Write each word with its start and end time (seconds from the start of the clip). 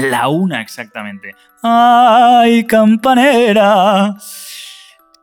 La 0.00 0.28
una 0.28 0.60
exactamente. 0.60 1.34
¡Ay, 1.60 2.64
campanera! 2.66 4.14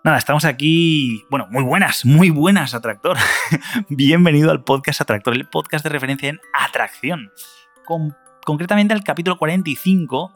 Nada, 0.04 0.18
estamos 0.18 0.44
aquí. 0.44 1.24
Bueno, 1.30 1.48
muy 1.50 1.64
buenas, 1.64 2.06
muy 2.06 2.30
buenas, 2.30 2.74
Atractor. 2.74 3.18
Bienvenido 3.90 4.52
al 4.52 4.64
podcast 4.64 5.00
Atractor, 5.00 5.34
el 5.34 5.48
podcast 5.48 5.84
de 5.86 5.90
referencia 5.90 6.30
en 6.30 6.42
atracción. 6.54 7.32
concretamente 8.44 8.94
al 8.94 9.04
capítulo 9.04 9.38
45 9.38 10.34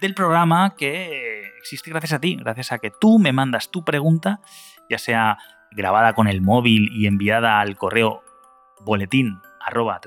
del 0.00 0.14
programa 0.14 0.74
que 0.74 1.42
existe 1.58 1.90
gracias 1.90 2.14
a 2.14 2.20
ti, 2.20 2.36
gracias 2.36 2.72
a 2.72 2.78
que 2.78 2.90
tú 2.90 3.18
me 3.18 3.32
mandas 3.32 3.70
tu 3.70 3.84
pregunta, 3.84 4.40
ya 4.88 4.98
sea 4.98 5.36
grabada 5.70 6.14
con 6.14 6.28
el 6.28 6.40
móvil 6.40 6.88
y 6.92 7.06
enviada 7.06 7.60
al 7.60 7.76
correo 7.76 8.22
boletín 8.80 9.38
arroba 9.66 10.00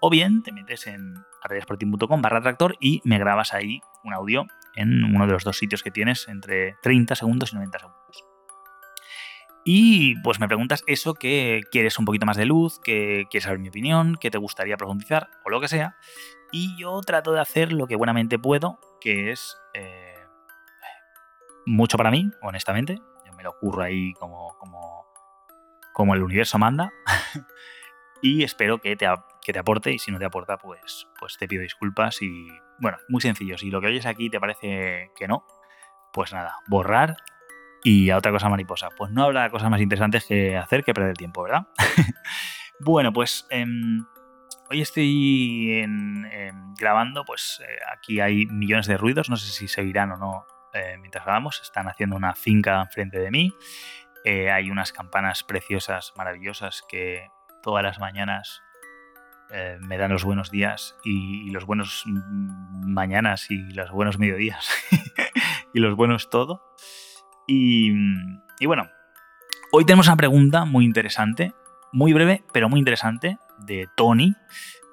o 0.00 0.10
bien 0.10 0.42
te 0.44 0.52
metes 0.52 0.86
en 0.86 1.14
atrayasporting.com 1.42 2.22
barra 2.22 2.40
tractor 2.40 2.76
y 2.80 3.02
me 3.04 3.18
grabas 3.18 3.52
ahí 3.52 3.80
un 4.04 4.14
audio 4.14 4.46
en 4.76 5.04
uno 5.04 5.26
de 5.26 5.32
los 5.32 5.42
dos 5.42 5.58
sitios 5.58 5.82
que 5.82 5.90
tienes 5.90 6.28
entre 6.28 6.76
30 6.82 7.16
segundos 7.16 7.52
y 7.52 7.56
90 7.56 7.78
segundos. 7.80 8.24
Y 9.64 10.14
pues 10.22 10.38
me 10.38 10.46
preguntas 10.46 10.84
eso 10.86 11.14
que 11.14 11.62
quieres 11.72 11.98
un 11.98 12.04
poquito 12.04 12.26
más 12.26 12.36
de 12.36 12.46
luz, 12.46 12.78
que 12.78 13.26
quieres 13.28 13.44
saber 13.44 13.58
mi 13.58 13.68
opinión, 13.68 14.14
que 14.14 14.30
te 14.30 14.38
gustaría 14.38 14.76
profundizar 14.76 15.28
o 15.44 15.50
lo 15.50 15.60
que 15.60 15.68
sea. 15.68 15.96
Y 16.52 16.78
yo 16.78 17.00
trato 17.00 17.32
de 17.32 17.40
hacer 17.40 17.72
lo 17.72 17.88
que 17.88 17.96
buenamente 17.96 18.38
puedo, 18.38 18.78
que 19.00 19.32
es 19.32 19.58
eh, 19.74 20.14
mucho 21.66 21.98
para 21.98 22.10
mí, 22.10 22.30
honestamente. 22.40 23.00
Yo 23.26 23.32
me 23.34 23.42
lo 23.42 23.50
ocurro 23.50 23.82
ahí 23.82 24.14
como, 24.14 24.56
como, 24.58 25.04
como 25.92 26.14
el 26.14 26.22
universo 26.22 26.56
manda. 26.58 26.90
y 28.22 28.42
espero 28.42 28.78
que 28.78 28.96
te, 28.96 29.06
que 29.42 29.52
te 29.52 29.58
aporte 29.58 29.92
y 29.92 29.98
si 29.98 30.10
no 30.10 30.18
te 30.18 30.24
aporta, 30.24 30.58
pues, 30.58 31.08
pues 31.18 31.36
te 31.38 31.48
pido 31.48 31.62
disculpas 31.62 32.22
y 32.22 32.48
bueno, 32.78 32.98
muy 33.08 33.20
sencillo. 33.20 33.58
Si 33.58 33.70
lo 33.70 33.80
que 33.80 33.88
oyes 33.88 34.06
aquí 34.06 34.30
te 34.30 34.40
parece 34.40 35.10
que 35.16 35.28
no, 35.28 35.44
pues 36.12 36.32
nada, 36.32 36.56
borrar 36.68 37.16
y 37.82 38.10
a 38.10 38.16
otra 38.16 38.32
cosa 38.32 38.48
mariposa. 38.48 38.88
Pues 38.96 39.10
no 39.10 39.24
habrá 39.24 39.50
cosas 39.50 39.70
más 39.70 39.80
interesantes 39.80 40.24
que 40.24 40.56
hacer 40.56 40.84
que 40.84 40.94
perder 40.94 41.10
el 41.10 41.16
tiempo, 41.16 41.42
¿verdad? 41.42 41.68
bueno, 42.80 43.12
pues 43.12 43.46
em, 43.50 44.04
hoy 44.70 44.80
estoy 44.80 45.84
grabando, 46.78 47.24
pues 47.24 47.60
eh, 47.62 47.78
aquí 47.96 48.20
hay 48.20 48.46
millones 48.46 48.86
de 48.86 48.96
ruidos, 48.96 49.30
no 49.30 49.36
sé 49.36 49.50
si 49.50 49.68
se 49.68 49.80
oirán 49.80 50.12
o 50.12 50.16
no 50.16 50.46
eh, 50.74 50.96
mientras 50.98 51.24
grabamos. 51.24 51.60
Están 51.62 51.88
haciendo 51.88 52.16
una 52.16 52.34
finca 52.34 52.80
enfrente 52.80 53.18
de 53.18 53.30
mí. 53.30 53.52
Eh, 54.24 54.50
hay 54.50 54.70
unas 54.70 54.92
campanas 54.92 55.44
preciosas, 55.44 56.12
maravillosas 56.16 56.82
que 56.88 57.28
todas 57.62 57.82
las 57.82 57.98
mañanas 57.98 58.62
eh, 59.50 59.78
me 59.80 59.96
dan 59.96 60.10
los 60.10 60.24
buenos 60.24 60.50
días 60.50 60.96
y, 61.04 61.50
los 61.50 61.64
buenos 61.64 62.04
mañanas 62.86 63.50
y 63.50 63.72
los 63.72 63.90
buenos 63.90 64.18
mediodías 64.18 64.68
y 65.74 65.80
los 65.80 65.96
buenos 65.96 66.28
todo. 66.30 66.62
Y, 67.46 67.92
bueno, 68.66 68.88
hoy 69.72 69.86
tenemos 69.86 70.06
una 70.06 70.16
pregunta 70.16 70.64
muy 70.66 70.84
interesante, 70.84 71.54
muy 71.92 72.12
breve, 72.12 72.44
pero 72.52 72.68
muy 72.68 72.78
interesante, 72.78 73.38
de 73.58 73.88
Tony, 73.96 74.34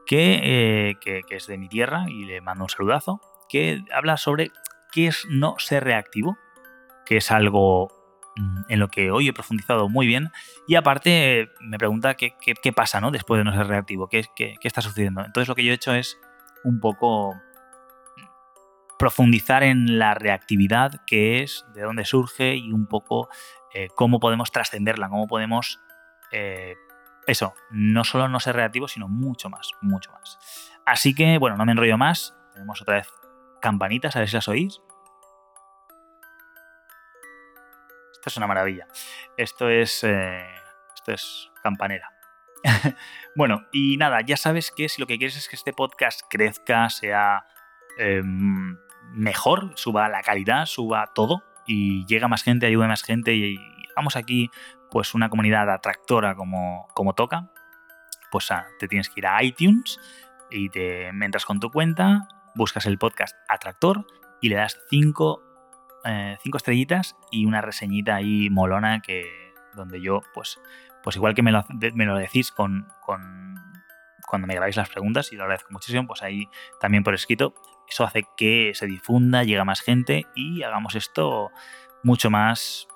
que, 0.06 0.40
eh, 0.42 0.96
que 1.02 1.24
es 1.30 1.48
de 1.48 1.58
mi 1.58 1.68
tierra 1.68 2.06
y 2.08 2.26
le 2.26 2.40
mando 2.40 2.64
un 2.64 2.70
saludazo, 2.70 3.20
que 3.50 3.84
habla 3.94 4.16
sobre 4.16 4.52
qué 4.94 5.08
es 5.08 5.28
no 5.30 5.56
ser 5.58 5.84
reactivo, 5.84 6.38
que 7.06 7.18
es 7.18 7.30
algo 7.30 7.90
Mm, 7.90 8.05
en 8.68 8.80
lo 8.80 8.90
que 8.90 9.12
hoy 9.12 9.28
he 9.28 9.34
profundizado 9.34 9.90
muy 9.90 10.08
bien. 10.08 10.32
Y 10.68 10.76
aparte 10.76 11.50
me 11.62 11.78
pregunta 11.78 12.16
qué, 12.16 12.34
pasa 12.76 13.00
¿no? 13.00 13.12
después 13.12 13.40
de 13.40 13.44
no 13.44 13.54
ser 13.54 13.68
reactivo, 13.68 14.08
qué, 14.08 14.26
qué, 14.36 14.58
está 14.62 14.82
sucediendo. 14.82 15.24
Entonces 15.24 15.48
lo 15.48 15.56
que 15.56 15.64
yo 15.64 15.72
he 15.72 15.76
hecho 15.76 15.94
es 15.94 16.20
un 16.64 16.80
poco 16.80 17.36
profundizar 18.98 19.64
en 19.64 20.00
la 20.00 20.14
reactividad, 20.14 21.02
qué 21.06 21.44
es, 21.44 21.66
de 21.74 21.82
dónde 21.82 22.06
surge 22.06 22.56
y 22.56 22.72
un 22.72 22.88
poco 22.88 23.30
eh, 23.74 23.88
cómo 23.96 24.20
podemos 24.20 24.52
trascenderla, 24.52 25.10
cómo 25.10 25.28
podemos... 25.28 25.80
Eh, 26.32 26.76
eso, 27.28 27.56
no 27.72 28.04
solo 28.04 28.28
no 28.28 28.40
ser 28.40 28.56
reactivo, 28.56 28.88
sino 28.88 29.08
mucho 29.08 29.50
más, 29.50 29.72
mucho 29.82 30.12
más. 30.12 30.38
Así 30.86 31.16
que, 31.16 31.40
bueno, 31.40 31.58
no 31.58 31.66
me 31.66 31.72
enrollo 31.72 31.98
más. 31.98 32.36
Tenemos 32.54 32.82
otra 32.82 32.96
vez 32.96 33.08
campanitas, 33.62 34.16
a 34.16 34.20
ver 34.20 34.30
si 34.30 34.36
las 34.36 34.48
oís. 34.48 34.80
Esto 38.26 38.32
es 38.32 38.38
una 38.38 38.48
maravilla. 38.48 38.88
Esto 39.38 39.70
es, 39.70 40.04
eh, 40.04 40.48
esto 40.96 41.12
es 41.12 41.52
campanera. 41.62 42.10
bueno, 43.36 43.68
y 43.72 43.98
nada, 43.98 44.22
ya 44.22 44.36
sabes 44.36 44.72
que 44.72 44.90
si 44.90 45.00
lo 45.00 45.06
que 45.06 45.20
quieres 45.20 45.38
es 45.38 45.48
que 45.48 45.56
este 45.56 45.74
podcast 45.74 46.22
crezca, 46.28 46.90
sea 46.90 47.46
em, 48.00 48.80
mejor, 49.14 49.74
suba 49.76 50.10
la 50.10 50.24
calidad, 50.24 50.66
suba 50.66 51.12
todo 51.14 51.44
y 51.68 52.04
llega 52.08 52.28
más 52.28 52.42
gente, 52.42 52.66
ayude 52.66 52.86
a 52.86 52.88
más 52.88 53.04
gente 53.04 53.36
y, 53.36 53.60
vamos 53.96 54.16
aquí 54.16 54.50
pues 54.90 55.14
una 55.14 55.30
comunidad 55.30 55.70
atractora 55.70 56.34
como, 56.34 56.88
como 56.96 57.14
toca, 57.14 57.52
pues 58.32 58.50
ah, 58.50 58.66
te 58.80 58.88
tienes 58.88 59.08
que 59.08 59.20
ir 59.20 59.28
a 59.28 59.44
iTunes 59.44 60.00
y 60.50 60.70
te 60.70 61.10
entras 61.10 61.46
con 61.46 61.60
tu 61.60 61.70
cuenta, 61.70 62.28
buscas 62.56 62.88
el 62.88 62.98
podcast 62.98 63.36
Atractor 63.50 64.08
y 64.42 64.50
le 64.50 64.56
das 64.56 64.80
5 64.90 65.55
eh, 66.06 66.38
cinco 66.42 66.58
estrellitas 66.58 67.16
y 67.32 67.46
una 67.46 67.62
reseñita 67.62 68.16
ahí 68.16 68.50
molona 68.50 69.02
que 69.02 69.26
donde 69.74 70.02
yo, 70.02 70.22
pues, 70.34 70.60
pues 71.04 71.16
igual 71.16 71.34
que 71.34 71.44
me 71.44 71.52
lo, 71.52 71.66
me 71.94 72.06
lo 72.06 72.16
decís 72.16 72.52
con, 72.52 72.88
con, 73.02 73.56
cuando 74.26 74.48
me 74.48 74.54
grabáis 74.54 74.76
las 74.76 74.90
preguntas 74.90 75.32
y 75.32 75.36
lo 75.36 75.44
agradezco 75.44 75.72
muchísimo, 75.72 76.08
pues 76.08 76.24
ahí 76.24 76.50
también 76.80 77.04
por 77.04 77.14
escrito. 77.14 77.54
Eso 77.88 78.04
hace 78.04 78.26
que 78.36 78.72
se 78.74 78.88
difunda, 78.88 79.44
llegue 79.44 79.60
a 79.60 79.66
más 79.66 79.82
gente 79.82 80.26
y 80.36 80.64
hagamos 80.64 80.96
esto 80.96 81.52
mucho 82.04 82.30
más 82.30 82.88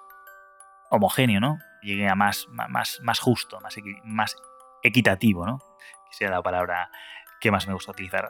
homogéneo, 0.90 1.40
¿no? 1.40 1.60
Llegue 1.82 2.08
a 2.08 2.16
más, 2.16 2.48
más, 2.50 3.00
más 3.02 3.20
justo, 3.20 3.60
más, 3.62 3.76
más 4.04 4.36
equitativo, 4.84 5.46
¿no? 5.46 5.60
Que 6.10 6.18
sea 6.18 6.30
la 6.30 6.42
palabra 6.42 6.90
que 7.40 7.52
más 7.52 7.68
me 7.68 7.74
gusta 7.74 7.92
utilizar. 7.92 8.30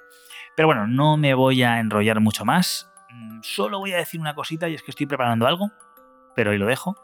Pero 0.56 0.68
bueno, 0.68 0.88
no 0.88 1.18
me 1.18 1.34
voy 1.34 1.64
a 1.64 1.80
enrollar 1.80 2.20
mucho 2.20 2.46
más. 2.46 2.89
Mm, 3.10 3.40
solo 3.42 3.80
voy 3.80 3.94
a 3.94 3.98
decir 3.98 4.20
una 4.20 4.36
cosita 4.36 4.70
y 4.70 4.76
es 4.76 4.84
que 4.84 4.92
estoy 4.92 5.06
preparando 5.06 5.48
algo, 5.48 5.72
pero 6.36 6.52
ahí 6.52 6.58
lo 6.58 6.68
dejo. 6.68 6.96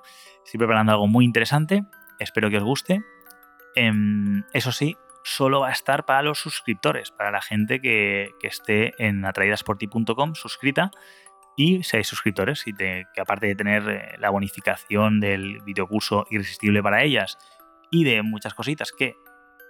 Estoy 0.46 0.58
preparando 0.60 0.92
algo 0.92 1.08
muy 1.08 1.26
interesante, 1.26 1.84
espero 2.20 2.50
que 2.50 2.58
os 2.58 2.64
guste. 2.64 3.04
Em, 3.76 4.44
eso 4.54 4.72
sí, 4.72 4.96
solo 5.24 5.62
va 5.62 5.70
a 5.70 5.72
estar 5.72 6.06
para 6.06 6.22
los 6.22 6.40
suscriptores, 6.40 7.12
para 7.12 7.32
la 7.32 7.42
gente 7.42 7.82
que, 7.82 8.32
esté 8.42 8.94
en 9.04 9.26
atraidasporti.com 9.26 10.36
suscrita 10.36 10.92
y 11.58 11.84
seáis 11.84 12.08
suscriptores 12.08 12.68
y 12.68 12.74
que 12.74 13.06
aparte 13.20 13.48
de 13.48 13.56
tener 13.56 13.90
eh, 13.90 14.16
la 14.20 14.30
bonificación 14.30 15.20
del 15.20 15.62
videocurso 15.62 16.28
irresistible 16.30 16.84
para 16.84 17.04
ellas 17.04 17.38
y 17.90 18.04
de 18.04 18.22
muchas 18.22 18.54
cositas 18.54 18.92
que 18.92 19.16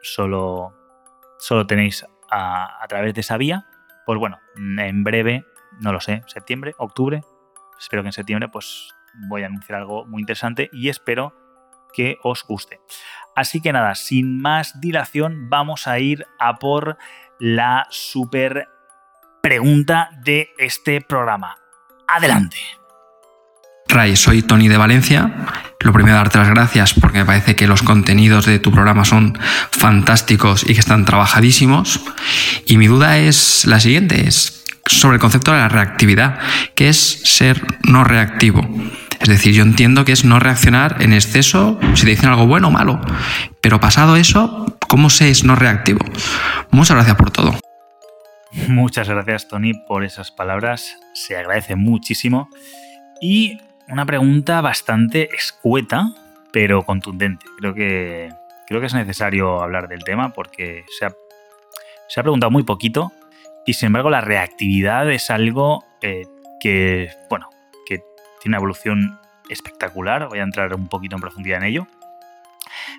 solo, 0.02 0.74
solo 1.38 1.66
tenéis 1.66 2.06
a, 2.30 2.84
a 2.84 2.88
través 2.88 3.14
de 3.14 3.22
esa 3.22 3.38
vía, 3.38 3.66
pues 4.06 4.20
bueno, 4.20 4.40
en 4.58 5.04
breve 5.04 5.46
no 5.80 5.92
lo 5.92 6.00
sé, 6.00 6.24
septiembre, 6.28 6.76
octubre. 6.78 7.22
Espero 7.80 8.02
que 8.02 8.10
en 8.10 8.14
septiembre 8.14 8.50
pues 8.50 8.90
voy 9.28 9.44
a 9.44 9.48
anunciar 9.48 9.80
algo 9.80 10.06
muy 10.06 10.22
interesante 10.22 10.70
y 10.72 10.90
espero 10.90 11.34
que 11.94 12.18
os 12.24 12.44
guste. 12.44 12.82
Así 13.36 13.62
que 13.62 13.74
nada, 13.74 13.96
sin 13.96 14.42
más 14.42 14.80
dilación, 14.80 15.50
vamos 15.50 15.88
a 15.88 16.00
ir 16.00 16.26
a 16.40 16.58
por 16.60 16.98
la 17.40 17.88
super 17.90 18.68
pregunta 19.42 20.10
de 20.24 20.50
este 20.58 21.02
programa. 21.02 21.58
Adelante. 22.08 22.58
Ray, 23.88 24.16
soy 24.16 24.42
Tony 24.42 24.68
de 24.68 24.78
Valencia. 24.78 25.32
Lo 25.80 25.94
primero, 25.94 26.16
darte 26.16 26.40
las 26.40 26.50
gracias 26.50 26.94
porque 26.94 27.20
me 27.20 27.26
parece 27.26 27.56
que 27.56 27.68
los 27.68 27.84
contenidos 27.84 28.46
de 28.46 28.60
tu 28.60 28.72
programa 28.72 29.06
son 29.06 29.38
fantásticos 29.72 30.64
y 30.64 30.74
que 30.74 30.80
están 30.80 31.06
trabajadísimos. 31.06 32.02
Y 32.66 32.78
mi 32.78 32.88
duda 32.88 33.20
es 33.20 33.66
la 33.66 33.80
siguiente, 33.80 34.28
es 34.28 34.65
sobre 34.86 35.16
el 35.16 35.22
concepto 35.22 35.52
de 35.52 35.58
la 35.58 35.70
reactividad, 35.70 36.40
que 36.76 36.90
es 36.90 36.98
ser 36.98 37.62
no 37.88 38.04
reactivo. 38.04 38.62
Es 39.20 39.30
decir, 39.30 39.54
yo 39.54 39.64
entiendo 39.64 40.06
que 40.06 40.12
es 40.12 40.26
no 40.26 40.40
reaccionar 40.40 41.02
en 41.02 41.14
exceso 41.14 41.80
si 41.96 42.04
te 42.04 42.12
dicen 42.12 42.30
algo 42.30 42.46
bueno 42.46 42.68
o 42.68 42.72
malo. 42.72 43.02
Pero 43.62 43.80
pasado 43.80 44.16
eso, 44.16 44.78
¿cómo 44.88 45.10
se 45.10 45.30
es 45.30 45.44
no 45.44 45.56
reactivo? 45.56 46.00
Muchas 46.70 46.96
gracias 46.96 47.16
por 47.16 47.32
todo. 47.32 47.56
Muchas 48.68 49.10
gracias, 49.10 49.48
Tony, 49.48 49.74
por 49.74 50.04
esas 50.04 50.32
palabras. 50.32 50.98
Se 51.14 51.36
agradece 51.36 51.76
muchísimo. 51.76 52.50
Y 53.22 53.58
una 53.88 54.06
pregunta 54.06 54.62
bastante 54.62 55.30
escueta, 55.36 56.10
pero 56.52 56.84
contundente. 56.84 57.46
Creo 57.58 57.74
que, 57.74 58.30
creo 58.68 58.80
que 58.80 58.88
es 58.88 58.94
necesario 58.94 59.62
hablar 59.62 59.88
del 59.88 60.04
tema 60.04 60.34
porque 60.34 60.86
se 60.98 61.06
ha, 61.06 61.14
se 62.08 62.20
ha 62.20 62.24
preguntado 62.24 62.52
muy 62.52 62.64
poquito 62.64 63.12
y 63.66 63.74
sin 63.74 63.88
embargo 63.88 64.10
la 64.10 64.22
reactividad 64.22 65.10
es 65.12 65.30
algo 65.30 65.84
eh, 66.02 66.26
que, 66.60 67.10
bueno, 67.30 67.50
que 67.86 68.04
tiene 68.42 68.56
una 68.56 68.58
evolución 68.58 69.20
espectacular. 69.50 70.28
Voy 70.28 70.40
a 70.40 70.44
entrar 70.44 70.74
un 70.76 70.88
poquito 70.88 71.16
en 71.16 71.22
profundidad 71.22 71.58
en 71.58 71.66
ello. 71.66 71.88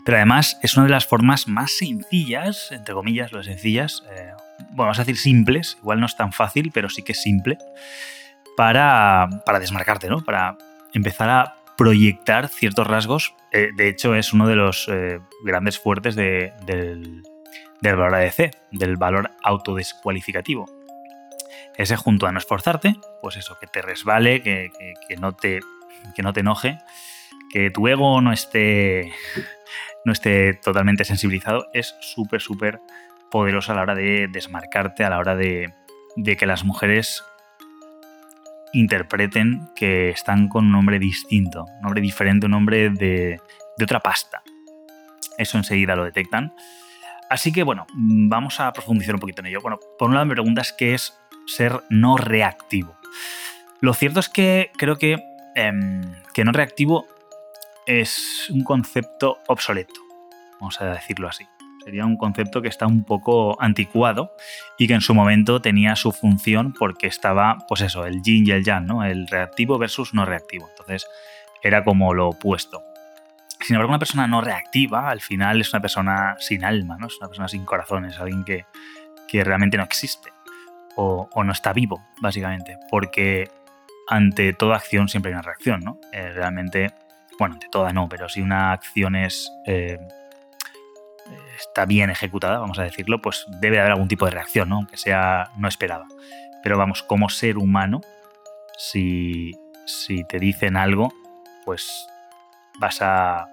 Pero 0.05 0.17
además 0.17 0.59
es 0.63 0.77
una 0.77 0.87
de 0.87 0.93
las 0.93 1.07
formas 1.07 1.49
más 1.49 1.73
sencillas, 1.77 2.73
entre 2.73 2.95
comillas, 2.95 3.33
lo 3.33 3.43
sencillas, 3.43 4.03
eh, 4.11 4.33
bueno, 4.71 4.85
vamos 4.85 4.99
a 4.99 5.03
decir 5.03 5.19
simples, 5.19 5.77
igual 5.81 6.01
no 6.01 6.07
es 6.07 6.17
tan 6.17 6.33
fácil, 6.33 6.71
pero 6.73 6.89
sí 6.89 7.03
que 7.03 7.13
es 7.13 7.23
simple, 7.23 7.59
para, 8.57 9.29
para 9.45 9.61
desmarcarte, 9.61 10.09
¿no? 10.09 10.25
Para 10.25 10.57
empezar 10.95 11.29
a 11.29 11.57
proyectar 11.77 12.49
ciertos 12.49 12.87
rasgos. 12.87 13.35
Eh, 13.53 13.71
de 13.77 13.89
hecho, 13.89 14.15
es 14.15 14.33
uno 14.33 14.49
de 14.49 14.57
los 14.57 14.91
grandes 15.45 15.79
fuertes 15.79 16.17
del, 16.17 17.23
del, 17.81 17.97
valor 17.97 18.15
ADC, 18.15 18.51
del 18.73 18.97
valor 18.97 19.31
autodescualificativo. 19.43 20.67
Ese 21.77 21.97
junto 21.97 22.27
a 22.27 22.33
no 22.33 22.39
esforzarte, 22.39 22.97
pues 23.21 23.37
eso, 23.37 23.57
que 23.61 23.67
te 23.67 23.83
resbale, 23.83 24.43
que, 24.43 24.71
que, 25.09 25.17
no, 25.17 25.33
te, 25.33 25.61
que 26.15 26.23
no 26.23 26.33
te 26.33 26.41
enoje, 26.41 26.79
que 27.53 27.71
tu 27.71 27.87
ego 27.89 28.21
no 28.21 28.33
esté, 28.33 29.13
no 30.05 30.13
esté 30.13 30.55
totalmente 30.55 31.05
sensibilizado, 31.05 31.67
es 31.75 31.95
súper, 32.01 32.41
súper 32.41 32.81
poderosa 33.31 33.73
a 33.73 33.77
la 33.77 33.83
hora 33.83 33.95
de 33.95 34.29
desmarcarte, 34.29 35.05
a 35.05 35.11
la 35.11 35.19
hora 35.19 35.37
de, 35.37 35.75
de 36.17 36.37
que 36.37 36.47
las 36.47 36.65
mujeres 36.65 37.23
interpreten 38.73 39.69
que 39.75 40.11
están 40.11 40.49
con 40.49 40.67
un 40.67 40.75
hombre 40.75 40.99
distinto, 40.99 41.67
un 41.81 41.87
hombre 41.87 42.01
diferente, 42.01 42.47
un 42.47 42.55
hombre 42.55 42.91
de, 42.91 43.41
de 43.77 43.85
otra 43.85 44.01
pasta. 44.01 44.43
Eso 45.39 45.59
enseguida 45.59 45.97
lo 45.97 46.05
detectan. 46.05 46.55
Así 47.29 47.53
que 47.53 47.63
bueno, 47.63 47.87
vamos 47.95 48.61
a 48.61 48.73
profundizar 48.73 49.15
un 49.15 49.21
poquito 49.21 49.41
en 49.41 49.47
ello. 49.47 49.61
Bueno, 49.61 49.79
por 49.99 50.09
un 50.09 50.15
lado 50.15 50.27
me 50.27 50.35
preguntas 50.35 50.73
qué 50.73 50.95
es 50.95 51.19
ser 51.47 51.83
no 51.91 52.17
reactivo. 52.17 52.97
Lo 53.81 53.95
cierto 53.95 54.21
es 54.21 54.29
que 54.29 54.71
creo 54.77 54.97
que, 54.97 55.23
em, 55.55 56.03
que 56.33 56.45
no 56.45 56.53
reactivo 56.53 57.07
es 57.87 58.49
un 58.51 58.65
concepto 58.65 59.39
obsoleto, 59.47 60.01
vamos 60.61 60.81
a 60.81 60.87
decirlo 60.87 61.29
así. 61.29 61.47
Sería 61.85 62.05
un 62.05 62.17
concepto 62.17 62.63
que 62.63 62.69
está 62.69 62.87
un 62.89 63.05
poco 63.05 63.63
anticuado 63.63 64.33
y 64.77 64.89
que 64.89 64.95
en 64.95 65.01
su 65.01 65.15
momento 65.15 65.63
tenía 65.63 65.95
su 65.95 66.11
función 66.11 66.75
porque 66.77 67.07
estaba, 67.07 67.59
pues 67.69 67.81
eso, 67.81 68.07
el 68.07 68.23
yin 68.23 68.45
y 68.45 68.51
el 68.51 68.65
yang, 68.65 68.87
¿no? 68.87 69.05
El 69.05 69.29
reactivo 69.29 69.79
versus 69.79 70.13
no 70.13 70.25
reactivo. 70.25 70.69
Entonces 70.69 71.07
era 71.63 71.85
como 71.85 72.13
lo 72.13 72.31
opuesto. 72.31 72.83
Sin 73.67 73.75
embargo, 73.75 73.91
una 73.91 73.99
persona 73.99 74.29
no 74.29 74.41
reactiva 74.41 75.11
al 75.11 75.21
final 75.21 75.61
es 75.61 75.73
una 75.73 75.83
persona 75.83 76.37
sin 76.39 76.65
alma, 76.65 76.97
¿no? 77.01 77.09
Es 77.09 77.19
una 77.19 77.27
persona 77.27 77.49
sin 77.49 77.65
corazón, 77.65 78.05
es 78.05 78.17
alguien 78.21 78.45
que, 78.45 78.65
que 79.27 79.43
realmente 79.43 79.77
no 79.77 79.83
existe 79.83 80.31
o, 80.95 81.29
no 81.43 81.51
está 81.51 81.73
vivo, 81.73 82.01
básicamente. 82.21 82.79
Porque 82.89 83.51
ante 84.07 84.53
toda 84.53 84.77
acción 84.77 85.09
siempre 85.09 85.31
hay 85.31 85.35
una 85.35 85.43
reacción, 85.43 85.81
¿no? 85.81 85.99
Eh, 86.13 86.31
realmente, 86.31 86.93
bueno, 87.41 87.55
ante 87.55 87.67
toda 87.69 87.93
no, 87.93 88.09
pero 88.09 88.29
si 88.29 88.41
una 88.41 88.71
acción 88.71 89.17
es 89.17 89.51
eh, 89.67 89.99
está 91.59 91.87
bien 91.87 92.09
ejecutada, 92.09 92.61
vamos 92.61 92.79
a 92.79 92.85
decirlo, 92.85 93.21
pues 93.21 93.47
debe 93.49 93.81
haber 93.81 93.91
algún 93.91 94.07
tipo 94.07 94.27
de 94.27 94.31
reacción, 94.31 94.69
¿no? 94.69 94.77
aunque 94.77 94.97
sea 94.97 95.51
no 95.57 95.67
esperada. 95.67 96.07
Pero 96.63 96.79
vamos, 96.79 97.03
como 97.03 97.31
ser 97.31 97.59
humano, 97.59 98.01
si, 98.79 99.59
si 99.87 100.23
te 100.23 100.39
dicen 100.39 100.77
algo, 100.77 101.13
pues 101.65 102.07
vas 102.79 103.03
a, 103.03 103.49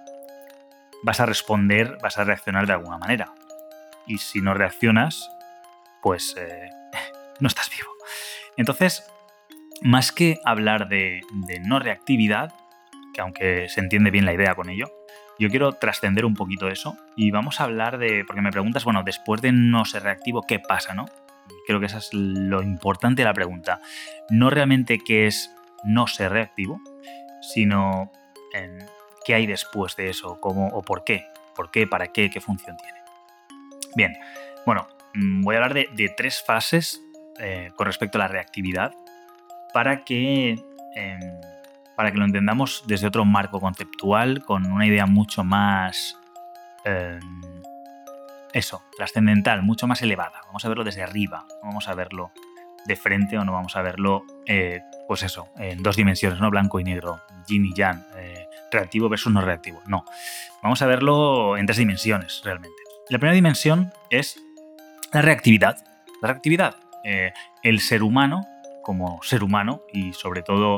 vas 1.04 1.20
a 1.20 1.26
responder, 1.26 1.98
vas 2.02 2.18
a 2.18 2.24
reaccionar 2.24 2.66
de 2.66 2.74
alguna 2.74 2.98
manera. 2.98 3.34
Y 4.08 4.18
si 4.18 4.42
no 4.42 4.54
reaccionas, 4.54 5.30
pues 6.02 6.36
eh, 6.38 6.70
no 7.40 7.48
estás 7.48 7.70
vivo. 7.70 7.90
Entonces, 8.58 9.10
más 9.82 10.12
que 10.12 10.40
hablar 10.46 10.88
de, 10.88 11.22
no 11.66 11.80
reactividad, 11.80 12.54
que 13.14 13.22
aunque 13.22 13.70
se 13.70 13.82
entiende 13.82 14.12
bien 14.12 14.26
la 14.26 14.34
idea 14.34 14.56
con 14.56 14.70
ello, 14.70 14.92
yo 15.40 15.50
quiero 15.50 15.74
trascender 15.74 16.26
un 16.26 16.36
poquito 16.36 16.70
eso 16.70 16.96
y 17.16 17.32
vamos 17.32 17.60
a 17.60 17.66
hablar 17.66 17.98
de, 17.98 18.24
porque 18.26 18.42
me 18.42 18.52
preguntas, 18.52 18.84
bueno, 18.86 19.04
después 19.04 19.42
de 19.42 19.52
no 19.52 19.84
ser 19.86 20.04
reactivo, 20.04 20.44
¿qué 20.48 20.60
pasa, 20.60 20.94
no? 20.94 21.06
Creo 21.68 21.80
que 21.80 21.88
eso 21.88 21.98
es 21.98 22.10
lo 22.14 22.62
importante 22.62 23.22
de 23.22 23.26
la 23.26 23.34
pregunta. 23.34 23.82
No 24.30 24.50
realmente 24.50 25.00
qué 25.00 25.28
es 25.28 25.52
no 25.84 26.08
ser 26.08 26.32
reactivo, 26.32 26.80
sino 27.42 28.12
en 28.54 28.80
qué 29.24 29.36
hay 29.36 29.46
después 29.46 29.96
de 29.96 30.10
eso, 30.10 30.40
cómo 30.40 30.68
o 30.68 30.82
por 30.82 31.04
qué. 31.04 31.26
¿Por 31.56 31.72
qué? 31.72 31.88
¿Para 31.88 32.08
qué? 32.08 32.30
¿Qué 32.30 32.42
función 32.42 32.78
tiene? 32.78 33.00
Bien, 33.96 34.18
bueno, 34.66 34.88
mm, 35.14 35.44
voy 35.44 35.56
a 35.56 35.60
hablar 35.60 35.74
de, 35.74 36.14
tres 36.18 36.42
fases 36.42 37.02
eh, 37.40 37.72
con 37.76 37.86
respecto 37.86 38.18
a 38.18 38.20
la 38.20 38.28
reactividad 38.28 38.94
para 39.74 40.04
que 40.04 40.60
em, 40.96 41.20
para 41.96 42.12
que 42.12 42.18
lo 42.18 42.26
entendamos 42.26 42.84
desde 42.88 43.08
otro 43.08 43.26
marco 43.26 43.60
conceptual, 43.60 44.44
con 44.44 44.72
una 44.72 44.86
idea 44.86 45.06
mucho 45.06 45.44
más... 45.44 46.18
Em, 46.86 47.42
eso, 48.54 48.84
trascendental, 48.96 49.64
mucho 49.64 49.88
más 49.88 50.02
elevada. 50.04 50.42
Vamos 50.46 50.64
a 50.64 50.70
verlo 50.70 50.84
desde 50.84 51.02
arriba, 51.02 51.46
no 51.62 51.70
vamos 51.70 51.88
a 51.88 51.96
verlo 51.96 52.32
de 52.86 52.96
frente 52.96 53.38
o 53.38 53.44
no 53.44 53.52
vamos 53.52 53.76
a 53.76 53.82
verlo, 53.82 54.26
eh, 54.46 54.82
pues 55.08 55.24
eso, 55.24 55.48
en 55.58 55.82
dos 55.82 55.96
dimensiones, 55.96 56.40
¿no? 56.40 56.52
Blanco 56.52 56.80
y 56.80 56.84
negro, 56.84 57.22
yin 57.48 57.66
y 57.66 57.74
yang, 57.74 58.06
eh, 58.16 58.48
reactivo 58.74 59.10
versus 59.10 59.32
no 59.32 59.42
reactivo. 59.42 59.82
No, 59.88 60.06
vamos 60.62 60.82
a 60.82 60.86
verlo 60.86 61.58
en 61.58 61.66
tres 61.66 61.78
dimensiones 61.78 62.42
realmente. 62.44 62.78
La 63.10 63.20
primera 63.20 63.36
dimensión 63.36 63.92
es 64.10 64.40
la 65.12 65.22
reactividad. 65.22 65.78
La 66.22 66.30
reactividad, 66.30 66.76
eh, 67.04 67.34
el 67.64 67.80
ser 67.80 68.04
humano 68.04 68.46
como 68.84 69.22
ser 69.24 69.44
humano 69.44 69.82
y 69.94 70.14
sobre 70.14 70.42
todo 70.42 70.78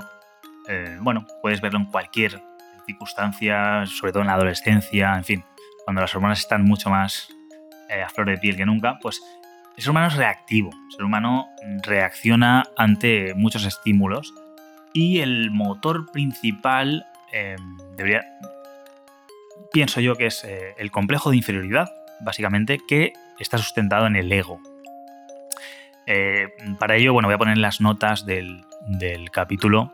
eh, 0.67 0.97
bueno, 1.01 1.25
puedes 1.41 1.61
verlo 1.61 1.79
en 1.79 1.85
cualquier 1.85 2.41
circunstancia, 2.85 3.85
sobre 3.85 4.11
todo 4.11 4.21
en 4.21 4.27
la 4.27 4.33
adolescencia, 4.33 5.15
en 5.15 5.23
fin, 5.23 5.43
cuando 5.83 6.01
las 6.01 6.13
hormonas 6.15 6.39
están 6.39 6.63
mucho 6.63 6.89
más 6.89 7.29
eh, 7.89 8.01
a 8.01 8.09
flor 8.09 8.27
de 8.27 8.37
piel 8.37 8.55
que 8.55 8.65
nunca, 8.65 8.97
pues 9.01 9.21
el 9.75 9.83
ser 9.83 9.91
humano 9.91 10.07
es 10.07 10.15
reactivo, 10.15 10.71
el 10.71 10.91
ser 10.91 11.03
humano 11.03 11.47
reacciona 11.83 12.63
ante 12.77 13.33
muchos 13.35 13.65
estímulos 13.65 14.33
y 14.93 15.19
el 15.19 15.51
motor 15.51 16.11
principal 16.11 17.05
em, 17.31 17.77
debería, 17.95 18.23
pienso 19.71 20.01
yo 20.01 20.15
que 20.15 20.27
es 20.27 20.43
eh, 20.43 20.75
el 20.77 20.91
complejo 20.91 21.31
de 21.31 21.37
inferioridad, 21.37 21.89
básicamente, 22.21 22.79
que 22.87 23.13
está 23.39 23.57
sustentado 23.57 24.07
en 24.07 24.15
el 24.15 24.31
ego. 24.31 24.59
para 26.79 26.95
ello, 26.95 27.13
bueno, 27.13 27.27
voy 27.27 27.35
a 27.35 27.39
poner 27.39 27.57
las 27.57 27.81
notas 27.81 28.25
del, 28.25 28.63
del 28.87 29.31
capítulo 29.31 29.91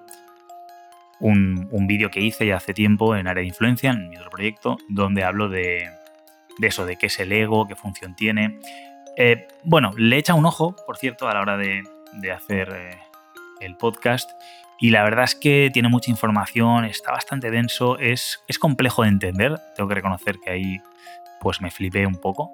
un, 1.21 1.87
vídeo 1.87 2.09
que 2.09 2.19
hice 2.19 2.45
ya 2.45 2.57
hace 2.57 2.73
tiempo 2.73 3.15
en 3.15 3.27
Área 3.27 3.41
de 3.41 3.47
Influencia, 3.47 3.91
en 3.91 4.09
mi 4.09 4.17
otro 4.17 4.29
proyecto, 4.29 4.77
donde 4.89 5.23
hablo 5.23 5.49
de, 5.49 5.89
eso, 6.61 6.85
de 6.85 6.97
qué 6.97 7.07
es 7.07 7.19
el 7.19 7.31
ego, 7.31 7.67
qué 7.67 7.75
función 7.75 8.15
tiene. 8.15 8.59
Eh, 9.17 9.47
bueno, 9.63 9.91
le 9.95 10.17
echa 10.17 10.33
un 10.33 10.45
ojo, 10.45 10.75
por 10.85 10.97
cierto, 10.97 11.27
a 11.27 11.33
la 11.33 11.41
hora 11.41 11.57
de, 11.57 11.83
hacer 12.33 12.69
eh, 12.75 12.97
el 13.59 13.77
podcast. 13.77 14.29
Y 14.81 14.89
la 14.89 15.03
verdad 15.03 15.25
es 15.25 15.35
que 15.35 15.69
tiene 15.71 15.89
mucha 15.89 16.09
información, 16.09 16.85
está 16.85 17.11
bastante 17.11 17.51
denso, 17.51 17.99
es, 17.99 18.43
es 18.47 18.57
complejo 18.57 19.03
de 19.03 19.09
entender. 19.09 19.59
Tengo 19.75 19.87
que 19.87 19.95
reconocer 19.95 20.39
que 20.43 20.49
ahí 20.49 20.81
pues 21.39 21.61
me 21.61 21.69
flipé 21.69 22.07
un 22.07 22.15
poco. 22.15 22.51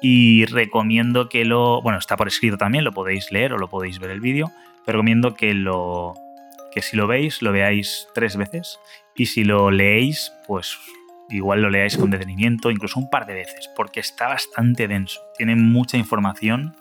Y 0.00 0.46
recomiendo 0.46 1.28
que 1.28 1.44
lo. 1.44 1.82
Bueno, 1.82 1.98
está 1.98 2.16
por 2.16 2.28
escrito 2.28 2.56
también, 2.56 2.82
lo 2.82 2.92
podéis 2.92 3.30
leer 3.30 3.52
o 3.52 3.58
lo 3.58 3.68
podéis 3.68 3.98
ver 3.98 4.10
el 4.10 4.20
vídeo. 4.20 4.50
Recomiendo 4.86 5.34
que 5.34 5.52
lo, 5.52 6.14
que 6.72 6.80
si 6.82 6.96
lo 6.96 7.06
veis, 7.06 7.42
lo 7.42 7.52
veáis 7.52 8.08
tres 8.14 8.36
veces 8.36 8.78
y 9.14 9.26
si 9.26 9.44
lo 9.44 9.70
leéis, 9.70 10.32
pues 10.46 10.78
igual 11.28 11.62
lo 11.62 11.70
leáis 11.70 11.96
con 11.96 12.10
detenimiento, 12.10 12.70
incluso 12.70 13.00
un 13.00 13.10
par 13.10 13.26
de 13.26 13.34
veces, 13.34 13.68
porque 13.74 14.00
está 14.00 14.28
bastante 14.28 14.86
denso, 14.86 15.20
tiene 15.36 15.56
mucha 15.56 15.96
información 15.96 16.76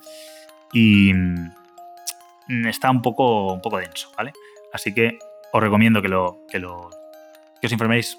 y 0.73 1.13
mm, 1.13 2.67
está 2.67 2.91
un 2.91 3.01
poco, 3.01 3.53
un 3.53 3.61
poco 3.61 3.77
denso, 3.77 4.11
¿vale? 4.17 4.33
Así 4.75 4.93
que 4.93 5.17
os 5.51 5.61
recomiendo 5.61 6.01
que, 6.01 6.09
lo, 6.09 6.39
que, 6.49 6.59
lo, 6.59 6.89
que 7.59 7.67
os 7.67 7.73
informéis 7.73 8.17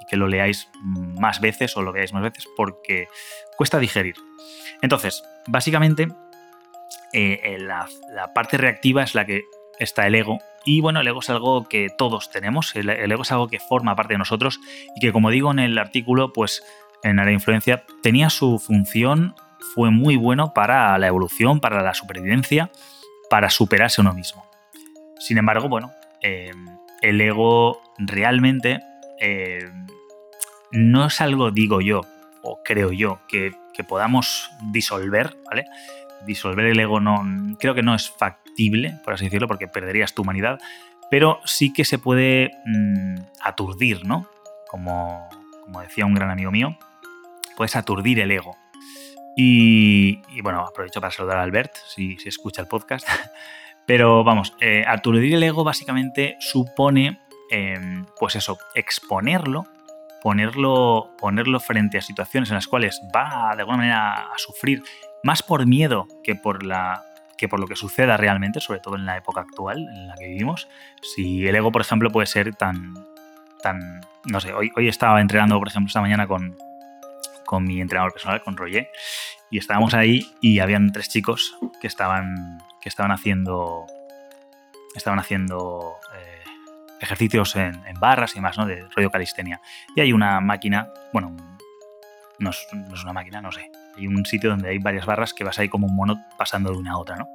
y 0.00 0.06
que 0.06 0.16
lo 0.16 0.26
leáis 0.26 0.68
más 0.82 1.40
veces 1.40 1.76
o 1.76 1.82
lo 1.82 1.92
veáis 1.92 2.12
más 2.12 2.22
veces 2.22 2.48
porque 2.56 3.08
cuesta 3.56 3.78
digerir. 3.78 4.16
Entonces, 4.82 5.22
básicamente, 5.46 6.08
eh, 7.12 7.58
la, 7.60 7.86
la 8.12 8.32
parte 8.32 8.56
reactiva 8.56 9.02
es 9.02 9.14
la 9.14 9.26
que 9.26 9.44
está 9.78 10.06
el 10.06 10.14
ego 10.14 10.38
y 10.64 10.80
bueno, 10.80 11.00
el 11.00 11.08
ego 11.08 11.20
es 11.20 11.30
algo 11.30 11.64
que 11.68 11.88
todos 11.96 12.30
tenemos, 12.30 12.74
el, 12.76 12.88
ego 12.90 13.22
es 13.22 13.32
algo 13.32 13.48
que 13.48 13.58
forma 13.58 13.96
parte 13.96 14.14
de 14.14 14.18
nosotros 14.18 14.60
y 14.94 15.00
que 15.00 15.12
como 15.12 15.30
digo 15.30 15.50
en 15.50 15.58
el 15.58 15.78
artículo, 15.78 16.32
pues 16.32 16.62
en 17.02 17.16
de 17.16 17.32
influencia 17.32 17.84
tenía 18.02 18.28
su 18.28 18.58
función 18.58 19.34
fue 19.74 19.90
muy 19.90 20.16
bueno 20.16 20.52
para 20.52 20.96
la 20.98 21.06
evolución, 21.06 21.60
para 21.60 21.82
la 21.82 21.94
supervivencia, 21.94 22.70
para 23.30 23.48
superarse 23.48 24.00
uno 24.00 24.12
mismo. 24.12 24.49
Sin 25.20 25.36
embargo, 25.36 25.68
bueno, 25.68 25.92
eh, 26.22 26.50
el 27.02 27.20
ego 27.20 27.80
realmente 27.98 28.80
eh, 29.20 29.70
no 30.72 31.06
es 31.06 31.20
algo, 31.20 31.50
digo 31.50 31.82
yo, 31.82 32.00
o 32.42 32.60
creo 32.64 32.90
yo, 32.90 33.20
que, 33.28 33.52
podamos 33.88 34.50
disolver, 34.72 35.38
¿vale? 35.46 35.64
Disolver 36.26 36.66
el 36.66 36.78
ego 36.78 37.00
no, 37.00 37.22
creo 37.58 37.74
que 37.74 37.82
no 37.82 37.94
es 37.94 38.10
factible, 38.10 38.98
por 39.02 39.14
así 39.14 39.24
decirlo, 39.24 39.48
porque 39.48 39.68
perderías 39.68 40.12
tu 40.12 40.20
humanidad, 40.20 40.60
pero 41.10 41.40
sí 41.46 41.72
que 41.72 41.86
se 41.86 41.98
puede 41.98 42.50
mm, 42.66 43.14
aturdir, 43.40 44.04
¿no? 44.04 44.26
Como, 44.68 45.30
como 45.64 45.80
decía 45.80 46.04
un 46.04 46.12
gran 46.12 46.30
amigo 46.30 46.50
mío, 46.50 46.76
puedes 47.56 47.74
aturdir 47.74 48.20
el 48.20 48.32
ego. 48.32 48.54
Y, 49.34 50.20
bueno, 50.42 50.60
aprovecho 50.60 51.00
para 51.00 51.10
saludar 51.10 51.38
a 51.38 51.42
Albert, 51.42 51.72
si, 51.88 52.18
si 52.18 52.28
escucha 52.28 52.60
el 52.60 52.68
podcast. 52.68 53.08
Pero 53.90 54.22
vamos, 54.22 54.54
eh, 54.60 54.84
aturdir 54.86 55.34
el 55.34 55.42
ego 55.42 55.64
básicamente 55.64 56.36
supone, 56.38 57.18
em, 57.50 58.06
pues 58.20 58.36
eso, 58.36 58.56
exponerlo, 58.76 59.66
ponerlo, 60.22 61.10
ponerlo 61.18 61.58
frente 61.58 61.98
a 61.98 62.00
situaciones 62.00 62.50
en 62.50 62.54
las 62.54 62.68
cuales 62.68 63.02
va 63.12 63.52
de 63.56 63.62
alguna 63.62 63.78
manera 63.78 64.32
a 64.32 64.38
sufrir, 64.38 64.84
más 65.24 65.42
por 65.42 65.66
miedo 65.66 66.06
que 66.22 66.36
por, 66.36 66.64
la, 66.64 67.02
que 67.36 67.48
por 67.48 67.58
lo 67.58 67.66
que 67.66 67.74
suceda 67.74 68.16
realmente, 68.16 68.60
sobre 68.60 68.78
todo 68.78 68.94
en 68.94 69.06
la 69.06 69.16
época 69.16 69.40
actual 69.40 69.78
en 69.80 70.06
la 70.06 70.14
que 70.14 70.28
vivimos. 70.28 70.68
Si 71.02 71.48
el 71.48 71.56
ego, 71.56 71.72
por 71.72 71.82
ejemplo, 71.82 72.10
puede 72.10 72.28
ser 72.28 72.54
tan, 72.54 72.94
tan, 73.60 74.02
no 74.24 74.38
sé, 74.38 74.52
hoy, 74.52 74.70
hoy 74.76 74.86
estaba 74.86 75.20
entrenando, 75.20 75.58
por 75.58 75.66
ejemplo, 75.66 75.88
esta 75.88 76.00
mañana 76.00 76.28
con, 76.28 76.56
con 77.50 77.64
mi 77.64 77.80
entrenador 77.80 78.12
personal, 78.12 78.40
con 78.44 78.56
Roger, 78.56 78.88
y 79.50 79.58
estábamos 79.58 79.92
ahí 79.92 80.24
y 80.40 80.60
habían 80.60 80.92
tres 80.92 81.08
chicos 81.08 81.56
que 81.80 81.88
estaban 81.88 82.62
que 82.80 82.88
estaban 82.88 83.10
haciendo, 83.10 83.86
estaban 84.94 85.18
haciendo 85.18 85.96
eh, 86.14 86.44
ejercicios 87.00 87.56
en, 87.56 87.82
barras 87.98 88.36
y 88.36 88.40
más, 88.40 88.56
¿no? 88.56 88.66
De 88.66 88.86
rollo 88.94 89.10
calistenia. 89.10 89.60
Y 89.96 90.00
hay 90.00 90.12
una 90.12 90.40
máquina, 90.40 90.92
bueno, 91.12 91.36
no 92.38 92.50
es, 92.50 92.68
una 93.02 93.12
máquina, 93.12 93.40
no 93.42 93.50
sé. 93.50 93.68
Hay 93.96 94.06
un 94.06 94.24
sitio 94.24 94.50
donde 94.50 94.68
hay 94.68 94.78
varias 94.78 95.04
barras 95.04 95.34
que 95.34 95.42
vas 95.42 95.58
ahí 95.58 95.68
como 95.68 95.88
un 95.88 95.96
mono 95.96 96.24
pasando 96.38 96.70
de 96.70 96.78
una 96.78 96.92
a 96.92 96.98
otra, 96.98 97.16
¿no? 97.16 97.26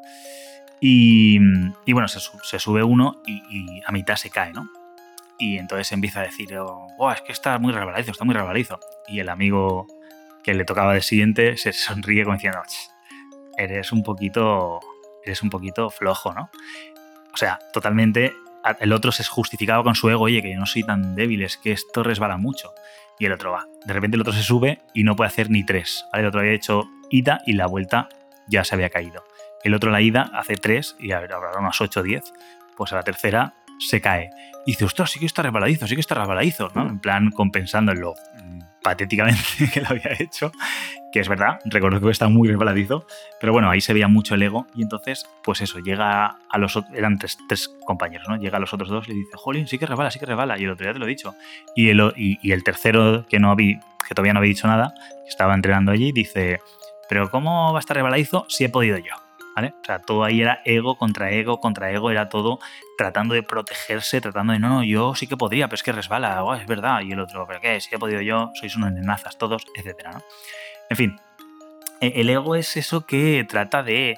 Y, 0.79 1.39
bueno, 1.91 2.07
se, 2.07 2.59
sube 2.59 2.83
uno 2.83 3.21
y, 3.27 3.81
a 3.85 3.91
mitad 3.91 4.15
se 4.15 4.29
cae, 4.29 4.53
¿no? 4.53 4.69
Y 5.37 5.57
entonces 5.57 5.91
empieza 5.91 6.21
a 6.21 6.23
decir, 6.23 6.55
oh, 6.57 7.11
es 7.11 7.19
que 7.19 7.33
está 7.33 7.59
muy 7.59 7.73
resbaladizo, 7.73 8.11
está 8.11 8.23
muy 8.23 8.33
resbaladizo. 8.33 8.79
Y 9.09 9.19
el 9.19 9.27
amigo 9.27 9.87
que 10.45 10.53
le 10.53 10.63
tocaba 10.63 10.93
de 10.93 11.01
siguiente 11.01 11.57
se 11.57 11.73
sonríe 11.73 12.23
como 12.23 12.35
diciendo, 12.35 12.61
eres 13.57 13.91
un 13.91 14.03
poquito 14.03 14.79
eres 15.23 15.41
un 15.41 15.49
poquito 15.49 15.89
flojo, 15.89 16.33
¿no? 16.33 16.51
O 17.33 17.37
sea, 17.37 17.57
totalmente 17.73 18.31
el 18.79 18.93
otro 18.93 19.11
se 19.11 19.23
justificaba 19.23 19.83
con 19.83 19.95
su 19.95 20.07
ego, 20.07 20.25
oye, 20.25 20.43
que 20.43 20.53
yo 20.53 20.59
no 20.59 20.67
soy 20.67 20.83
tan 20.83 21.15
débil, 21.15 21.41
es 21.41 21.57
que 21.57 21.71
esto 21.71 22.03
resbala 22.03 22.37
mucho. 22.37 22.71
Y 23.17 23.25
el 23.25 23.31
otro 23.31 23.51
va. 23.51 23.65
De 23.85 23.93
repente 23.93 24.15
el 24.15 24.21
otro 24.21 24.33
se 24.33 24.43
sube 24.43 24.81
y 24.93 25.03
no 25.03 25.15
puede 25.15 25.29
hacer 25.29 25.49
ni 25.49 25.65
tres. 25.65 26.05
El 26.13 26.25
otro 26.27 26.41
había 26.41 26.53
hecho 26.53 26.83
ida 27.09 27.41
y 27.47 27.53
la 27.53 27.65
vuelta 27.65 28.07
ya 28.47 28.63
se 28.63 28.75
había 28.75 28.89
caído. 28.89 29.23
El 29.63 29.73
otro 29.73 29.89
la 29.89 30.01
ida 30.01 30.29
hace 30.33 30.57
tres 30.57 30.95
y 30.99 31.11
habrá 31.11 31.39
unos 31.57 31.81
8 31.81 31.99
o 31.99 32.03
10. 32.03 32.23
Pues 32.77 32.93
a 32.93 32.97
la 32.97 33.03
tercera 33.03 33.55
se 33.79 33.99
cae. 33.99 34.29
Y 34.65 34.71
dice, 34.71 34.85
ostras, 34.85 35.11
sí 35.11 35.19
que 35.19 35.25
está 35.25 35.41
resbaladizo, 35.41 35.87
sí 35.87 35.95
que 35.95 36.01
está 36.01 36.15
resbaladizo, 36.15 36.69
¿no? 36.75 36.87
En 36.87 36.99
plan, 36.99 37.31
compensándolo 37.31 38.15
patéticamente 38.85 39.41
que 39.73 39.81
lo 39.81 39.87
había 39.89 40.11
hecho, 40.19 40.51
que 41.11 41.19
es 41.19 41.27
verdad, 41.27 41.59
reconozco 41.65 42.05
que 42.05 42.11
está 42.11 42.29
muy 42.29 42.47
resbaladizo, 42.47 43.07
pero 43.41 43.51
bueno, 43.51 43.71
ahí 43.71 43.81
se 43.81 43.93
veía 43.93 44.07
mucho 44.07 44.35
el 44.35 44.43
ego 44.43 44.67
y 44.75 44.83
entonces, 44.83 45.25
pues 45.43 45.61
eso, 45.61 45.79
llega 45.79 46.37
a 46.51 46.57
los 46.59 46.75
otros, 46.75 46.93
eran 46.95 47.17
tres, 47.17 47.67
compañeros, 47.83 48.27
¿no? 48.29 48.37
Llega 48.37 48.57
a 48.57 48.59
los 48.59 48.71
otros 48.75 48.89
dos 48.89 49.07
y 49.07 49.11
le 49.11 49.17
dice, 49.17 49.31
jolín, 49.37 49.67
sí 49.67 49.79
que 49.79 49.87
resbala, 49.87 50.11
sí 50.11 50.19
que 50.19 50.27
resbala, 50.27 50.59
y 50.59 50.65
el 50.65 50.69
otro 50.69 50.85
ya 50.85 50.93
te 50.93 50.99
lo 50.99 51.05
he 51.05 51.09
dicho. 51.09 51.33
Y 51.75 51.89
el, 51.89 52.13
y, 52.15 52.51
el 52.51 52.63
tercero, 52.63 53.25
que, 53.27 53.39
no 53.39 53.49
había, 53.49 53.79
que 54.07 54.13
todavía 54.13 54.33
no 54.33 54.39
había 54.39 54.49
dicho 54.49 54.67
nada, 54.67 54.93
que 55.23 55.29
estaba 55.29 55.55
entrenando 55.55 55.91
allí, 55.91 56.11
dice, 56.11 56.59
pero 57.09 57.31
¿cómo 57.31 57.73
va 57.73 57.79
a 57.79 57.81
estar 57.81 57.95
resbaladizo 57.95 58.45
si 58.49 58.65
he 58.65 58.69
podido 58.69 58.99
yo? 58.99 59.24
¿Vale? 59.55 59.73
O 59.81 59.85
sea, 59.85 59.99
todo 59.99 60.23
ahí 60.23 60.41
era 60.41 60.61
ego 60.65 60.97
contra 60.97 61.31
ego 61.31 61.61
contra 61.61 61.89
ego, 61.91 62.11
era 62.11 62.27
todo 62.27 62.59
tratando 62.97 63.33
de 63.35 63.43
protegerse, 63.43 64.19
tratando 64.19 64.51
de, 64.53 64.59
no, 64.59 64.67
no, 64.67 64.83
yo 64.83 65.15
sí 65.15 65.27
que 65.27 65.37
podría, 65.37 65.67
pero 65.67 65.75
es 65.75 65.83
que 65.83 65.93
resbala, 65.93 66.43
es 66.59 66.67
verdad, 66.67 67.01
y 67.01 67.13
el 67.13 67.19
otro, 67.19 67.45
pero 67.47 67.61
¿qué? 67.61 67.79
Si 67.79 67.93
he 67.95 67.97
podido 67.97 68.21
yo, 68.21 68.51
sois 68.59 68.75
unos 68.75 68.91
nenazas 68.91 69.37
todos, 69.37 69.65
etcétera. 69.73 70.21
En 70.89 70.97
fin, 70.97 71.19
e, 72.01 72.19
el 72.19 72.29
ego 72.29 72.55
es 72.55 72.75
eso 72.75 73.05
que 73.05 73.45
trata 73.47 73.81
de, 73.81 74.17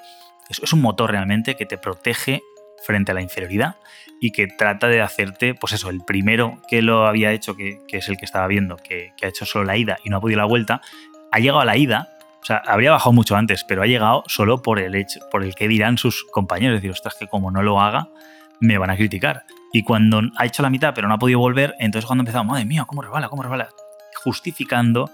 es 0.50 0.74
un 0.74 0.82
motor 0.82 1.12
realmente 1.12 1.56
que 1.56 1.66
te 1.66 1.78
protege 1.78 2.42
frente 2.84 3.12
a 3.12 3.16
la 3.16 3.22
inferioridad 3.22 3.76
y 4.20 4.32
que 4.32 4.48
trata 4.48 4.88
de 4.88 5.02
hacerte, 5.02 5.54
pues 5.54 5.74
eso, 5.74 5.90
el 5.90 6.02
primero 6.06 6.60
que 6.68 6.82
lo 6.82 7.06
había 7.06 7.32
hecho, 7.32 7.56
que, 7.56 7.80
es 7.90 8.08
el 8.08 8.18
que 8.18 8.26
estaba 8.26 8.48
viendo, 8.48 8.78
que, 8.78 9.14
ha 9.22 9.28
hecho 9.28 9.46
solo 9.46 9.66
la 9.66 9.78
ida 9.78 9.98
y 10.04 10.10
no 10.10 10.18
ha 10.18 10.22
podido 10.22 10.40
la 10.40 10.46
vuelta, 10.46 10.82
ha 11.32 11.40
llegado 11.40 11.60
a 11.60 11.66
la 11.66 11.78
ida 11.78 12.17
sea, 12.48 12.62
habría 12.66 12.92
bajado 12.92 13.14
mucho 13.14 13.36
antes, 13.36 13.64
pero 13.64 13.84
ha 13.84 13.86
llegado 13.86 14.24
solo 14.28 14.62
por 14.62 14.80
el 14.80 14.96
hecho, 14.96 15.20
por 15.30 15.44
el 15.44 15.54
que 15.54 15.68
dirán 15.68 15.98
sus 15.98 16.24
compañeros. 16.32 16.76
Es 16.76 16.82
decir, 16.82 16.92
ostras, 16.92 17.16
que 17.20 17.28
como 17.28 17.52
no 17.52 17.62
lo 17.62 17.82
haga, 17.82 18.08
me 18.60 18.78
van 18.78 18.90
a 18.90 18.96
criticar. 18.96 19.44
Y 19.74 19.84
cuando 19.84 20.22
ha 20.38 20.46
hecho 20.46 20.64
la 20.64 20.70
mitad, 20.70 20.94
pero 20.96 21.08
no 21.08 21.16
ha 21.16 21.20
podido 21.20 21.40
volver, 21.40 21.76
entonces 21.80 22.06
cuando 22.06 22.22
ha 22.22 22.24
empezado, 22.24 22.44
madre 22.44 22.66
mía, 22.66 22.86
cómo 22.88 23.02
resbala, 23.02 23.30
cómo 23.30 23.44
resbala, 23.44 23.70
justificando, 24.24 25.12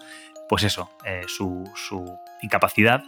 pues 0.48 0.64
eso, 0.64 0.92
eh, 1.06 1.24
su, 1.28 1.64
incapacidad, 2.42 3.04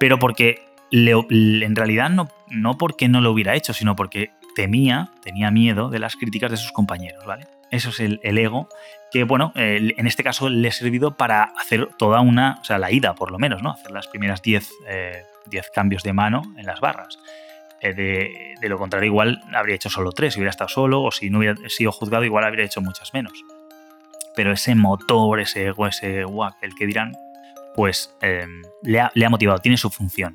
pero 0.00 0.18
porque 0.18 0.64
en 0.90 1.76
realidad 1.76 2.08
no, 2.08 2.28
no 2.48 2.78
porque 2.78 3.08
no 3.08 3.20
lo 3.20 3.32
hubiera 3.32 3.54
hecho, 3.54 3.74
sino 3.74 3.94
porque 3.96 4.30
temía, 4.58 5.10
tenía 5.22 5.52
miedo 5.52 5.88
de 5.88 6.00
las 6.00 6.16
críticas 6.16 6.50
de 6.50 6.56
sus 6.56 6.72
compañeros, 6.72 7.24
¿vale? 7.24 7.46
Eso 7.70 7.90
es 7.90 8.00
el, 8.00 8.38
ego, 8.38 8.68
que 9.12 9.22
bueno, 9.22 9.52
en 9.54 10.04
este 10.08 10.24
caso 10.24 10.48
le 10.48 10.66
ha 10.66 10.72
servido 10.72 11.16
para 11.16 11.44
hacer 11.44 11.90
toda 11.96 12.22
una, 12.22 12.58
o 12.60 12.64
sea, 12.64 12.76
la 12.78 12.90
ida 12.90 13.14
por 13.14 13.30
lo 13.30 13.38
menos, 13.38 13.62
¿no? 13.62 13.70
Hacer 13.70 13.92
las 13.92 14.08
primeras 14.08 14.42
10 14.42 14.68
eh, 14.88 15.22
cambios 15.72 16.02
de 16.02 16.12
mano 16.12 16.42
en 16.56 16.66
las 16.66 16.80
barras. 16.80 17.20
Eh, 17.80 17.94
de, 18.60 18.68
lo 18.68 18.78
contrario, 18.78 19.06
igual 19.06 19.40
habría 19.54 19.76
hecho 19.76 19.90
solo 19.90 20.10
3 20.10 20.34
si 20.34 20.40
hubiera 20.40 20.50
estado 20.50 20.68
solo, 20.68 21.04
o 21.04 21.12
si 21.12 21.30
no 21.30 21.38
hubiera 21.38 21.54
sido 21.68 21.92
juzgado, 21.92 22.24
igual 22.24 22.42
habría 22.42 22.64
hecho 22.64 22.80
muchas 22.80 23.14
menos. 23.14 23.34
Pero 24.34 24.50
ese 24.50 24.74
motor, 24.74 25.38
ese 25.38 25.66
ego, 25.66 25.86
ese 25.86 26.24
guac, 26.24 26.56
el 26.62 26.74
que 26.74 26.86
dirán, 26.86 27.12
pues 27.76 28.12
em, 28.22 28.62
le, 28.82 28.98
ha, 29.02 29.12
le 29.14 29.24
ha 29.24 29.30
motivado, 29.30 29.60
tiene 29.60 29.76
su 29.76 29.88
función. 29.88 30.34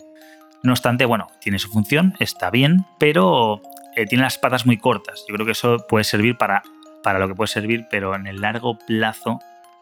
No 0.62 0.72
obstante, 0.72 1.03
bueno, 1.03 1.27
tiene 1.42 1.60
su 1.60 1.68
función, 1.68 2.13
está 2.20 2.50
bien, 2.51 2.86
pero 2.98 3.62
tiene 4.07 4.23
las 4.23 4.38
patas 4.38 4.65
muy 4.65 4.77
cortas. 4.77 5.25
Yo 5.27 5.35
creo 5.35 5.45
que 5.45 5.51
eso 5.51 5.85
puede 5.88 6.03
servir 6.03 6.38
para 6.38 6.63
para 7.03 7.19
lo 7.19 7.27
que 7.27 7.35
puede 7.35 7.50
servir, 7.50 7.85
pero 7.91 8.15
en 8.15 8.25
el 8.25 8.41
largo 8.41 8.79
plazo 8.79 9.39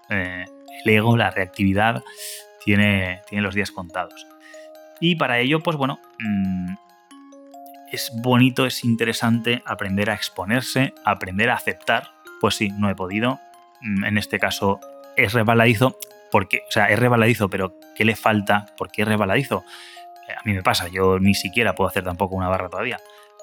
eh, 0.09 0.45
el 0.83 0.93
ego, 0.93 1.15
la 1.15 1.29
reactividad, 1.29 2.03
tiene, 2.65 3.21
tiene 3.29 3.43
los 3.43 3.55
días 3.55 3.71
contados. 3.71 4.27
Y 4.99 5.15
para 5.15 5.39
ello, 5.39 5.61
pues 5.61 5.77
bueno, 5.77 5.99
mm, 6.19 6.73
es 7.91 8.11
bonito, 8.15 8.65
es 8.65 8.83
interesante 8.83 9.61
aprender 9.65 10.09
a 10.09 10.15
exponerse, 10.15 10.93
aprender 11.05 11.49
a 11.49 11.55
aceptar. 11.55 12.11
Pues 12.41 12.55
sí, 12.55 12.69
no 12.69 12.89
he 12.89 12.95
podido. 12.95 13.39
Mm, 13.81 14.05
en 14.05 14.17
este 14.17 14.39
caso 14.39 14.79
es 15.15 15.33
resbaladizo, 15.33 15.97
porque, 16.31 16.63
o 16.67 16.71
sea, 16.71 16.87
es 16.87 16.99
resbaladizo, 16.99 17.49
pero 17.49 17.75
¿qué 17.95 18.03
le 18.03 18.15
falta? 18.15 18.65
¿Por 18.77 18.91
qué 18.91 19.03
es 19.03 19.07
resbaladizo? 19.07 19.63
Eh, 20.27 20.33
a 20.33 20.41
mí 20.45 20.53
me 20.53 20.63
pasa, 20.63 20.87
yo 20.87 21.19
ni 21.19 21.35
siquiera 21.35 21.75
puedo 21.75 21.89
hacer 21.89 22.03
tampoco 22.03 22.35
una 22.35 22.49
barra 22.49 22.69
todavía. 22.69 22.99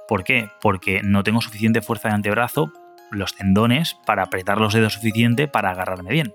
¿Por 0.09 0.25
qué? 0.25 0.51
Porque 0.61 1.03
no 1.05 1.23
tengo 1.23 1.41
suficiente 1.41 1.83
fuerza 1.83 2.09
de 2.09 2.15
antebrazo 2.15 2.73
los 3.11 3.35
tendones 3.35 3.97
para 4.07 4.23
apretar 4.25 4.59
los 4.59 4.75
dedos 4.75 4.95
suficiente 4.95 5.49
para 5.49 5.71
agarrarme 5.71 6.11
bien. 6.11 6.35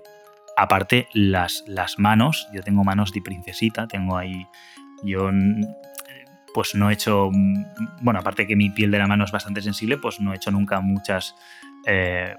Aparte, 0.56 1.08
las, 1.12 1.64
las 1.66 1.98
manos, 1.98 2.48
yo 2.52 2.62
tengo 2.62 2.84
manos 2.84 3.12
de 3.12 3.20
princesita, 3.20 3.88
tengo 3.88 4.16
ahí, 4.16 4.46
yo 5.02 5.30
pues 6.54 6.76
no 6.76 6.88
he 6.88 6.92
hecho, 6.92 7.30
bueno, 8.00 8.20
aparte 8.20 8.46
que 8.46 8.54
mi 8.54 8.70
piel 8.70 8.92
de 8.92 8.98
la 8.98 9.08
mano 9.08 9.24
es 9.24 9.32
bastante 9.32 9.60
sensible, 9.60 9.98
pues 9.98 10.20
no 10.20 10.32
he 10.32 10.36
hecho 10.36 10.52
nunca 10.52 10.80
muchas, 10.80 11.34
eh, 11.84 12.36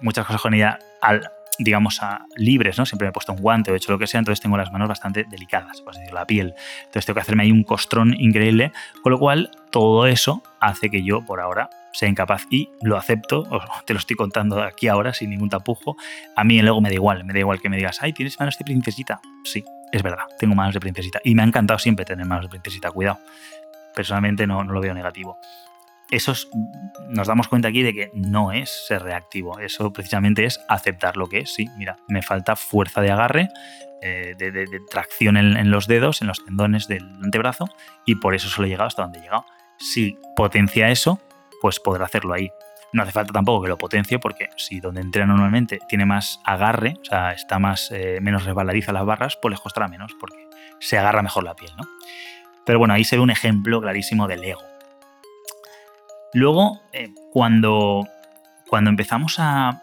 muchas 0.00 0.24
cosas 0.24 0.40
con 0.40 0.54
ella 0.54 0.78
al, 1.02 1.28
digamos, 1.58 2.02
a, 2.02 2.26
libres, 2.36 2.78
¿no? 2.78 2.86
Siempre 2.86 3.06
me 3.06 3.10
he 3.10 3.12
puesto 3.12 3.32
un 3.32 3.40
guante 3.40 3.70
o 3.70 3.74
he 3.74 3.76
hecho 3.76 3.92
lo 3.92 3.98
que 3.98 4.06
sea, 4.06 4.18
entonces 4.18 4.40
tengo 4.40 4.56
las 4.56 4.72
manos 4.72 4.88
bastante 4.88 5.24
delicadas, 5.24 5.80
por 5.80 5.94
decir, 5.94 6.12
la 6.12 6.24
piel. 6.26 6.54
Entonces 6.78 7.06
tengo 7.06 7.16
que 7.16 7.22
hacerme 7.22 7.42
ahí 7.42 7.52
un 7.52 7.64
costrón 7.64 8.14
increíble, 8.18 8.72
con 9.02 9.12
lo 9.12 9.18
cual 9.18 9.50
todo 9.70 10.06
eso 10.06 10.42
hace 10.60 10.90
que 10.90 11.02
yo, 11.02 11.24
por 11.24 11.40
ahora, 11.40 11.70
sea 11.92 12.08
incapaz 12.08 12.46
y 12.50 12.70
lo 12.82 12.96
acepto, 12.96 13.44
te 13.86 13.92
lo 13.92 13.98
estoy 13.98 14.16
contando 14.16 14.62
aquí 14.62 14.88
ahora 14.88 15.12
sin 15.12 15.30
ningún 15.30 15.48
tapujo. 15.48 15.96
A 16.36 16.44
mí 16.44 16.58
el 16.58 16.68
ego 16.68 16.80
me 16.80 16.88
da 16.88 16.94
igual, 16.94 17.24
me 17.24 17.32
da 17.32 17.40
igual 17.40 17.60
que 17.60 17.68
me 17.68 17.76
digas, 17.76 17.98
ay, 18.02 18.12
tienes 18.12 18.38
manos 18.38 18.56
de 18.58 18.64
princesita. 18.64 19.20
Sí, 19.44 19.64
es 19.92 20.02
verdad, 20.02 20.24
tengo 20.38 20.54
manos 20.54 20.74
de 20.74 20.80
princesita 20.80 21.20
y 21.24 21.34
me 21.34 21.42
ha 21.42 21.46
encantado 21.46 21.78
siempre 21.78 22.04
tener 22.04 22.26
manos 22.26 22.44
de 22.44 22.50
princesita, 22.50 22.90
cuidado. 22.90 23.18
Personalmente 23.94 24.46
no, 24.46 24.62
no 24.62 24.72
lo 24.72 24.80
veo 24.80 24.94
negativo. 24.94 25.38
Eso 26.10 26.32
nos 27.08 27.26
damos 27.26 27.48
cuenta 27.48 27.68
aquí 27.68 27.82
de 27.82 27.92
que 27.92 28.10
no 28.14 28.52
es 28.52 28.86
ser 28.86 29.02
reactivo. 29.02 29.58
Eso 29.58 29.92
precisamente 29.92 30.44
es 30.44 30.60
aceptar 30.68 31.16
lo 31.16 31.26
que 31.26 31.40
es. 31.40 31.54
Sí, 31.54 31.68
mira, 31.76 31.96
me 32.08 32.22
falta 32.22 32.56
fuerza 32.56 33.00
de 33.02 33.10
agarre, 33.10 33.48
eh, 34.00 34.34
de, 34.38 34.66
tracción 34.90 35.36
en, 35.36 35.70
los 35.70 35.86
dedos, 35.86 36.22
en 36.22 36.28
los 36.28 36.44
tendones 36.44 36.88
del 36.88 37.04
antebrazo, 37.22 37.66
y 38.06 38.16
por 38.16 38.34
eso 38.34 38.48
solo 38.48 38.66
he 38.66 38.70
llegado 38.70 38.88
hasta 38.88 39.02
donde 39.02 39.18
he 39.18 39.22
llegado. 39.22 39.44
Si 39.78 40.18
potencia 40.34 40.88
eso, 40.88 41.20
pues 41.60 41.78
podrá 41.78 42.06
hacerlo 42.06 42.32
ahí. 42.34 42.50
No 42.92 43.02
hace 43.02 43.12
falta 43.12 43.32
tampoco 43.34 43.64
que 43.64 43.68
lo 43.68 43.76
potencie, 43.76 44.18
porque 44.18 44.48
si 44.56 44.80
donde 44.80 45.02
entrena 45.02 45.34
normalmente 45.34 45.78
tiene 45.88 46.06
más 46.06 46.40
agarre, 46.44 46.94
o 47.02 47.04
sea, 47.04 47.32
está 47.32 47.58
más 47.58 47.90
eh, 47.90 48.18
menos 48.22 48.44
resbaladiza 48.44 48.92
las 48.92 49.04
barras, 49.04 49.38
pues 49.42 49.50
les 49.50 49.60
costará 49.60 49.88
menos, 49.88 50.14
porque 50.18 50.48
se 50.80 50.96
agarra 50.96 51.20
mejor 51.20 51.44
la 51.44 51.54
piel, 51.54 51.72
¿no? 51.76 51.84
Pero 52.64 52.78
bueno, 52.78 52.94
ahí 52.94 53.04
se 53.04 53.16
ve 53.16 53.22
un 53.22 53.30
ejemplo 53.30 53.80
clarísimo 53.80 54.26
del 54.26 54.44
ego 54.44 54.62
Luego, 56.38 56.80
eh, 56.92 57.10
cuando, 57.32 58.06
cuando 58.68 58.90
empezamos 58.90 59.36
a, 59.38 59.82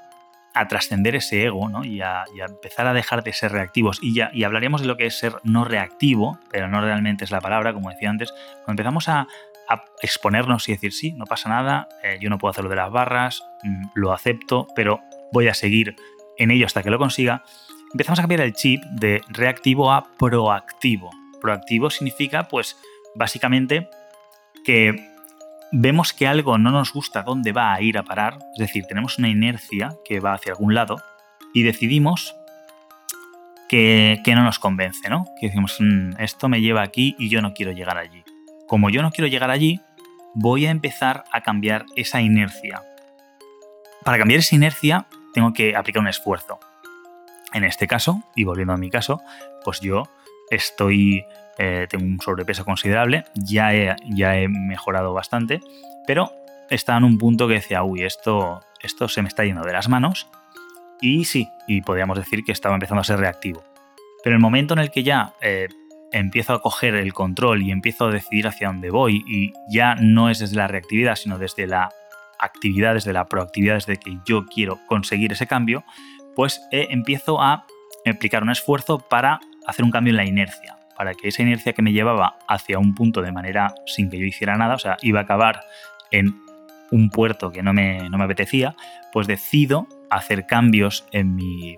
trascender 0.70 1.18
ese 1.18 1.44
ego 1.44 1.68
¿no? 1.68 1.84
y, 1.84 2.00
a, 2.00 2.24
empezar 2.48 2.88
a 2.88 2.94
dejar 2.94 3.26
de 3.26 3.34
ser 3.34 3.52
reactivos, 3.52 4.00
y, 4.02 4.14
ya, 4.14 4.32
y 4.34 4.46
hablaríamos 4.46 4.80
de 4.80 4.88
lo 4.88 4.96
que 4.96 5.06
es 5.06 5.20
ser 5.20 5.34
no 5.44 5.66
reactivo, 5.66 6.40
pero 6.50 6.70
no 6.70 6.80
realmente 6.80 7.26
es 7.26 7.32
la 7.32 7.42
palabra, 7.42 7.74
como 7.74 7.90
decía 7.90 8.10
antes, 8.10 8.34
cuando 8.64 8.82
empezamos 8.82 9.10
a, 9.10 9.28
exponernos 10.02 10.70
y 10.70 10.74
decir, 10.74 10.94
sí, 10.94 11.12
no 11.14 11.26
pasa 11.26 11.50
nada, 11.50 11.90
eh, 12.04 12.20
yo 12.22 12.30
no 12.30 12.38
puedo 12.38 12.52
hacer 12.52 12.64
lo 12.64 12.70
de 12.70 12.76
las 12.76 12.92
barras, 12.92 13.44
mm, 13.64 13.88
lo 13.96 14.14
acepto, 14.14 14.68
pero 14.76 15.02
voy 15.34 15.48
a 15.48 15.56
seguir 15.56 15.96
en 16.38 16.52
ello 16.52 16.68
hasta 16.68 16.84
que 16.84 16.92
lo 16.92 17.00
consiga, 17.00 17.44
empezamos 17.92 18.20
a 18.20 18.22
cambiar 18.22 18.42
el 18.42 18.54
chip 18.54 18.82
de 18.92 19.22
reactivo 19.28 19.92
a 19.92 20.06
proactivo. 20.18 21.10
Proactivo 21.42 21.90
significa, 21.90 22.48
pues, 22.48 22.78
básicamente 23.16 23.90
que 24.64 25.15
vemos 25.78 26.14
que 26.14 26.26
algo 26.26 26.58
no 26.58 26.72
nos 26.72 26.94
gusta 26.94 27.24
dónde 27.24 27.52
va 27.52 27.74
a 27.74 27.82
ir 27.82 27.98
a 27.98 28.04
parar, 28.04 28.40
es 28.54 28.60
decir, 28.60 28.86
tenemos 28.86 29.18
una 29.20 29.28
inercia 29.28 29.96
que 30.06 30.22
va 30.22 30.34
hacia 30.34 30.54
algún 30.54 30.74
lado 30.74 31.02
y 31.54 31.64
decidimos 31.64 32.34
que, 33.68 34.22
no 34.26 34.44
nos 34.44 34.58
convence, 34.58 35.10
¿no? 35.10 35.26
Que 35.40 35.48
decimos, 35.48 35.76
mm, 35.80 36.12
esto 36.20 36.48
me 36.48 36.62
lleva 36.62 36.82
aquí 36.82 37.16
y 37.20 37.30
yo 37.30 37.42
no 37.42 37.54
quiero 37.54 37.74
llegar 37.74 37.98
allí. 37.98 38.24
Como 38.68 38.90
yo 38.90 39.02
no 39.02 39.12
quiero 39.12 39.28
llegar 39.28 39.52
allí, 39.52 39.82
voy 40.34 40.66
a 40.66 40.72
empezar 40.72 41.26
a 41.34 41.42
cambiar 41.42 41.86
esa 41.98 42.22
inercia. 42.22 42.82
Para 44.06 44.18
cambiar 44.18 44.40
esa 44.40 44.56
inercia 44.56 45.08
tengo 45.34 45.52
que 45.52 45.76
aplicar 45.76 46.02
un 46.02 46.08
esfuerzo. 46.08 46.58
En 47.54 47.66
este 47.66 47.88
caso, 47.88 48.24
y 48.34 48.46
volviendo 48.46 48.74
a 48.74 48.78
mi 48.78 48.90
caso, 48.90 49.22
pues 49.66 49.82
yo 49.82 50.08
estoy 50.50 51.26
eh, 51.58 51.88
tengo 51.90 52.06
un 52.06 52.20
sobrepeso 52.20 52.66
considerable, 52.66 53.26
ya 53.34 53.74
he, 53.74 53.96
ya 54.10 54.38
he 54.38 54.48
mejorado 54.48 55.14
bastante, 55.14 55.62
pero 56.06 56.32
estaba 56.70 56.98
en 56.98 57.06
un 57.06 57.18
punto 57.18 57.48
que 57.48 57.56
decía, 57.56 57.84
uy, 57.84 58.04
esto, 58.04 58.62
esto 58.82 59.08
se 59.08 59.22
me 59.22 59.28
está 59.28 59.46
yendo 59.46 59.62
de 59.64 59.74
las 59.74 59.88
manos, 59.88 60.28
y 61.02 61.26
sí, 61.26 61.50
y 61.68 61.82
podríamos 61.82 62.18
decir 62.18 62.44
que 62.44 62.52
estaba 62.52 62.76
empezando 62.76 63.02
a 63.02 63.06
ser 63.06 63.20
reactivo. 63.20 63.64
Pero 64.24 64.36
el 64.36 64.42
momento 64.42 64.74
en 64.74 64.80
el 64.80 64.92
que 64.92 65.04
ya 65.04 65.34
eh, 65.42 65.68
empiezo 66.12 66.54
a 66.54 66.62
coger 66.62 66.96
el 66.96 67.14
control 67.14 67.62
y 67.62 67.72
empiezo 67.72 68.06
a 68.06 68.12
decidir 68.12 68.48
hacia 68.48 68.68
dónde 68.68 68.90
voy, 68.90 69.24
y 69.28 69.54
ya 69.70 69.96
no 69.96 70.30
es 70.30 70.40
desde 70.40 70.58
la 70.58 70.68
reactividad, 70.68 71.16
sino 71.16 71.38
desde 71.38 71.68
la 71.68 71.90
actividad, 72.40 72.96
desde 72.96 73.14
la 73.14 73.26
proactividad, 73.26 73.76
desde 73.76 73.98
que 73.98 74.18
yo 74.26 74.46
quiero 74.46 74.80
conseguir 74.88 75.32
ese 75.32 75.48
cambio, 75.48 75.86
pues 76.36 76.62
eh, 76.72 76.88
empiezo 76.90 77.42
a 77.42 77.66
aplicar 78.06 78.44
un 78.44 78.50
esfuerzo 78.50 79.00
para 79.00 79.40
hacer 79.66 79.86
un 79.86 79.92
cambio 79.92 80.12
en 80.12 80.18
la 80.18 80.26
inercia 80.26 80.76
para 80.96 81.14
que 81.14 81.28
esa 81.28 81.42
inercia 81.42 81.74
que 81.74 81.82
me 81.82 81.92
llevaba 81.92 82.38
hacia 82.48 82.80
un 82.80 82.96
punto 82.96 83.22
de 83.22 83.32
manera 83.32 83.74
sin 83.86 84.10
que 84.10 84.18
yo 84.18 84.26
hiciera 84.26 84.56
nada, 84.56 84.76
o 84.76 84.80
sea, 84.80 84.98
iba 85.02 85.20
a 85.20 85.24
acabar 85.24 85.62
en 86.12 86.36
un 86.92 87.10
puerto 87.10 87.52
que 87.52 87.64
no 87.64 87.74
me, 87.74 88.10
no 88.10 88.18
me 88.18 88.24
apetecía, 88.24 88.76
pues 89.12 89.28
decido 89.28 89.88
hacer 90.10 90.46
cambios 90.46 91.06
en, 91.12 91.36
mi, 91.36 91.78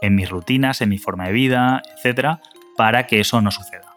en 0.00 0.14
mis 0.14 0.28
rutinas, 0.28 0.80
en 0.80 0.88
mi 0.88 0.98
forma 0.98 1.26
de 1.26 1.32
vida, 1.32 1.82
etcétera, 1.96 2.40
para 2.76 3.06
que 3.06 3.20
eso 3.20 3.40
no 3.40 3.50
suceda. 3.50 3.94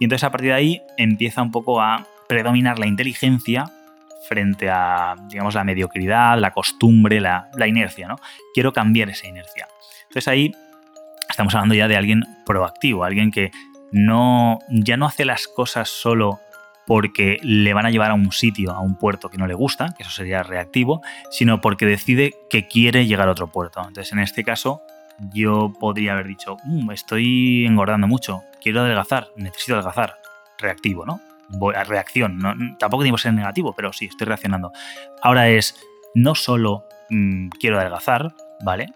Y 0.00 0.04
entonces 0.04 0.24
a 0.24 0.30
partir 0.30 0.50
de 0.50 0.54
ahí 0.54 0.82
empieza 0.96 1.42
un 1.42 1.50
poco 1.50 1.80
a 1.80 2.06
predominar 2.28 2.78
la 2.78 2.86
inteligencia 2.86 3.70
frente 4.28 4.70
a, 4.70 5.16
digamos, 5.28 5.54
la 5.54 5.64
mediocridad, 5.64 6.38
la 6.38 6.52
costumbre, 6.52 7.20
la, 7.20 7.50
la 7.56 7.66
inercia, 7.66 8.08
¿no? 8.08 8.16
Quiero 8.54 8.72
cambiar 8.72 9.10
esa 9.10 9.26
inercia. 9.26 9.66
Entonces 10.02 10.28
ahí 10.28 10.52
estamos 11.28 11.54
hablando 11.54 11.74
ya 11.74 11.88
de 11.88 11.96
alguien 11.96 12.22
proactivo, 12.44 13.04
alguien 13.04 13.30
que 13.30 13.50
no, 13.92 14.58
ya 14.70 14.96
no 14.96 15.06
hace 15.06 15.24
las 15.24 15.46
cosas 15.46 15.88
solo 15.88 16.40
porque 16.86 17.38
le 17.42 17.74
van 17.74 17.86
a 17.86 17.90
llevar 17.90 18.10
a 18.10 18.14
un 18.14 18.32
sitio, 18.32 18.72
a 18.72 18.80
un 18.80 18.96
puerto 18.96 19.28
que 19.28 19.38
no 19.38 19.46
le 19.46 19.54
gusta, 19.54 19.94
que 19.96 20.02
eso 20.02 20.10
sería 20.10 20.42
reactivo, 20.42 21.00
sino 21.30 21.60
porque 21.60 21.86
decide 21.86 22.34
que 22.50 22.66
quiere 22.66 23.06
llegar 23.06 23.28
a 23.28 23.32
otro 23.32 23.46
puerto. 23.52 23.80
Entonces, 23.80 24.12
en 24.12 24.18
este 24.18 24.42
caso, 24.42 24.82
yo 25.32 25.72
podría 25.78 26.12
haber 26.12 26.26
dicho, 26.26 26.56
mm, 26.64 26.90
estoy 26.90 27.66
engordando 27.66 28.06
mucho, 28.06 28.42
quiero 28.60 28.80
adelgazar, 28.80 29.28
necesito 29.36 29.74
adelgazar. 29.74 30.16
Reactivo, 30.58 31.04
¿no? 31.04 31.20
Voy 31.48 31.74
a 31.74 31.82
reacción. 31.82 32.38
No, 32.38 32.54
tampoco 32.78 33.02
tiene 33.02 33.16
que 33.16 33.22
ser 33.22 33.34
negativo, 33.34 33.74
pero 33.74 33.92
sí, 33.92 34.06
estoy 34.06 34.26
reaccionando. 34.26 34.70
Ahora 35.22 35.48
es, 35.48 35.76
no 36.14 36.34
solo 36.34 36.84
mm, 37.10 37.48
quiero 37.58 37.80
adelgazar, 37.80 38.32
¿vale? 38.64 38.86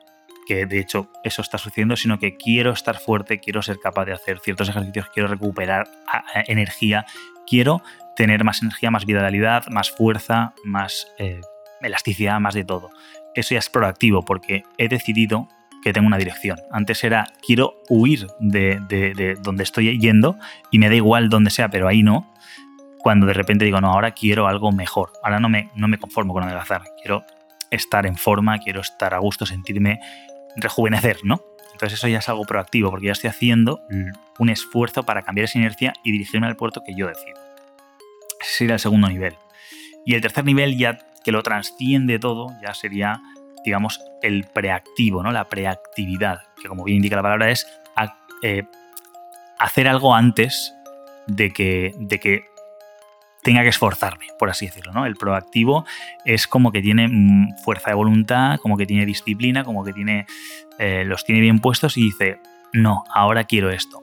Que 0.46 0.64
de 0.64 0.78
hecho 0.78 1.10
eso 1.24 1.42
está 1.42 1.58
sucediendo, 1.58 1.96
sino 1.96 2.18
que 2.18 2.36
quiero 2.36 2.70
estar 2.70 2.98
fuerte, 2.98 3.40
quiero 3.40 3.62
ser 3.62 3.78
capaz 3.78 4.06
de 4.06 4.12
hacer 4.12 4.38
ciertos 4.38 4.68
ejercicios, 4.68 5.10
quiero 5.12 5.28
recuperar 5.28 5.88
energía, 6.46 7.04
quiero 7.46 7.82
tener 8.16 8.44
más 8.44 8.62
energía, 8.62 8.90
más 8.90 9.04
vitalidad, 9.04 9.66
más 9.68 9.90
fuerza, 9.90 10.54
más 10.64 11.08
eh, 11.18 11.40
elasticidad, 11.82 12.40
más 12.40 12.54
de 12.54 12.64
todo. 12.64 12.90
Eso 13.34 13.54
ya 13.54 13.58
es 13.58 13.68
proactivo 13.68 14.24
porque 14.24 14.62
he 14.78 14.88
decidido 14.88 15.48
que 15.82 15.92
tengo 15.92 16.06
una 16.06 16.16
dirección. 16.16 16.58
Antes 16.70 17.04
era 17.04 17.26
quiero 17.46 17.74
huir 17.88 18.26
de, 18.40 19.36
donde 19.42 19.62
estoy 19.62 19.98
yendo 20.00 20.38
y 20.70 20.78
me 20.78 20.88
da 20.88 20.94
igual 20.94 21.28
donde 21.28 21.50
sea, 21.50 21.68
pero 21.68 21.86
ahí 21.86 22.02
no. 22.02 22.32
Cuando 22.98 23.26
de 23.26 23.34
repente 23.34 23.64
digo, 23.64 23.80
no, 23.80 23.92
ahora 23.92 24.12
quiero 24.12 24.48
algo 24.48 24.72
mejor. 24.72 25.12
Ahora 25.22 25.38
no 25.38 25.48
me, 25.48 25.70
no 25.76 25.86
me 25.86 25.98
conformo 25.98 26.32
con 26.32 26.42
adelgazar. 26.42 26.82
Quiero 27.00 27.24
estar 27.70 28.06
en 28.06 28.16
forma, 28.16 28.58
quiero 28.58 28.80
estar 28.80 29.14
a 29.14 29.18
gusto, 29.18 29.46
sentirme 29.46 30.00
rejuvenecer, 30.56 31.18
¿no? 31.24 31.42
Entonces 31.72 31.98
eso 31.98 32.08
ya 32.08 32.18
es 32.18 32.28
algo 32.28 32.44
proactivo, 32.44 32.90
porque 32.90 33.06
ya 33.06 33.12
estoy 33.12 33.28
haciendo 33.28 33.80
un 34.38 34.48
esfuerzo 34.48 35.02
para 35.02 35.22
cambiar 35.22 35.44
esa 35.44 35.58
inercia 35.58 35.92
y 36.02 36.12
dirigirme 36.12 36.46
al 36.46 36.56
puerto 36.56 36.82
que 36.84 36.94
yo 36.94 37.06
decido. 37.06 37.38
Ese 38.40 38.50
sería 38.50 38.74
el 38.74 38.80
segundo 38.80 39.08
nivel. 39.08 39.36
Y 40.06 40.14
el 40.14 40.22
tercer 40.22 40.44
nivel, 40.44 40.78
ya 40.78 40.98
que 41.22 41.32
lo 41.32 41.42
transciende 41.42 42.18
todo, 42.18 42.48
ya 42.64 42.72
sería, 42.72 43.20
digamos, 43.64 44.00
el 44.22 44.44
preactivo, 44.44 45.22
¿no? 45.22 45.32
La 45.32 45.48
preactividad, 45.48 46.40
que 46.62 46.68
como 46.68 46.84
bien 46.84 46.96
indica 46.96 47.16
la 47.16 47.22
palabra 47.22 47.50
es 47.50 47.66
eh, 48.42 48.64
hacer 49.58 49.88
algo 49.88 50.14
antes 50.14 50.74
de 51.26 51.52
que, 51.52 51.92
de 51.98 52.20
que 52.20 52.44
tenga 53.46 53.62
que 53.62 53.68
esforzarme, 53.68 54.26
por 54.40 54.50
así 54.50 54.66
decirlo. 54.66 54.92
¿no? 54.92 55.06
El 55.06 55.14
proactivo 55.14 55.86
es 56.24 56.48
como 56.48 56.72
que 56.72 56.82
tiene 56.82 57.06
mm, 57.06 57.58
fuerza 57.62 57.90
de 57.90 57.94
voluntad, 57.94 58.58
como 58.58 58.76
que 58.76 58.86
tiene 58.86 59.06
disciplina, 59.06 59.62
como 59.62 59.84
que 59.84 59.92
tiene, 59.92 60.26
eh, 60.80 61.04
los 61.06 61.24
tiene 61.24 61.40
bien 61.40 61.60
puestos 61.60 61.96
y 61.96 62.02
dice, 62.02 62.40
no, 62.72 63.04
ahora 63.14 63.44
quiero 63.44 63.70
esto. 63.70 64.02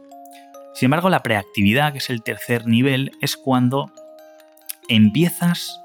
Sin 0.73 0.85
embargo, 0.87 1.09
la 1.09 1.23
preactividad, 1.23 1.91
que 1.91 1.97
es 1.97 2.09
el 2.09 2.23
tercer 2.23 2.67
nivel, 2.67 3.11
es 3.19 3.35
cuando 3.35 3.91
empiezas 4.87 5.77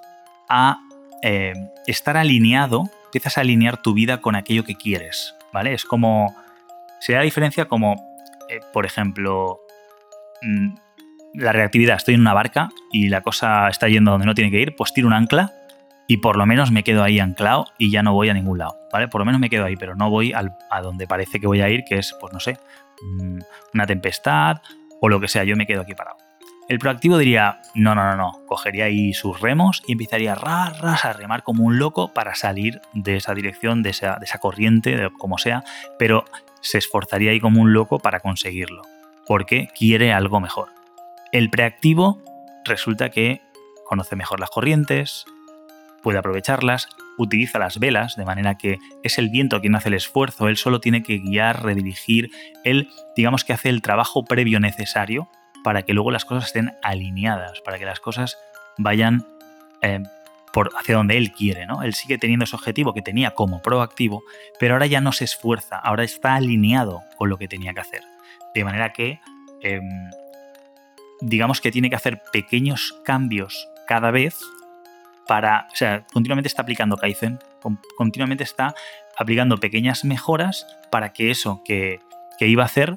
a 0.48 0.78
eh, 1.24 1.52
estar 1.88 2.16
alineado, 2.16 2.84
empiezas 3.06 3.38
a 3.38 3.40
alinear 3.40 3.82
tu 3.82 3.92
vida 3.92 4.20
con 4.20 4.36
aquello 4.36 4.62
que 4.62 4.76
quieres, 4.76 5.34
¿vale? 5.52 5.74
Es 5.74 5.84
como, 5.84 6.32
se 7.00 7.14
da 7.14 7.22
diferencia 7.22 7.64
como, 7.64 7.96
eh, 8.48 8.60
por 8.72 8.86
ejemplo, 8.86 9.58
mm, 10.42 10.74
la 11.34 11.52
reactividad, 11.52 11.96
estoy 11.96 12.14
en 12.14 12.20
una 12.20 12.34
barca 12.34 12.70
y 12.92 13.08
la 13.08 13.20
cosa 13.20 13.68
está 13.68 13.88
yendo 13.88 14.10
donde 14.10 14.26
no 14.26 14.34
tiene 14.34 14.50
que 14.50 14.60
ir, 14.60 14.74
pues 14.76 14.92
tiro 14.92 15.06
un 15.06 15.14
ancla 15.14 15.52
y 16.06 16.18
por 16.18 16.36
lo 16.36 16.46
menos 16.46 16.72
me 16.72 16.82
quedo 16.82 17.04
ahí 17.04 17.20
anclado 17.20 17.66
y 17.76 17.90
ya 17.90 18.02
no 18.02 18.14
voy 18.14 18.30
a 18.30 18.34
ningún 18.34 18.58
lado, 18.58 18.76
¿vale? 18.92 19.08
Por 19.08 19.20
lo 19.20 19.24
menos 19.26 19.40
me 19.40 19.50
quedo 19.50 19.66
ahí, 19.66 19.76
pero 19.76 19.94
no 19.94 20.10
voy 20.10 20.32
a 20.32 20.80
donde 20.80 21.06
parece 21.06 21.38
que 21.38 21.46
voy 21.46 21.60
a 21.60 21.68
ir, 21.68 21.84
que 21.84 21.98
es, 21.98 22.16
pues 22.18 22.32
no 22.32 22.40
sé, 22.40 22.58
una 23.74 23.86
tempestad 23.86 24.62
o 25.00 25.08
lo 25.08 25.20
que 25.20 25.28
sea, 25.28 25.44
yo 25.44 25.54
me 25.54 25.66
quedo 25.66 25.82
aquí 25.82 25.94
parado. 25.94 26.16
El 26.68 26.78
proactivo 26.78 27.16
diría, 27.16 27.60
no, 27.74 27.94
no, 27.94 28.04
no, 28.04 28.16
no, 28.16 28.46
cogería 28.46 28.86
ahí 28.86 29.14
sus 29.14 29.40
remos 29.40 29.82
y 29.86 29.92
empezaría 29.92 30.34
ras, 30.34 31.04
a 31.04 31.12
remar 31.14 31.42
como 31.42 31.64
un 31.64 31.78
loco 31.78 32.12
para 32.12 32.34
salir 32.34 32.80
de 32.92 33.16
esa 33.16 33.34
dirección, 33.34 33.82
de 33.82 33.90
esa, 33.90 34.16
de 34.16 34.26
esa 34.26 34.38
corriente, 34.38 34.96
de 34.96 35.10
como 35.10 35.38
sea, 35.38 35.64
pero 35.98 36.24
se 36.60 36.78
esforzaría 36.78 37.30
ahí 37.30 37.40
como 37.40 37.62
un 37.62 37.72
loco 37.72 37.98
para 37.98 38.20
conseguirlo, 38.20 38.82
porque 39.26 39.68
quiere 39.78 40.12
algo 40.12 40.40
mejor. 40.40 40.77
El 41.32 41.50
preactivo 41.50 42.22
resulta 42.64 43.10
que 43.10 43.42
conoce 43.86 44.16
mejor 44.16 44.40
las 44.40 44.50
corrientes, 44.50 45.24
puede 46.02 46.18
aprovecharlas, 46.18 46.88
utiliza 47.18 47.58
las 47.58 47.78
velas, 47.78 48.16
de 48.16 48.24
manera 48.24 48.56
que 48.56 48.78
es 49.02 49.18
el 49.18 49.28
viento 49.28 49.60
quien 49.60 49.74
hace 49.74 49.88
el 49.88 49.94
esfuerzo, 49.94 50.48
él 50.48 50.56
solo 50.56 50.80
tiene 50.80 51.02
que 51.02 51.18
guiar, 51.18 51.62
redirigir, 51.62 52.30
él 52.64 52.88
digamos 53.16 53.44
que 53.44 53.52
hace 53.52 53.68
el 53.68 53.82
trabajo 53.82 54.24
previo 54.24 54.60
necesario 54.60 55.28
para 55.64 55.82
que 55.82 55.92
luego 55.92 56.10
las 56.10 56.24
cosas 56.24 56.46
estén 56.46 56.72
alineadas, 56.82 57.60
para 57.60 57.78
que 57.78 57.84
las 57.84 58.00
cosas 58.00 58.38
vayan 58.78 59.26
eh, 59.82 60.02
hacia 60.78 60.96
donde 60.96 61.16
él 61.16 61.32
quiere, 61.32 61.66
¿no? 61.66 61.82
Él 61.82 61.94
sigue 61.94 62.18
teniendo 62.18 62.44
ese 62.44 62.56
objetivo 62.56 62.94
que 62.94 63.02
tenía 63.02 63.32
como 63.32 63.60
proactivo, 63.60 64.22
pero 64.58 64.74
ahora 64.74 64.86
ya 64.86 65.00
no 65.00 65.12
se 65.12 65.24
esfuerza, 65.24 65.76
ahora 65.76 66.04
está 66.04 66.34
alineado 66.34 67.02
con 67.16 67.28
lo 67.28 67.38
que 67.38 67.48
tenía 67.48 67.74
que 67.74 67.80
hacer. 67.80 68.02
De 68.54 68.64
manera 68.64 68.92
que, 68.92 69.20
em, 69.62 70.10
digamos 71.20 71.60
que 71.60 71.70
tiene 71.70 71.90
que 71.90 71.96
hacer 71.96 72.22
pequeños 72.32 72.98
cambios 73.04 73.68
cada 73.86 74.10
vez 74.10 74.38
para, 75.26 75.68
o 75.72 75.76
sea, 75.76 76.04
continuamente 76.12 76.48
está 76.48 76.62
aplicando 76.62 76.96
Kaizen, 76.96 77.38
continuamente 77.96 78.44
está 78.44 78.74
aplicando 79.16 79.58
pequeñas 79.58 80.04
mejoras 80.04 80.66
para 80.90 81.12
que 81.12 81.30
eso 81.30 81.62
que, 81.64 82.00
iba 82.40 82.62
a 82.62 82.66
hacer 82.66 82.94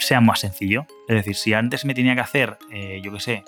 sea 0.00 0.20
más 0.20 0.40
sencillo. 0.40 0.86
Es 1.08 1.16
decir, 1.16 1.36
si 1.36 1.54
antes 1.54 1.84
me 1.84 1.94
tenía 1.94 2.14
que 2.14 2.20
hacer, 2.20 2.58
eh, 2.70 3.00
yo 3.02 3.12
qué 3.12 3.20
sé, 3.20 3.44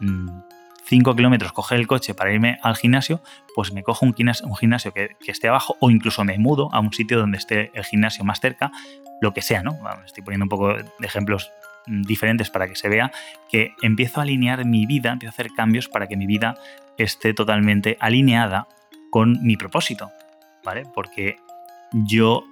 5 0.00 1.12
mm, 1.12 1.16
kilómetros, 1.16 1.52
coger 1.52 1.78
el 1.78 1.86
coche 1.86 2.14
para 2.14 2.32
irme 2.32 2.58
al 2.62 2.76
gimnasio, 2.76 3.22
pues 3.54 3.72
me 3.72 3.82
cojo 3.82 4.04
un 4.04 4.14
gimnasio, 4.14 4.92
que, 4.92 5.16
esté 5.26 5.48
abajo 5.48 5.76
o 5.80 5.90
incluso 5.90 6.24
me 6.24 6.38
mudo 6.38 6.70
a 6.72 6.80
un 6.80 6.92
sitio 6.92 7.18
donde 7.18 7.38
esté 7.38 7.70
el 7.74 7.84
gimnasio 7.84 8.24
más 8.24 8.40
cerca, 8.40 8.72
lo 9.20 9.32
que 9.32 9.42
sea, 9.42 9.62
¿no? 9.62 9.78
estoy 10.04 10.24
poniendo 10.24 10.46
un 10.46 10.48
poco 10.48 10.74
de 10.74 11.06
ejemplos 11.06 11.52
diferentes 11.86 12.50
para 12.50 12.68
que 12.68 12.76
se 12.76 12.88
vea 12.88 13.10
que 13.50 13.74
empiezo 13.82 14.20
a 14.20 14.22
alinear 14.24 14.64
mi 14.64 14.86
vida, 14.86 15.12
empiezo 15.12 15.30
a 15.30 15.34
hacer 15.34 15.52
cambios 15.52 15.88
para 15.88 16.06
que 16.06 16.16
mi 16.16 16.26
vida 16.26 16.56
esté 16.98 17.34
totalmente 17.34 17.96
alineada 18.00 18.66
con 19.10 19.42
mi 19.42 19.56
propósito, 19.56 20.10
¿vale? 20.64 20.84
Porque 20.94 21.36
yo 21.92 22.44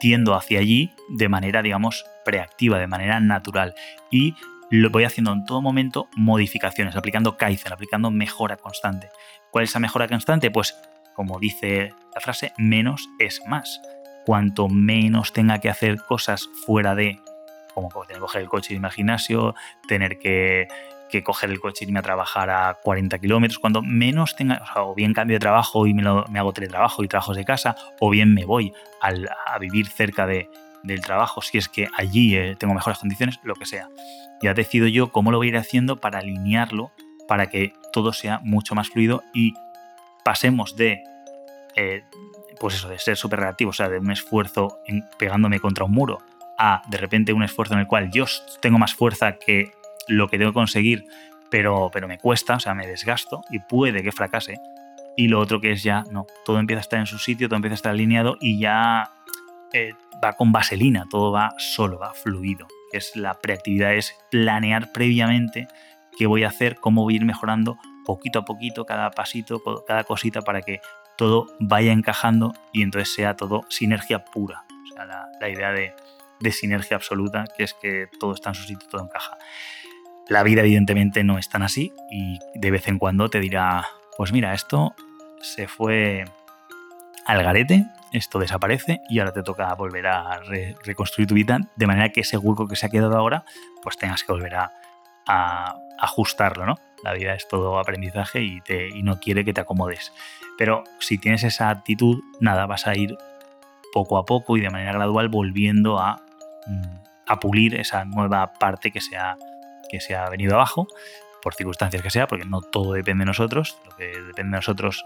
tiendo 0.00 0.34
hacia 0.34 0.60
allí 0.60 0.90
de 1.08 1.28
manera, 1.28 1.62
digamos, 1.62 2.04
preactiva, 2.24 2.78
de 2.78 2.86
manera 2.86 3.20
natural. 3.20 3.74
Y 4.10 4.34
lo 4.70 4.90
voy 4.90 5.04
haciendo 5.04 5.32
en 5.32 5.44
todo 5.44 5.62
momento 5.62 6.08
modificaciones, 6.16 6.96
aplicando 6.96 7.36
Kaizen, 7.36 7.72
aplicando 7.72 8.10
mejora 8.10 8.56
constante. 8.56 9.08
¿Cuál 9.50 9.64
es 9.64 9.70
esa 9.70 9.80
mejora 9.80 10.08
constante? 10.08 10.50
Pues, 10.50 10.76
como 11.14 11.38
dice 11.38 11.94
la 12.14 12.20
frase, 12.20 12.52
menos 12.58 13.08
es 13.18 13.40
más. 13.46 13.80
Cuanto 14.26 14.68
menos 14.68 15.32
tenga 15.32 15.60
que 15.60 15.68
hacer 15.68 16.00
cosas 16.06 16.48
fuera 16.66 16.94
de, 16.94 17.20
como 17.74 17.90
tener 17.90 18.14
que 18.14 18.20
coger 18.20 18.42
el 18.42 18.48
coche 18.48 18.72
y 18.72 18.76
irme 18.76 18.88
al 18.88 18.94
gimnasio, 18.94 19.54
tener 19.88 20.18
que 20.18 20.68
que 21.10 21.22
coger 21.22 21.50
el 21.50 21.60
coche 21.60 21.84
y 21.84 21.88
irme 21.88 22.00
a 22.00 22.02
trabajar 22.02 22.50
a 22.50 22.78
40 22.82 23.18
kilómetros, 23.20 23.58
cuando 23.58 23.82
menos 23.82 24.34
tenga, 24.34 24.64
o, 24.76 24.94
bien 24.94 25.12
cambio 25.12 25.36
de 25.36 25.40
trabajo 25.40 25.86
y 25.86 25.94
me, 25.94 26.08
hago 26.08 26.52
teletrabajo 26.52 27.04
y 27.04 27.08
trabajos 27.08 27.36
de 27.36 27.44
casa, 27.44 27.76
o 28.00 28.10
bien 28.10 28.34
me 28.34 28.44
voy 28.44 28.72
a 29.00 29.58
vivir 29.58 29.86
cerca 29.86 30.26
de, 30.26 30.48
del 30.84 31.00
trabajo, 31.00 31.40
si 31.42 31.58
es 31.58 31.68
que 31.68 31.88
allí 31.96 32.36
eh, 32.36 32.56
tengo 32.56 32.74
mejores 32.74 32.98
condiciones, 32.98 33.40
lo 33.42 33.54
que 33.54 33.66
sea. 33.66 33.88
Ya 34.42 34.54
decido 34.54 34.86
yo 34.86 35.10
cómo 35.10 35.30
lo 35.30 35.38
voy 35.38 35.48
a 35.48 35.50
ir 35.50 35.56
haciendo 35.56 35.96
para 35.96 36.18
alinearlo, 36.18 36.92
para 37.26 37.46
que 37.48 37.72
todo 37.92 38.12
sea 38.12 38.40
mucho 38.42 38.74
más 38.74 38.90
fluido 38.90 39.22
y 39.32 39.54
pasemos 40.24 40.76
de, 40.76 41.02
eh, 41.76 42.02
pues 42.60 42.74
eso, 42.74 42.88
de 42.88 42.98
ser 42.98 43.16
súper 43.16 43.40
reactivo, 43.40 43.70
o 43.70 43.74
sea, 43.74 43.88
de 43.88 43.98
un 43.98 44.10
esfuerzo 44.10 44.78
pegándome 45.18 45.58
contra 45.58 45.84
un 45.84 45.92
muro, 45.92 46.18
a 46.58 46.82
de 46.88 46.98
repente 46.98 47.32
un 47.32 47.42
esfuerzo 47.42 47.74
en 47.74 47.80
el 47.80 47.86
cual 47.86 48.10
yo 48.10 48.24
tengo 48.60 48.78
más 48.78 48.94
fuerza 48.94 49.36
que 49.36 49.72
lo 50.08 50.28
que 50.28 50.38
tengo 50.38 50.50
que 50.50 50.54
conseguir, 50.54 51.04
pero, 51.50 51.90
pero 51.92 52.08
me 52.08 52.18
cuesta, 52.18 52.56
o 52.56 52.60
sea, 52.60 52.74
me 52.74 52.86
desgasto 52.86 53.42
y 53.50 53.58
puede 53.60 54.02
que 54.02 54.12
fracase. 54.12 54.58
Y 55.16 55.28
lo 55.28 55.40
otro 55.40 55.60
que 55.60 55.72
es 55.72 55.82
ya, 55.82 56.04
no, 56.10 56.26
todo 56.44 56.58
empieza 56.58 56.80
a 56.80 56.82
estar 56.82 56.98
en 56.98 57.06
su 57.06 57.18
sitio, 57.18 57.48
todo 57.48 57.56
empieza 57.56 57.74
a 57.74 57.76
estar 57.76 57.92
alineado 57.92 58.36
y 58.40 58.58
ya 58.58 59.12
eh, 59.72 59.92
va 60.22 60.32
con 60.32 60.52
vaselina, 60.52 61.04
todo 61.10 61.32
va 61.32 61.54
solo, 61.58 61.98
va 61.98 62.12
fluido. 62.12 62.66
Es 62.92 63.14
la 63.16 63.34
preactividad, 63.34 63.94
es 63.94 64.16
planear 64.30 64.92
previamente 64.92 65.68
qué 66.16 66.26
voy 66.26 66.44
a 66.44 66.48
hacer, 66.48 66.76
cómo 66.76 67.02
voy 67.02 67.14
a 67.14 67.16
ir 67.16 67.24
mejorando 67.24 67.78
poquito 68.04 68.40
a 68.40 68.44
poquito, 68.44 68.84
cada 68.84 69.10
pasito, 69.10 69.62
cada 69.86 70.04
cosita 70.04 70.42
para 70.42 70.62
que 70.62 70.80
todo 71.16 71.46
vaya 71.60 71.92
encajando 71.92 72.52
y 72.72 72.82
entonces 72.82 73.14
sea 73.14 73.34
todo 73.36 73.64
sinergia 73.68 74.24
pura. 74.24 74.64
O 74.68 74.94
sea, 74.94 75.06
la, 75.40 75.48
idea 75.48 75.72
de, 75.72 75.94
de 76.44 76.52
sinergia 76.52 76.96
absoluta, 76.96 77.44
que 77.56 77.64
es 77.64 77.74
que 77.74 78.08
todo 78.20 78.34
está 78.34 78.50
en 78.50 78.54
su 78.54 78.62
sitio, 78.62 78.86
todo 78.88 79.02
encaja. 79.02 79.36
La 80.28 80.42
vida 80.42 80.60
evidentemente 80.60 81.24
no 81.24 81.38
es 81.38 81.48
tan 81.48 81.62
así 81.62 81.92
y 82.10 82.38
de 82.54 82.70
vez 82.70 82.86
en 82.86 82.98
cuando 82.98 83.28
te 83.28 83.40
dirá, 83.40 83.86
pues 84.16 84.32
mira, 84.32 84.54
esto 84.54 84.94
se 85.40 85.66
fue 85.66 86.24
al 87.26 87.42
garete, 87.42 87.86
esto 88.12 88.38
desaparece 88.38 89.00
y 89.08 89.18
ahora 89.18 89.32
te 89.32 89.42
toca 89.42 89.74
volver 89.74 90.06
a 90.06 90.40
reconstruir 90.84 91.28
tu 91.28 91.34
vida 91.34 91.58
de 91.76 91.86
manera 91.86 92.10
que 92.10 92.20
ese 92.20 92.38
hueco 92.38 92.68
que 92.68 92.76
se 92.76 92.86
ha 92.86 92.90
quedado 92.90 93.16
ahora, 93.16 93.44
pues 93.82 93.96
tengas 93.98 94.22
que 94.22 94.32
volver 94.32 94.54
a, 94.54 94.72
ajustarlo, 95.98 96.66
¿no? 96.66 96.74
La 97.02 97.14
vida 97.14 97.34
es 97.34 97.48
todo 97.48 97.78
aprendizaje 97.78 98.42
y, 98.42 98.60
te, 98.60 98.88
y 98.88 99.02
no 99.02 99.20
quiere 99.20 99.44
que 99.44 99.54
te 99.54 99.62
acomodes. 99.62 100.12
Pero 100.58 100.84
si 100.98 101.16
tienes 101.16 101.44
esa 101.44 101.70
actitud, 101.70 102.20
nada, 102.40 102.66
vas 102.66 102.86
a 102.86 102.94
ir 102.94 103.16
poco 103.94 104.18
a 104.18 104.24
poco 104.24 104.56
y 104.56 104.60
de 104.60 104.70
manera 104.70 104.92
gradual 104.92 105.28
volviendo 105.28 105.98
a, 106.00 106.23
a 107.26 107.40
pulir 107.40 107.74
esa 107.74 108.04
nueva 108.04 108.52
parte 108.52 108.90
que 108.90 109.00
se 109.00 109.16
ha 109.16 109.36
que 109.88 110.00
venido 110.30 110.54
abajo, 110.54 110.88
por 111.42 111.54
circunstancias 111.54 112.02
que 112.02 112.10
sea, 112.10 112.26
porque 112.26 112.44
no 112.44 112.62
todo 112.62 112.94
depende 112.94 113.22
de 113.22 113.26
nosotros, 113.26 113.78
lo 113.84 113.96
que 113.96 114.06
depende 114.06 114.56
de 114.56 114.58
nosotros, 114.58 115.04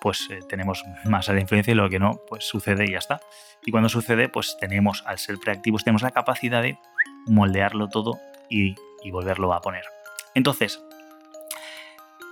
pues 0.00 0.28
eh, 0.30 0.40
tenemos 0.48 0.84
más 1.04 1.28
a 1.28 1.32
la 1.32 1.40
influencia 1.40 1.72
y 1.72 1.74
lo 1.74 1.88
que 1.88 1.98
no, 1.98 2.20
pues 2.28 2.44
sucede 2.44 2.84
y 2.84 2.92
ya 2.92 2.98
está. 2.98 3.20
Y 3.64 3.70
cuando 3.70 3.88
sucede, 3.88 4.28
pues 4.28 4.56
tenemos, 4.60 5.02
al 5.06 5.18
ser 5.18 5.36
preactivos, 5.38 5.84
tenemos 5.84 6.02
la 6.02 6.10
capacidad 6.10 6.62
de 6.62 6.78
moldearlo 7.26 7.88
todo 7.88 8.18
y, 8.48 8.74
volverlo 9.10 9.52
a 9.52 9.60
poner. 9.60 9.84
Entonces, 10.34 10.80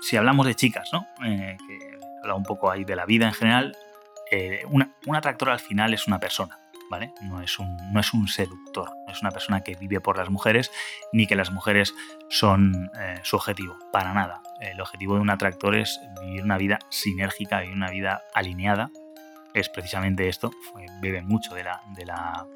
si 0.03 0.17
hablamos 0.17 0.47
de 0.47 0.55
chicas, 0.55 0.91
¿no? 0.93 1.07
Eh, 1.25 1.57
que 1.67 1.99
un 2.31 2.43
poco 2.43 2.71
ahí 2.71 2.85
de 2.85 2.95
la 2.95 3.07
vida 3.07 3.27
en 3.27 3.33
general, 3.33 3.77
eh, 4.31 4.63
una 4.67 5.21
tractora 5.23 5.55
al 5.55 5.61
final 5.61 5.95
es 5.95 6.07
una 6.07 6.21
persona. 6.21 6.59
No 7.23 7.43
es, 7.43 7.59
un, 7.59 7.77
no 7.93 8.01
es 8.01 8.15
un 8.15 8.29
seductor, 8.29 8.91
no 9.07 9.13
es 9.13 9.21
una 9.21 9.31
persona 9.31 9.61
que 9.61 9.75
vive 9.75 10.01
por 10.01 10.17
las 10.17 10.31
mujeres, 10.31 10.71
ni 11.13 11.27
que 11.27 11.37
las 11.37 11.51
mujeres 11.51 11.95
son 12.31 12.91
eh, 12.99 13.21
su 13.23 13.37
objetivo, 13.37 13.77
para 13.93 14.15
nada. 14.15 14.43
El 14.61 14.81
objetivo 14.81 15.15
de 15.15 15.21
un 15.21 15.31
atractor 15.31 15.77
es 15.77 16.01
vivir 16.23 16.43
una 16.43 16.57
vida 16.57 16.79
sinérgica, 16.89 17.61
vivir 17.61 17.77
una 17.77 17.91
vida 17.91 18.23
alineada. 18.35 18.91
Es 19.55 19.69
precisamente 19.69 20.29
esto, 20.29 20.51
bebe 21.01 21.23
mucho 21.23 21.55
de 21.55 21.65
la, 21.65 21.83
de 21.95 22.07
la, 22.07 22.47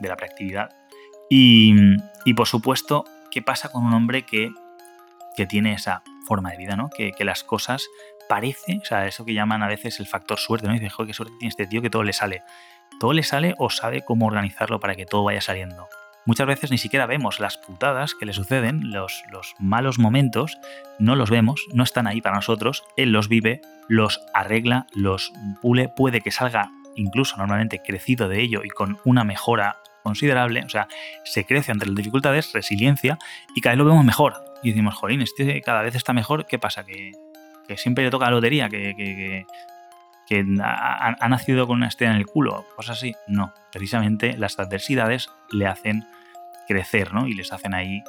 de 0.00 0.08
la 0.08 0.16
preactividad. 0.16 0.70
Y, 1.28 1.74
por 2.34 2.46
supuesto, 2.46 3.04
¿qué 3.30 3.42
pasa 3.42 3.70
con 3.70 3.84
un 3.84 3.94
hombre 3.94 4.22
que, 4.22 4.50
que 5.36 5.46
tiene 5.46 5.72
esa 5.72 6.02
forma 6.26 6.50
de 6.50 6.58
vida, 6.58 6.76
¿no? 6.76 6.90
Que, 6.90 7.12
que, 7.12 7.24
las 7.24 7.42
cosas 7.42 7.86
parece, 8.28 8.78
o 8.82 8.84
sea, 8.84 9.06
eso 9.06 9.24
que 9.24 9.32
llaman 9.32 9.62
a 9.62 9.68
veces 9.68 9.98
el 9.98 10.06
factor 10.06 10.38
suerte, 10.38 10.68
¿no? 10.68 10.74
Y 10.74 10.88
joder, 10.88 11.06
qué 11.06 11.14
suerte 11.14 11.34
tiene 11.38 11.48
este 11.48 11.66
tío 11.66 11.80
que 11.80 11.88
todo 11.90 12.02
le 12.02 12.12
sale 12.12 12.42
todo 13.00 13.12
le 13.12 13.22
sale 13.22 13.54
o 13.58 13.70
sabe 13.70 14.02
cómo 14.04 14.26
organizarlo 14.26 14.80
para 14.80 14.94
que 14.94 15.06
todo 15.06 15.24
vaya 15.24 15.40
saliendo. 15.40 15.88
Muchas 16.24 16.46
veces 16.46 16.70
ni 16.70 16.78
siquiera 16.78 17.06
vemos 17.06 17.40
las 17.40 17.58
putadas 17.58 18.14
que 18.14 18.26
le 18.26 18.32
suceden, 18.32 18.92
los, 18.92 19.24
los 19.32 19.54
malos 19.58 19.98
momentos, 19.98 20.56
no 21.00 21.16
los 21.16 21.30
vemos, 21.30 21.66
no 21.72 21.82
están 21.82 22.06
ahí 22.06 22.20
para 22.20 22.36
nosotros, 22.36 22.84
él 22.96 23.10
los 23.10 23.28
vive, 23.28 23.60
los 23.88 24.20
arregla, 24.32 24.86
los 24.94 25.32
pule, 25.60 25.88
puede 25.88 26.20
que 26.20 26.30
salga 26.30 26.70
incluso 26.94 27.36
normalmente 27.38 27.80
crecido 27.84 28.28
de 28.28 28.40
ello 28.40 28.62
y 28.64 28.68
con 28.68 28.98
una 29.04 29.24
mejora 29.24 29.78
considerable, 30.04 30.62
o 30.64 30.68
sea, 30.68 30.88
se 31.24 31.44
crece 31.44 31.72
ante 31.72 31.86
las 31.86 31.94
dificultades, 31.94 32.52
resiliencia, 32.52 33.18
y 33.54 33.60
cada 33.60 33.74
vez 33.74 33.78
lo 33.78 33.84
vemos 33.84 34.04
mejor. 34.04 34.34
Y 34.62 34.70
decimos, 34.70 34.94
jolín, 34.94 35.22
este 35.22 35.60
cada 35.60 35.82
vez 35.82 35.94
está 35.94 36.12
mejor, 36.12 36.46
¿qué 36.46 36.58
pasa? 36.58 36.84
Que, 36.84 37.12
siempre 37.76 38.04
le 38.04 38.10
toca 38.10 38.26
la 38.26 38.32
lotería, 38.32 38.68
que, 38.68 38.94
que 38.94 39.46
ha, 40.62 41.28
nacido 41.28 41.66
con 41.66 41.76
una 41.76 41.88
estrella 41.88 42.12
en 42.12 42.18
el 42.18 42.26
culo, 42.26 42.66
cosas 42.76 42.98
así. 42.98 43.14
No, 43.26 43.52
precisamente 43.70 44.36
las 44.36 44.58
adversidades 44.58 45.30
le 45.50 45.66
hacen 45.66 46.04
crecer, 46.66 47.12
¿no? 47.12 47.26
Y 47.26 47.34
les 47.34 47.52
hacen 47.52 47.74
ahí 47.74 48.02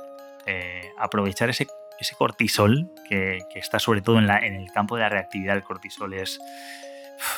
eh, 0.46 0.90
aprovechar 0.98 1.50
ese, 1.50 1.68
ese 2.00 2.16
cortisol 2.16 2.92
que, 3.08 3.40
está 3.56 3.80
sobre 3.80 4.02
todo 4.02 4.20
en, 4.20 4.28
la, 4.28 4.40
en, 4.40 4.56
el 4.56 4.72
campo 4.72 4.96
de 4.96 5.02
la 5.02 5.10
reactividad. 5.10 5.56
El 5.56 5.64
cortisol 5.64 6.14
es, 6.14 6.40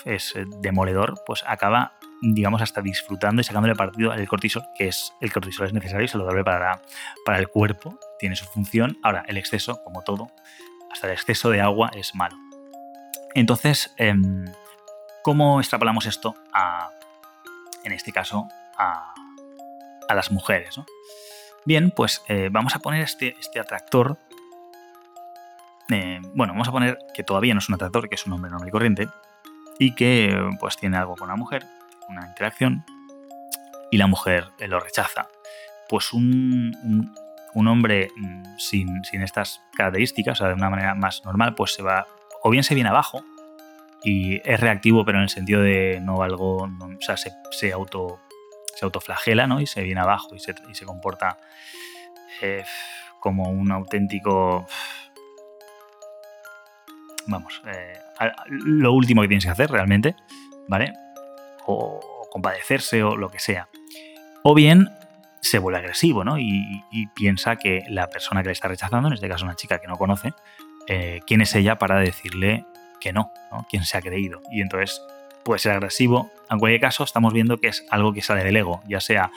es 0.05 0.33
demoledor, 0.61 1.15
pues 1.25 1.43
acaba, 1.47 1.93
digamos, 2.21 2.61
hasta 2.61 2.81
disfrutando 2.81 3.41
y 3.41 3.43
sacándole 3.43 3.75
partido 3.75 4.11
al 4.11 4.27
cortisol, 4.27 4.63
que 4.77 4.87
es 4.87 5.13
el 5.21 5.31
cortisol 5.31 5.67
es 5.67 5.73
necesario 5.73 6.05
y 6.05 6.07
saludable 6.07 6.43
para, 6.43 6.81
para 7.25 7.39
el 7.39 7.47
cuerpo, 7.47 7.97
tiene 8.19 8.35
su 8.35 8.45
función. 8.45 8.97
Ahora, 9.03 9.23
el 9.27 9.37
exceso, 9.37 9.81
como 9.83 10.01
todo, 10.03 10.31
hasta 10.91 11.07
el 11.07 11.13
exceso 11.13 11.49
de 11.49 11.61
agua 11.61 11.91
es 11.95 12.15
malo. 12.15 12.37
Entonces, 13.35 13.93
em, 13.97 14.45
¿Cómo 15.25 15.59
extrapolamos 15.59 16.05
esto 16.05 16.35
a, 16.53 16.91
en 17.83 17.91
este 17.93 18.11
caso, 18.11 18.47
a, 18.77 19.11
las 20.13 20.31
mujeres? 20.31 20.79
Bien, 21.65 21.89
pues 21.89 22.21
eh, 22.27 22.49
vamos 22.51 22.75
a 22.75 22.79
poner 22.79 23.01
este, 23.01 23.35
este 23.39 23.59
atractor. 23.59 24.19
Eh, 25.89 26.21
bueno, 26.35 26.53
vamos 26.53 26.67
a 26.67 26.71
poner 26.71 26.99
que 27.15 27.23
todavía 27.23 27.55
no 27.55 27.59
es 27.59 27.67
un 27.69 27.73
atractor, 27.73 28.07
que 28.07 28.13
es 28.13 28.27
un 28.27 28.33
hombre 28.33 28.51
normal 28.51 28.69
y 28.69 28.71
corriente, 28.71 29.07
y 29.79 29.95
que 29.95 30.39
pues 30.59 30.77
tiene 30.77 30.97
algo 30.97 31.15
con 31.15 31.27
la 31.27 31.35
mujer, 31.35 31.65
una 32.07 32.27
interacción, 32.27 32.85
y 33.89 33.97
la 33.97 34.05
mujer 34.05 34.49
eh, 34.59 34.67
lo 34.67 34.79
rechaza. 34.79 35.27
Pues 35.89 36.13
un, 36.13 37.15
un, 37.55 37.67
hombre 37.67 38.11
mm, 38.15 38.59
sin, 38.59 39.03
sin, 39.03 39.23
estas 39.23 39.63
características, 39.75 40.33
o 40.33 40.43
sea, 40.43 40.49
de 40.49 40.53
una 40.53 40.69
manera 40.69 40.93
más 40.93 41.25
normal, 41.25 41.55
pues 41.55 41.73
se 41.73 41.81
va 41.81 42.05
o 42.43 42.51
bien 42.51 42.63
se 42.63 42.75
viene 42.75 42.91
abajo 42.91 43.25
y 44.05 44.39
es 44.45 44.59
reactivo, 44.59 45.03
pero 45.03 45.17
en 45.17 45.23
el 45.23 45.29
sentido 45.29 45.63
de 45.63 45.99
no 45.99 46.21
algo, 46.21 46.57
o 46.57 47.01
sea, 47.01 47.17
se, 47.17 47.71
auto, 47.73 48.19
se 48.75 48.85
autoflagela, 48.85 49.47
¿no? 49.47 49.59
Y 49.59 49.65
se 49.65 49.81
viene 49.81 49.99
abajo 49.99 50.35
y 50.35 50.39
se, 50.39 50.85
comporta 50.85 51.39
eh, 52.41 52.63
como 53.19 53.49
un 53.49 53.71
auténtico... 53.71 54.67
Vamos, 57.25 57.63
eh, 57.65 57.97
lo 58.47 58.93
último 58.93 59.23
que 59.23 59.27
tienes 59.27 59.45
que 59.45 59.51
hacer 59.51 59.71
realmente, 59.71 60.15
¿vale? 60.67 60.93
O, 61.65 62.27
compadecerse 62.29 63.01
o 63.01 63.15
lo 63.15 63.29
que 63.29 63.39
sea. 63.39 63.69
O 64.43 64.53
bien 64.53 64.89
se 65.41 65.57
vuelve 65.57 65.79
agresivo, 65.79 66.23
¿no? 66.23 66.37
Y, 66.37 66.83
piensa 67.15 67.55
que 67.55 67.83
la 67.89 68.07
persona 68.07 68.43
que 68.43 68.49
le 68.49 68.53
está 68.53 68.67
rechazando, 68.67 69.07
en 69.07 69.15
este 69.15 69.27
caso 69.27 69.45
una 69.45 69.55
chica 69.55 69.79
que 69.79 69.87
no 69.87 69.97
conoce, 69.97 70.33
eh, 70.85 71.21
quién 71.25 71.41
es 71.41 71.55
ella 71.55 71.79
para 71.79 71.99
decirle 71.99 72.65
que 72.99 73.13
no, 73.13 73.31
¿no? 73.51 73.65
¿Quién 73.69 73.83
se 73.83 73.97
ha 73.97 74.01
creído? 74.01 74.41
Y 74.51 74.61
entonces 74.61 75.01
puede 75.43 75.59
ser 75.59 75.73
agresivo. 75.73 76.31
En 76.49 76.59
cualquier 76.59 76.81
caso, 76.81 77.03
estamos 77.03 77.33
viendo 77.33 77.57
que 77.57 77.67
es 77.67 77.85
algo 77.89 78.13
que 78.13 78.21
sale 78.21 78.43
del 78.43 78.55
ego, 78.57 78.81
ya 78.87 78.99
sea 78.99 79.31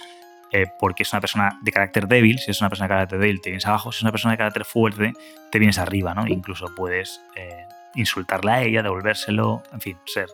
eh, 0.50 0.66
porque 0.78 1.02
es 1.02 1.12
una 1.12 1.20
persona 1.20 1.58
de 1.60 1.72
carácter 1.72 2.08
débil, 2.08 2.38
si 2.38 2.50
es 2.50 2.60
una 2.60 2.70
persona 2.70 2.86
de 2.86 2.94
carácter 2.94 3.18
débil 3.18 3.40
te 3.42 3.50
vienes 3.50 3.66
abajo, 3.66 3.92
si 3.92 3.98
es 3.98 4.02
una 4.02 4.12
persona 4.12 4.32
de 4.32 4.38
carácter 4.38 4.64
fuerte 4.64 5.12
te 5.50 5.58
vienes 5.58 5.78
arriba, 5.78 6.14
¿no? 6.14 6.26
Incluso 6.26 6.66
puedes 6.74 7.20
eh, 7.36 7.66
insultarla 7.94 8.54
a 8.54 8.62
ella, 8.62 8.82
devolvérselo, 8.82 9.62
en 9.72 9.80
fin, 9.80 9.98
ser 10.06 10.26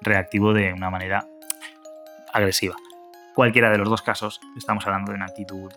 reactivo 0.00 0.54
de 0.54 0.72
una 0.72 0.88
manera 0.88 1.26
agresiva. 2.32 2.76
Cualquiera 3.34 3.70
de 3.70 3.78
los 3.78 3.90
dos 3.90 4.00
casos, 4.00 4.40
estamos 4.56 4.86
hablando 4.86 5.12
de 5.12 5.16
una 5.16 5.26
actitud. 5.26 5.70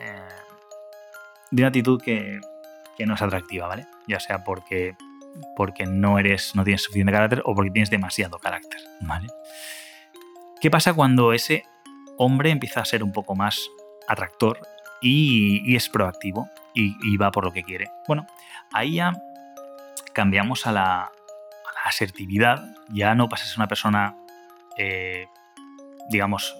Eh, 0.00 0.28
de 1.50 1.62
una 1.62 1.68
actitud 1.68 2.00
que, 2.00 2.40
que, 2.96 3.06
no 3.06 3.14
es 3.14 3.22
atractiva, 3.22 3.66
¿vale? 3.66 3.86
Ya 4.06 4.20
sea 4.20 4.44
porque, 4.44 4.96
porque 5.56 5.86
no 5.86 6.18
eres. 6.18 6.54
no 6.54 6.64
tienes 6.64 6.82
suficiente 6.82 7.12
carácter 7.12 7.42
o 7.44 7.54
porque 7.54 7.70
tienes 7.70 7.90
demasiado 7.90 8.38
carácter, 8.38 8.80
¿vale? 9.00 9.28
¿Qué 10.60 10.70
pasa 10.70 10.92
cuando 10.92 11.32
ese 11.32 11.64
hombre 12.18 12.50
empieza 12.50 12.80
a 12.80 12.84
ser 12.84 13.02
un 13.02 13.12
poco 13.12 13.34
más 13.34 13.70
atractor 14.06 14.60
y, 15.00 15.74
es 15.74 15.88
proactivo 15.88 16.50
y, 16.74 17.16
va 17.16 17.30
por 17.30 17.44
lo 17.44 17.52
que 17.52 17.62
quiere. 17.62 17.90
Bueno, 18.06 18.26
ahí 18.72 18.96
ya 18.96 19.12
cambiamos 20.12 20.66
a 20.66 20.72
la, 20.72 21.12
asertividad, 21.82 22.62
ya 22.90 23.14
no 23.14 23.30
pasas 23.30 23.52
a 23.52 23.60
una 23.60 23.66
persona, 23.66 24.14
eh, 24.76 25.28
digamos, 26.10 26.54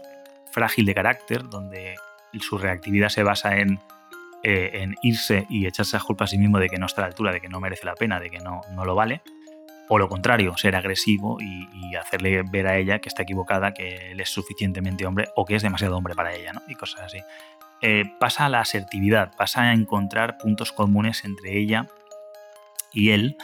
frágil 0.51 0.87
de 0.87 0.95
carácter, 0.95 1.47
donde 1.47 1.95
su 2.41 2.57
reactividad 2.57 3.11
se 3.11 3.23
basa 3.23 3.59
en, 3.59 3.79
eh, 4.43 4.71
en 4.75 4.97
irse 5.03 5.47
y 5.49 5.67
echarse 5.67 5.97
a 5.97 6.01
culpa 6.01 6.25
a 6.25 6.29
sí 6.29 6.39
mismo 6.39 6.59
de 6.59 6.69
que 6.69 6.79
no 6.79 6.87
está 6.87 7.03
a 7.03 7.05
la 7.05 7.09
altura, 7.09 7.33
de 7.33 7.41
que 7.41 7.49
no 7.49 7.61
merece 7.61 7.87
la 7.87 7.95
pena, 7.95 8.21
de 8.21 8.31
que 8.31 8.39
no, 8.39 8.61
no 8.75 8.85
lo 8.85 8.95
vale, 8.95 9.23
o 9.93 9.99
lo 9.99 10.09
contrario, 10.09 10.57
ser 10.57 10.77
agresivo 10.77 11.39
y, 11.41 11.69
hacerle 11.97 12.45
ver 12.45 12.69
a 12.69 12.79
ella 12.79 13.01
que 13.01 13.09
está 13.09 13.25
equivocada, 13.25 13.75
que 13.75 14.13
él 14.13 14.21
es 14.21 14.31
suficientemente 14.31 15.05
hombre 15.05 15.29
o 15.35 15.45
que 15.45 15.57
es 15.57 15.63
demasiado 15.63 15.97
hombre 15.97 16.15
para 16.15 16.33
ella, 16.33 16.53
¿no? 16.53 16.63
Y 16.69 16.77
cosas 16.77 17.01
así. 17.01 17.19
Eh, 17.83 18.05
pasa 18.21 18.47
a 18.47 18.49
la 18.49 18.61
asertividad, 18.61 19.35
pasa 19.37 19.63
a 19.63 19.73
encontrar 19.73 20.39
puntos 20.39 20.71
comunes 20.71 21.25
entre 21.25 21.59
ella 21.59 21.89
y 22.93 23.11
él 23.11 23.37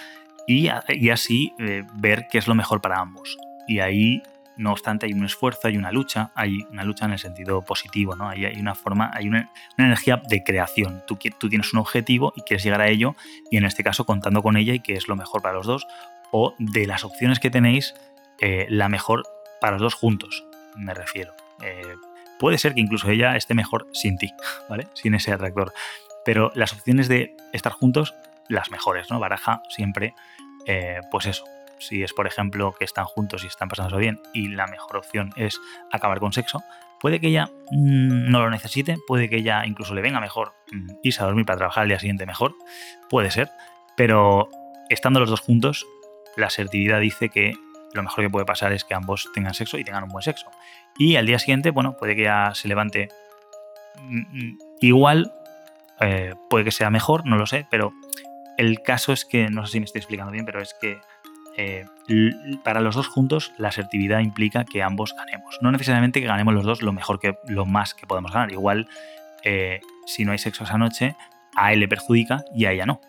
y, 0.47 0.69
así 0.69 1.53
eh, 1.59 1.83
ver 1.95 2.29
qué 2.31 2.39
es 2.39 2.47
lo 2.47 2.55
mejor 2.55 2.81
para 2.81 3.01
ambos. 3.01 3.37
Y 3.67 3.81
ahí, 3.81 4.23
no 4.57 4.73
obstante, 4.73 5.07
hay 5.07 5.13
un 5.13 5.25
esfuerzo, 5.25 5.69
hay 5.69 5.77
una 5.77 5.93
lucha, 5.93 6.31
hay 6.35 6.67
una 6.71 6.85
lucha 6.85 7.05
en 7.05 7.13
el 7.13 7.19
sentido 7.19 7.63
positivo, 7.63 8.17
¿no? 8.17 8.29
Hay, 8.29 8.45
una 8.59 8.75
forma, 8.75 9.11
hay 9.13 9.29
una, 9.29 9.51
energía 9.77 10.23
de 10.29 10.43
creación. 10.43 11.03
Tú, 11.07 11.19
tú 11.39 11.49
tienes 11.49 11.73
un 11.73 11.81
objetivo 11.81 12.33
y 12.37 12.43
quieres 12.43 12.65
llegar 12.65 12.81
a 12.81 12.89
ello 12.89 13.15
y 13.51 13.57
en 13.57 13.65
este 13.65 13.85
caso 13.85 14.05
contando 14.05 14.43
con 14.43 14.57
ella 14.57 14.75
y 14.75 14.81
que 14.81 14.95
es 14.95 15.09
lo 15.09 15.17
mejor 15.17 15.43
para 15.43 15.55
los 15.55 15.67
dos 15.67 15.87
o 16.31 16.55
de 16.59 16.87
las 16.87 17.05
opciones 17.05 17.39
que 17.39 17.51
tenéis, 17.51 17.95
eh, 18.41 18.67
la 18.69 18.89
mejor 18.89 19.25
para 19.61 19.75
los 19.75 19.83
dos 19.83 19.95
juntos, 19.95 20.45
me 20.77 20.95
refiero. 20.95 21.35
Eh, 21.63 21.95
puede 22.39 22.59
ser 22.59 22.75
que 22.75 22.81
incluso 22.81 23.09
ella 23.11 23.37
esté 23.37 23.55
mejor 23.55 23.87
sin 23.93 24.19
ti, 24.19 24.33
¿vale? 24.69 24.89
Sin 24.95 25.15
ese 25.15 25.33
atractor. 25.33 25.73
Pero 26.25 26.51
las 26.55 26.73
opciones 26.73 27.09
de 27.09 27.37
estar 27.53 27.73
juntos, 27.73 28.15
las 28.49 28.71
mejores, 28.71 29.11
¿no? 29.11 29.19
Baraja 29.19 29.63
siempre, 29.69 30.15
eh, 30.67 31.01
pues 31.11 31.27
eso. 31.27 31.45
Si 31.79 32.03
es, 32.03 32.13
por 32.13 32.27
ejemplo, 32.27 32.75
que 32.79 32.85
están 32.85 33.05
juntos 33.05 33.45
y 33.45 33.47
están 33.47 33.69
pasándose 33.69 34.01
bien 34.01 34.21
y 34.33 34.49
la 34.49 34.67
mejor 34.67 34.97
opción 34.97 35.33
es 35.37 35.61
acabar 35.93 36.21
con 36.21 36.33
sexo, 36.33 36.63
puede 37.01 37.21
que 37.21 37.29
ella 37.29 37.47
mm, 37.71 38.31
no 38.31 38.41
lo 38.41 38.51
necesite, 38.51 38.97
puede 39.07 39.29
que 39.29 39.37
ella 39.37 39.65
incluso 39.67 39.95
le 39.95 40.03
venga 40.03 40.21
mejor 40.21 40.55
mm, 40.73 40.91
irse 41.03 41.23
a 41.23 41.27
dormir 41.27 41.47
para 41.47 41.59
trabajar 41.59 41.83
al 41.83 41.89
día 41.89 41.99
siguiente 41.99 42.27
mejor, 42.27 42.55
puede 43.09 43.31
ser, 43.31 43.51
pero 43.97 44.49
estando 44.89 45.21
los 45.21 45.31
dos 45.31 45.41
juntos, 45.41 45.87
la 46.37 46.47
asertividad 46.47 47.01
dice 47.01 47.29
que 47.29 47.55
lo 47.93 48.03
mejor 48.03 48.25
que 48.25 48.31
puede 48.31 48.45
pasar 48.45 48.73
es 48.73 48.85
que 48.85 48.95
ambos 48.95 49.29
tengan 49.35 49.55
sexo 49.55 49.79
y 49.79 49.85
tengan 49.85 50.05
un 50.05 50.11
buen 50.11 50.23
sexo. 50.23 50.51
Y 50.99 51.17
al 51.17 51.27
día 51.27 51.39
siguiente, 51.39 51.71
bueno, 51.71 51.97
puede 51.97 52.15
que 52.15 52.23
ya 52.23 52.53
se 52.55 52.69
levante 52.69 53.09
mm, 54.03 54.19
mm, 54.19 54.59
igual, 54.81 55.33
eh, 56.01 56.35
puede 56.51 56.65
que 56.65 56.73
sea 56.73 56.91
mejor, 56.91 57.27
no 57.27 57.37
lo 57.37 57.47
sé, 57.47 57.67
pero 57.71 57.93
el 58.59 58.83
caso 58.83 59.13
es 59.13 59.25
que, 59.25 59.49
no 59.51 59.67
sé 59.67 59.73
si 59.73 59.81
me 59.81 59.85
estoy 59.85 60.01
explicando 60.01 60.33
bien, 60.33 60.45
pero 60.45 60.61
es 60.61 60.75
que 60.81 61.01
eh, 61.57 61.87
para 62.63 62.81
los 62.81 62.95
dos 62.95 63.09
juntos 63.09 63.53
la 63.59 63.69
asertividad 63.69 64.21
implica 64.21 64.65
que 64.65 64.83
ambos 64.83 65.15
ganemos. 65.17 65.59
No 65.61 65.73
necesariamente 65.73 66.21
que 66.21 66.27
ganemos 66.27 66.55
los 66.55 66.65
dos 66.65 66.83
lo 66.83 66.93
mejor 66.93 67.19
que 67.19 67.39
lo 67.49 67.67
más 67.67 67.95
que 67.95 68.07
podemos 68.07 68.33
ganar. 68.33 68.53
Igual, 68.53 68.89
eh, 69.43 69.81
si 70.07 70.25
no 70.25 70.33
hay 70.33 70.39
sexo 70.39 70.65
esa 70.65 70.79
noche, 70.79 71.17
a 71.57 71.73
él 71.73 71.81
le 71.81 71.89
perjudica 71.89 72.45
y 72.55 72.67
a 72.67 72.73
ella 72.73 72.87
no. 72.87 73.01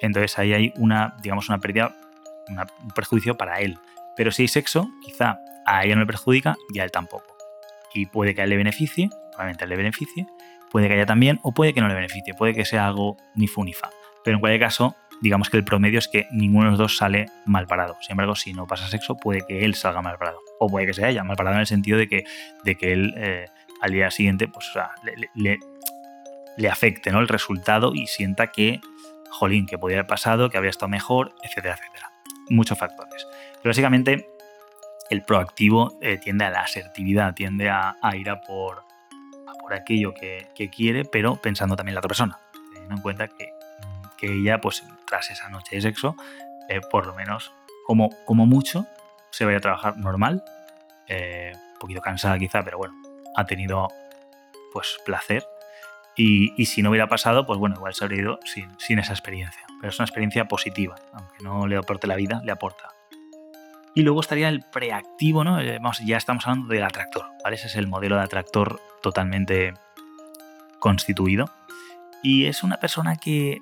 Entonces 0.00 0.38
ahí 0.38 0.54
hay 0.54 0.72
una, 0.76 1.14
digamos, 1.22 1.48
una 1.48 1.58
pérdida 1.58 1.94
un 2.48 2.90
perjuicio 2.90 3.36
para 3.36 3.60
él. 3.60 3.78
Pero 4.16 4.32
si 4.32 4.42
hay 4.42 4.48
sexo, 4.48 4.90
quizá 5.04 5.38
a 5.66 5.84
ella 5.84 5.94
no 5.94 6.00
le 6.00 6.06
perjudica 6.06 6.56
y 6.72 6.80
a 6.80 6.84
él 6.84 6.90
tampoco. 6.90 7.36
Y 7.94 8.06
puede 8.06 8.34
que 8.34 8.40
a 8.40 8.44
él 8.44 8.50
le 8.50 8.56
beneficie, 8.56 9.08
probablemente 9.30 9.64
a 9.64 9.66
él 9.66 9.70
le 9.70 9.76
beneficie, 9.76 10.26
puede 10.70 10.88
que 10.88 10.94
a 10.94 10.96
ella 10.96 11.06
también, 11.06 11.38
o 11.42 11.52
puede 11.52 11.74
que 11.74 11.80
no 11.80 11.88
le 11.88 11.94
beneficie, 11.94 12.34
puede 12.34 12.54
que 12.54 12.64
sea 12.64 12.86
algo 12.86 13.16
ni 13.34 13.46
fu 13.46 13.64
ni 13.64 13.72
fa. 13.72 13.90
Pero 14.24 14.36
en 14.36 14.40
cualquier 14.40 14.60
caso, 14.60 14.96
digamos 15.20 15.50
que 15.50 15.56
el 15.56 15.64
promedio 15.64 15.98
es 15.98 16.08
que 16.08 16.26
ninguno 16.30 16.66
de 16.66 16.70
los 16.70 16.78
dos 16.78 16.96
sale 16.96 17.26
mal 17.46 17.66
parado. 17.66 17.96
Sin 18.00 18.12
embargo, 18.12 18.34
si 18.34 18.52
no 18.52 18.66
pasa 18.66 18.88
sexo, 18.88 19.16
puede 19.16 19.42
que 19.46 19.64
él 19.64 19.74
salga 19.74 20.02
mal 20.02 20.18
parado. 20.18 20.40
O 20.58 20.68
puede 20.68 20.86
que 20.86 20.94
sea 20.94 21.08
ella 21.08 21.24
mal 21.24 21.36
parado 21.36 21.56
en 21.56 21.60
el 21.60 21.66
sentido 21.66 21.98
de 21.98 22.08
que, 22.08 22.24
de 22.64 22.74
que 22.76 22.92
él 22.92 23.14
eh, 23.16 23.46
al 23.80 23.92
día 23.92 24.10
siguiente 24.10 24.48
pues, 24.48 24.70
le, 25.34 25.58
le, 26.56 26.68
afecte 26.68 27.10
¿no? 27.10 27.20
el 27.20 27.28
resultado 27.28 27.94
y 27.94 28.06
sienta 28.06 28.48
que, 28.48 28.80
jolín, 29.30 29.66
que 29.66 29.78
podía 29.78 29.98
haber 29.98 30.06
pasado, 30.06 30.50
que 30.50 30.58
había 30.58 30.70
estado 30.70 30.88
mejor, 30.88 31.34
etcétera, 31.42 31.74
etcétera 31.74 32.10
muchos 32.50 32.78
factores. 32.78 33.26
Pero 33.62 33.70
básicamente 33.70 34.28
el 35.08 35.22
proactivo 35.22 35.98
eh, 36.02 36.18
tiende 36.18 36.44
a 36.44 36.50
la 36.50 36.60
asertividad, 36.60 37.34
tiende 37.34 37.70
a, 37.70 37.96
ir 38.14 38.28
a 38.28 38.40
por, 38.40 38.84
por 39.60 39.72
aquello 39.72 40.12
que, 40.12 40.70
quiere, 40.70 41.04
pero 41.04 41.36
pensando 41.36 41.76
también 41.76 41.92
en 41.92 41.94
la 41.94 42.00
otra 42.00 42.08
persona, 42.08 42.38
teniendo 42.72 42.96
en 42.96 43.00
cuenta 43.00 43.28
que, 43.28 43.54
ella, 44.22 44.60
pues 44.60 44.84
tras 45.10 45.30
esa 45.30 45.50
noche 45.50 45.76
de 45.76 45.82
sexo, 45.82 46.16
eh, 46.70 46.80
por 46.90 47.06
lo 47.06 47.14
menos, 47.14 47.52
como, 47.84 48.08
como 48.24 48.46
mucho, 48.46 48.86
se 49.30 49.44
vaya 49.44 49.58
a 49.58 49.60
trabajar 49.60 49.98
normal, 49.98 50.42
eh, 51.08 51.52
un 51.74 51.78
poquito 51.78 52.00
cansada 52.00 52.38
quizá, 52.38 52.64
pero 52.64 52.78
bueno, 52.78 52.94
ha 53.36 53.44
tenido 53.44 53.88
pues 54.72 54.98
placer. 55.04 55.44
Y, 56.16 56.54
y, 56.56 56.66
si 56.66 56.82
no 56.82 56.90
hubiera 56.90 57.08
pasado, 57.08 57.46
pues 57.46 57.58
bueno, 57.58 57.76
igual 57.76 57.94
se 57.94 58.04
habría 58.04 58.20
ido 58.20 58.40
sin, 58.44 58.68
sin 58.78 58.98
esa 58.98 59.12
experiencia 59.12 59.64
pero 59.80 59.90
es 59.90 59.98
una 59.98 60.04
experiencia 60.04 60.46
positiva, 60.46 60.96
aunque 61.12 61.42
no 61.42 61.66
le 61.66 61.76
aporte 61.76 62.06
la 62.06 62.16
vida, 62.16 62.42
le 62.44 62.52
aporta. 62.52 62.90
Y 63.94 64.02
luego 64.02 64.20
estaría 64.20 64.48
el 64.48 64.62
preactivo, 64.62 65.42
¿no? 65.42 65.58
Eh, 65.60 65.80
ya 66.04 66.16
estamos 66.16 66.46
hablando 66.46 66.68
del 66.68 66.84
atractor, 66.84 67.26
¿vale? 67.42 67.56
Ese 67.56 67.66
es 67.66 67.76
el 67.76 67.88
modelo 67.88 68.16
de 68.16 68.22
atractor 68.22 68.80
totalmente 69.02 69.72
constituido. 70.78 71.50
Y 72.22 72.44
es 72.44 72.62
una 72.62 72.76
persona 72.76 73.16
que, 73.16 73.58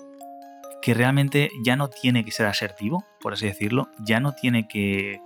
que 0.83 0.95
realmente 0.95 1.51
ya 1.65 1.77
no 1.77 1.89
tiene 1.89 2.25
que 2.25 2.31
ser 2.31 2.47
asertivo, 2.47 3.05
por 3.21 3.33
así 3.33 3.47
decirlo, 3.47 3.89
ya 3.99 4.21
no 4.21 4.33
tiene 4.33 4.69
que, 4.69 5.21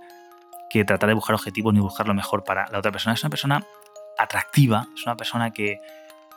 que 0.69 0.85
tratar 0.85 1.09
de 1.09 1.15
buscar 1.15 1.35
objetivos 1.35 1.73
ni 1.73 1.79
buscar 1.79 2.07
lo 2.07 2.13
mejor 2.13 2.43
para 2.43 2.67
la 2.71 2.79
otra 2.79 2.91
persona. 2.91 3.13
Es 3.13 3.23
una 3.23 3.29
persona 3.29 3.63
atractiva, 4.17 4.87
es 4.95 5.05
una 5.05 5.15
persona 5.15 5.51
que, 5.51 5.79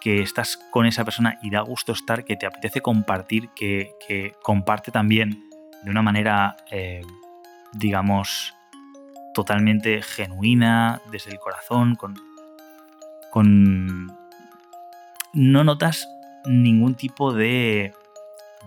que 0.01 0.23
estás 0.23 0.57
con 0.71 0.87
esa 0.87 1.05
persona 1.05 1.39
y 1.43 1.51
da 1.51 1.61
gusto 1.63 1.93
estar, 1.93 2.25
que 2.25 2.37
te 2.37 2.47
apetece 2.47 2.81
compartir, 2.81 3.49
que, 3.57 4.35
comparte 4.43 4.93
también 4.93 5.49
de 5.83 5.91
una 5.91 6.03
manera, 6.03 6.57
eh, 6.71 7.03
digamos, 7.73 8.55
totalmente 9.35 10.03
genuina, 10.03 11.01
desde 11.11 11.31
el 11.31 11.39
corazón, 11.39 11.97
con, 11.97 12.15
con... 13.31 14.17
No 15.33 15.65
notas 15.65 16.09
ningún 16.47 16.95
tipo 16.95 17.33
de, 17.33 17.93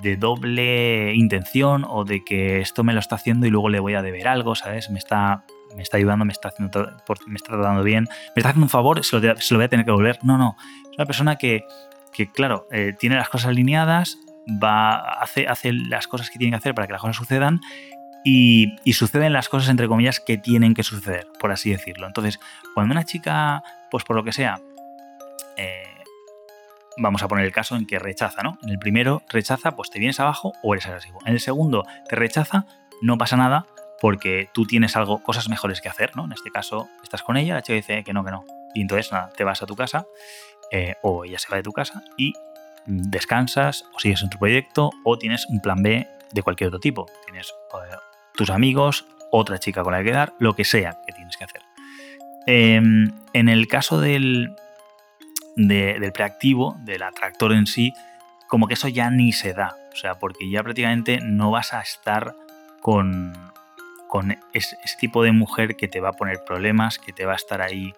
de 0.02 0.16
doble 0.16 1.14
intención 1.16 1.86
o 1.88 2.06
de 2.06 2.24
que 2.24 2.60
esto 2.62 2.84
me 2.84 2.94
lo 2.94 3.00
está 3.00 3.16
haciendo 3.16 3.46
y 3.46 3.50
luego 3.50 3.70
le 3.70 3.80
voy 3.80 3.96
a 3.96 4.02
deber 4.02 4.28
algo, 4.28 4.56
¿sabes? 4.56 4.90
Me 4.90 5.00
está 5.00 5.44
me 5.76 5.84
está 5.84 5.98
ayudando, 5.98 6.26
me 6.26 6.34
está, 6.34 6.50
haciendo, 6.50 6.92
me 7.28 7.36
está 7.36 7.54
tratando 7.54 7.84
bien, 7.84 8.06
me 8.36 8.40
está 8.40 8.50
haciendo 8.50 8.66
un 8.66 8.70
favor, 8.70 9.04
se 9.04 9.20
lo, 9.20 9.38
se 9.38 9.54
lo 9.54 9.60
voy 9.60 9.66
a 9.66 9.70
tener 9.70 9.86
que 9.86 9.92
volver. 9.92 10.18
No, 10.24 10.38
no. 10.38 10.56
Es 10.84 10.98
una 10.98 11.06
persona 11.06 11.36
que, 11.36 11.64
que 12.12 12.32
claro, 12.32 12.68
eh, 12.72 12.94
tiene 12.98 13.16
las 13.16 13.30
cosas 13.30 13.50
alineadas, 13.50 14.18
va, 14.48 14.98
hace, 15.22 15.48
hace 15.48 15.74
las 15.74 16.08
cosas 16.08 16.30
que 16.30 16.40
tiene 16.40 16.52
que 16.52 16.58
hacer 16.58 16.74
para 16.74 16.88
que 16.88 16.94
las 16.94 17.02
cosas 17.02 17.18
sucedan 17.18 17.62
y, 18.24 18.76
suceden 18.94 19.34
las 19.34 19.50
cosas, 19.50 19.70
entre 19.70 19.88
comillas, 19.88 20.20
que 20.20 20.38
tienen 20.38 20.74
que 20.74 20.84
suceder, 20.84 21.28
por 21.40 21.52
así 21.52 21.72
decirlo. 21.72 22.08
Entonces, 22.08 22.40
cuando 22.74 22.92
una 22.92 23.06
chica, 23.06 23.64
pues 23.90 24.04
por 24.04 24.16
lo 24.16 24.24
que 24.24 24.34
sea, 24.34 24.60
eh, 25.58 25.84
vamos 27.00 27.24
a 27.24 27.28
poner 27.28 27.46
el 27.46 27.52
caso 27.52 27.76
en 27.76 27.86
que 27.86 28.00
rechaza, 28.00 28.44
¿no? 28.44 28.58
En 28.64 28.70
el 28.70 28.80
primero 28.80 29.24
rechaza, 29.30 29.76
pues 29.76 29.90
te 29.90 30.00
vienes 30.00 30.20
abajo 30.20 30.54
o 30.62 30.74
eres 30.74 30.86
agresivo. 30.86 31.20
En 31.26 31.34
el 31.34 31.40
segundo 31.40 31.86
te 32.08 32.16
rechaza, 32.16 32.66
no 33.02 33.18
pasa 33.18 33.38
nada 33.38 33.66
porque 34.02 34.50
tú 34.54 34.66
tienes 34.66 34.96
algo, 34.96 35.22
cosas 35.24 35.50
mejores 35.50 35.82
que 35.82 35.90
hacer, 35.90 36.16
¿no? 36.16 36.26
En 36.26 36.32
este 36.32 36.52
caso 36.52 36.88
estás 37.04 37.24
con 37.24 37.38
ella, 37.38 37.56
la 37.56 37.62
chica 37.62 37.76
dice 37.76 38.04
que 38.04 38.14
no, 38.14 38.24
que 38.24 38.32
no. 38.32 38.46
Y 38.74 38.82
entonces 38.82 39.12
nada, 39.12 39.30
te 39.36 39.44
vas 39.44 39.62
a 39.62 39.66
tu 39.66 39.76
casa 39.76 40.06
eh, 40.72 40.96
o 41.02 41.26
ella 41.26 41.40
se 41.40 41.50
va 41.50 41.58
de 41.58 41.64
tu 41.64 41.72
casa 41.72 42.04
y 42.18 42.34
descansas 42.86 43.86
o 43.94 44.00
sigues 44.00 44.22
en 44.22 44.30
tu 44.30 44.38
proyecto 44.38 44.92
o 45.04 45.18
tienes 45.18 45.46
un 45.50 45.62
plan 45.62 45.82
B 45.82 46.08
de 46.32 46.44
cualquier 46.44 46.68
otro 46.70 46.80
tipo. 46.80 47.08
Tienes 47.26 47.50
eh, 47.50 47.96
tus 48.36 48.50
amigos, 48.50 49.06
otra 49.32 49.60
chica 49.60 49.84
con 49.84 49.94
la 49.94 50.00
que 50.00 50.06
quedar, 50.06 50.34
lo 50.40 50.56
que 50.56 50.66
sea 50.66 51.00
que 51.06 51.14
tienes 51.14 51.38
que 51.38 51.44
hacer. 51.44 51.62
Em, 52.46 53.12
en 53.34 53.50
el 53.50 53.68
caso 53.68 54.00
del, 54.00 54.56
del 55.68 56.12
preactivo, 56.12 56.78
del 56.82 57.04
atractor 57.04 57.52
en 57.52 57.68
sí, 57.68 57.94
como 58.48 58.68
que 58.68 58.76
eso 58.76 58.88
ya 58.88 59.10
ni 59.10 59.34
se 59.34 59.54
da. 59.54 59.76
O 59.94 59.96
sea, 59.96 60.16
porque 60.16 60.50
ya 60.50 60.64
prácticamente 60.64 61.20
no 61.22 61.52
vas 61.52 61.74
a 61.74 61.82
estar 61.82 62.36
con, 62.82 63.34
con 64.08 64.38
ese, 64.54 64.78
tipo 65.00 65.24
de 65.24 65.32
mujer 65.32 65.76
que 65.76 65.88
te 65.88 66.00
va 66.00 66.10
a 66.10 66.14
poner 66.14 66.44
problemas, 66.46 66.98
que 66.98 67.14
te 67.14 67.26
va 67.26 67.34
a 67.34 67.36
estar 67.36 67.62
ahí 67.62 67.94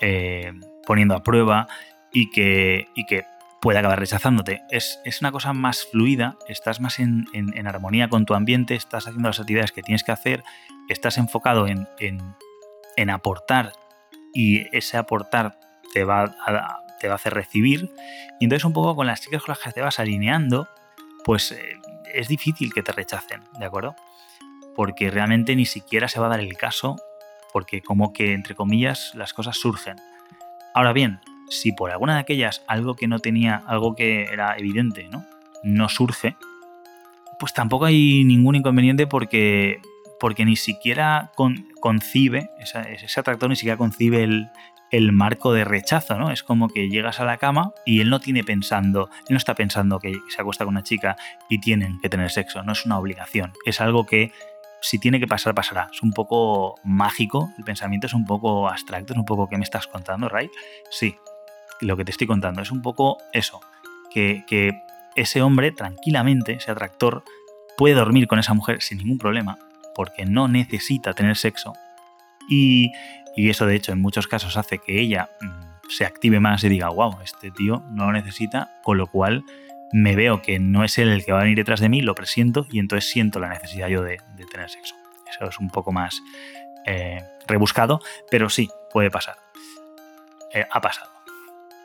eh, 0.00 0.52
poniendo 0.86 1.14
a 1.14 1.22
prueba 1.22 1.66
y 2.12 2.30
que, 2.30 2.88
y 2.94 3.06
que 3.06 3.24
puede 3.60 3.78
acabar 3.78 3.98
rechazándote. 3.98 4.60
Es, 4.70 4.98
una 5.20 5.32
cosa 5.32 5.52
más 5.52 5.86
fluida, 5.90 6.36
estás 6.46 6.80
más 6.80 6.98
en, 6.98 7.26
armonía 7.66 8.08
con 8.08 8.26
tu 8.26 8.34
ambiente, 8.34 8.74
estás 8.74 9.06
haciendo 9.06 9.28
las 9.28 9.40
actividades 9.40 9.72
que 9.72 9.82
tienes 9.82 10.04
que 10.04 10.12
hacer, 10.12 10.44
estás 10.88 11.18
enfocado 11.18 11.66
en, 11.66 11.88
en 11.98 13.10
aportar 13.10 13.72
y 14.34 14.76
ese 14.76 14.96
aportar 14.96 15.58
te 15.92 16.04
va, 16.04 16.24
a, 16.24 16.80
te 16.98 17.08
va 17.08 17.14
a 17.14 17.16
hacer 17.16 17.34
recibir. 17.34 17.90
Y 18.40 18.44
entonces 18.44 18.64
un 18.64 18.72
poco 18.72 18.94
con 18.96 19.06
las 19.06 19.20
chicas 19.20 19.42
con 19.42 19.52
las 19.52 19.58
que 19.58 19.72
te 19.72 19.80
vas 19.80 19.98
alineando, 19.98 20.68
pues 21.24 21.52
eh, 21.52 21.80
es 22.12 22.28
difícil 22.28 22.72
que 22.72 22.82
te 22.82 22.92
rechacen, 22.92 23.42
¿de 23.58 23.64
acuerdo? 23.64 23.94
Porque 24.74 25.10
realmente 25.10 25.56
ni 25.56 25.66
siquiera 25.66 26.08
se 26.08 26.20
va 26.20 26.26
a 26.26 26.30
dar 26.30 26.40
el 26.40 26.56
caso, 26.56 26.96
porque 27.52 27.82
como 27.82 28.12
que, 28.12 28.32
entre 28.32 28.54
comillas, 28.54 29.12
las 29.14 29.32
cosas 29.32 29.56
surgen. 29.56 29.96
Ahora 30.74 30.92
bien, 30.92 31.20
si 31.50 31.72
por 31.72 31.90
alguna 31.90 32.14
de 32.14 32.20
aquellas 32.20 32.62
algo 32.66 32.94
que 32.94 33.08
no 33.08 33.18
tenía, 33.18 33.62
algo 33.66 33.94
que 33.94 34.24
era 34.24 34.56
evidente, 34.56 35.08
¿no? 35.08 35.24
No 35.62 35.88
surge, 35.88 36.36
pues 37.38 37.52
tampoco 37.52 37.86
hay 37.86 38.24
ningún 38.24 38.56
inconveniente 38.56 39.06
porque, 39.06 39.80
porque 40.20 40.44
ni 40.44 40.56
siquiera 40.56 41.32
concibe, 41.80 42.50
ese 42.60 43.20
atractor 43.20 43.48
ni 43.48 43.56
siquiera 43.56 43.76
concibe 43.76 44.22
el, 44.22 44.48
el 44.90 45.12
marco 45.12 45.52
de 45.52 45.64
rechazo, 45.64 46.16
¿no? 46.16 46.30
Es 46.30 46.42
como 46.42 46.68
que 46.68 46.88
llegas 46.88 47.20
a 47.20 47.24
la 47.24 47.36
cama 47.36 47.72
y 47.84 48.00
él 48.00 48.10
no 48.10 48.20
tiene 48.20 48.44
pensando, 48.44 49.10
él 49.20 49.26
no 49.30 49.36
está 49.36 49.54
pensando 49.54 49.98
que 49.98 50.14
se 50.28 50.40
acuesta 50.40 50.64
con 50.64 50.74
una 50.74 50.82
chica 50.82 51.16
y 51.48 51.60
tienen 51.60 52.00
que 52.00 52.08
tener 52.08 52.30
sexo, 52.30 52.62
no 52.62 52.72
es 52.72 52.86
una 52.86 52.98
obligación, 52.98 53.52
es 53.64 53.80
algo 53.80 54.06
que 54.06 54.32
si 54.80 54.98
tiene 54.98 55.18
que 55.20 55.26
pasar, 55.26 55.54
pasará. 55.54 55.88
Es 55.92 56.02
un 56.02 56.12
poco 56.12 56.76
mágico, 56.84 57.50
el 57.58 57.64
pensamiento 57.64 58.06
es 58.06 58.14
un 58.14 58.24
poco 58.24 58.68
abstracto, 58.68 59.12
es 59.12 59.18
un 59.18 59.24
poco 59.24 59.48
que 59.48 59.58
me 59.58 59.64
estás 59.64 59.86
contando, 59.86 60.28
Ray. 60.28 60.50
Sí, 60.90 61.16
lo 61.80 61.96
que 61.96 62.04
te 62.04 62.10
estoy 62.10 62.26
contando 62.26 62.62
es 62.62 62.70
un 62.70 62.82
poco 62.82 63.18
eso, 63.32 63.60
que, 64.12 64.44
que 64.46 64.80
ese 65.16 65.42
hombre 65.42 65.72
tranquilamente, 65.72 66.52
ese 66.52 66.70
atractor, 66.70 67.24
puede 67.76 67.94
dormir 67.94 68.26
con 68.26 68.38
esa 68.38 68.54
mujer 68.54 68.82
sin 68.82 68.98
ningún 68.98 69.18
problema, 69.18 69.58
porque 69.94 70.26
no 70.26 70.48
necesita 70.48 71.12
tener 71.12 71.36
sexo. 71.36 71.74
Y 72.48 72.92
y 73.38 73.50
eso, 73.50 73.66
de 73.66 73.76
hecho, 73.76 73.92
en 73.92 74.00
muchos 74.00 74.26
casos 74.26 74.56
hace 74.56 74.78
que 74.78 75.00
ella 75.00 75.30
mm, 75.40 75.90
se 75.90 76.04
active 76.04 76.40
más 76.40 76.64
y 76.64 76.68
diga, 76.68 76.88
wow, 76.88 77.20
este 77.22 77.52
tío 77.52 77.84
no 77.92 78.06
lo 78.06 78.12
necesita, 78.12 78.72
con 78.82 78.98
lo 78.98 79.06
cual 79.06 79.44
me 79.92 80.16
veo 80.16 80.42
que 80.42 80.58
no 80.58 80.82
es 80.82 80.98
él 80.98 81.08
el 81.08 81.24
que 81.24 81.30
va 81.30 81.38
a 81.38 81.42
venir 81.44 81.56
detrás 81.56 81.78
de 81.78 81.88
mí, 81.88 82.02
lo 82.02 82.16
presiento 82.16 82.66
y 82.68 82.80
entonces 82.80 83.08
siento 83.08 83.38
la 83.38 83.48
necesidad 83.48 83.86
yo 83.86 84.02
de, 84.02 84.18
tener 84.50 84.68
sexo. 84.68 84.96
Eso 85.30 85.48
es 85.48 85.60
un 85.60 85.70
poco 85.70 85.92
más 85.92 86.20
eh, 86.84 87.22
rebuscado, 87.46 88.00
pero 88.28 88.50
sí, 88.50 88.68
puede 88.92 89.08
pasar. 89.08 89.36
Eh, 90.52 90.66
ha 90.68 90.80
pasado. 90.80 91.12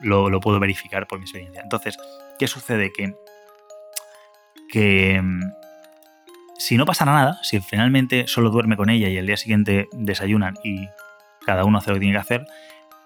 Lo, 0.01 0.39
puedo 0.39 0.59
verificar 0.59 1.05
por 1.05 1.19
mi 1.19 1.25
experiencia. 1.25 1.61
Entonces, 1.61 1.99
¿qué 2.39 2.47
sucede? 2.47 2.91
Que, 2.91 3.13
que 4.69 5.21
mm, 5.21 5.51
si 6.57 6.77
no 6.77 6.87
pasa 6.87 7.05
nada, 7.05 7.37
si 7.43 7.59
finalmente 7.59 8.25
solo 8.27 8.49
duerme 8.49 8.75
con 8.75 8.89
ella 8.89 9.07
y 9.07 9.17
el 9.17 9.27
día 9.27 9.37
siguiente 9.37 9.87
desayunan 9.91 10.55
y 10.63 10.87
cada 11.45 11.65
uno 11.65 11.77
hace 11.77 11.89
lo 11.89 11.95
que 11.95 12.01
tiene 12.01 12.15
que 12.15 12.21
hacer, 12.21 12.45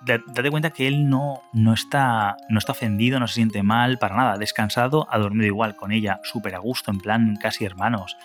date 0.06 0.52
cuenta 0.52 0.72
que 0.72 0.88
él 0.88 1.10
no, 1.10 1.42
no, 1.54 1.74
está, 1.74 2.38
no 2.50 2.60
está 2.60 2.72
ofendido, 2.72 3.20
no 3.20 3.28
se 3.28 3.36
siente 3.36 3.64
mal, 3.64 3.98
para 3.98 4.16
nada, 4.16 4.38
descansado, 4.38 5.08
ha 5.10 5.18
dormido 5.18 5.46
igual 5.48 5.76
con 5.76 5.92
ella, 5.92 6.20
súper 6.24 6.56
a 6.56 6.60
gusto, 6.60 6.92
en 6.92 7.00
plan 7.00 7.36
casi 7.42 7.66
hermanos. 7.66 8.18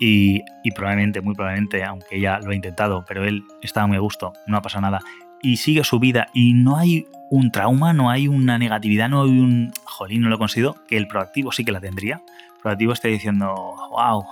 Y, 0.00 0.44
probablemente, 0.76 1.20
muy 1.20 1.34
probablemente, 1.34 1.82
aunque 1.82 2.16
ella 2.16 2.38
lo 2.38 2.50
ha 2.50 2.54
intentado, 2.54 3.04
pero 3.06 3.24
él 3.24 3.44
estaba 3.62 3.86
muy 3.86 3.96
a 3.96 4.00
gusto, 4.00 4.32
no 4.46 4.56
ha 4.56 4.62
pasado 4.62 4.82
nada. 4.82 5.00
Y 5.42 5.56
sigue 5.56 5.82
su 5.82 5.98
vida 5.98 6.28
y 6.32 6.54
no 6.54 6.76
hay 6.76 7.06
un 7.30 7.50
trauma, 7.50 7.92
no 7.92 8.10
hay 8.10 8.28
una 8.28 8.58
negatividad, 8.58 9.08
no 9.08 9.22
hay 9.22 9.30
un, 9.30 9.72
jolín, 9.84 10.22
no 10.22 10.28
lo 10.28 10.36
he 10.36 10.38
conseguido, 10.38 10.76
que 10.86 10.96
el 10.96 11.08
proactivo 11.08 11.50
sí 11.50 11.64
que 11.64 11.72
la 11.72 11.80
tendría. 11.80 12.22
El 12.54 12.62
proactivo 12.62 12.92
está 12.92 13.08
diciendo, 13.08 13.54
wow, 13.90 14.24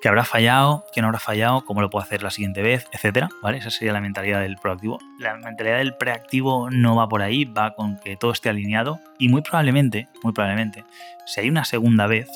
que 0.00 0.08
habrá 0.08 0.24
fallado, 0.24 0.84
que 0.92 1.00
no 1.00 1.08
habrá 1.08 1.18
fallado, 1.18 1.64
cómo 1.64 1.80
lo 1.80 1.90
puedo 1.90 2.04
hacer 2.04 2.22
la 2.22 2.30
siguiente 2.30 2.62
vez, 2.62 2.86
etcétera, 2.92 3.28
¿vale? 3.42 3.58
Esa 3.58 3.70
sería 3.70 3.92
la 3.92 4.00
mentalidad 4.00 4.40
del 4.40 4.56
proactivo. 4.56 4.98
La 5.18 5.36
mentalidad 5.36 5.78
del 5.78 5.94
preactivo 5.94 6.70
no 6.70 6.96
va 6.96 7.08
por 7.08 7.22
ahí, 7.22 7.44
va 7.44 7.74
con 7.74 7.98
que 7.98 8.16
todo 8.16 8.32
esté 8.32 8.48
alineado 8.48 9.00
y 9.18 9.28
muy 9.28 9.42
probablemente, 9.42 10.08
muy 10.22 10.32
probablemente, 10.32 10.84
si 11.26 11.40
hay 11.40 11.48
una 11.48 11.64
segunda 11.64 12.06
vez 12.06 12.28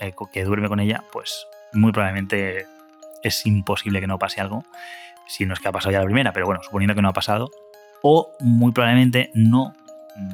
eh, 0.00 0.12
que 0.32 0.44
duerme 0.44 0.68
con 0.68 0.80
ella, 0.80 1.02
pues 1.12 1.46
muy 1.72 1.92
probablemente 1.92 2.66
es 3.22 3.46
imposible 3.46 4.00
que 4.00 4.06
no 4.06 4.18
pase 4.18 4.40
algo, 4.40 4.64
si 5.26 5.46
no 5.46 5.54
es 5.54 5.60
que 5.60 5.68
ha 5.68 5.72
pasado 5.72 5.92
ya 5.92 6.00
la 6.00 6.04
primera, 6.04 6.32
pero 6.32 6.46
bueno, 6.46 6.62
suponiendo 6.62 6.94
que 6.94 7.02
no 7.02 7.08
ha 7.08 7.14
pasado, 7.14 7.50
o 8.02 8.30
muy 8.40 8.72
probablemente 8.72 9.30
no 9.34 9.74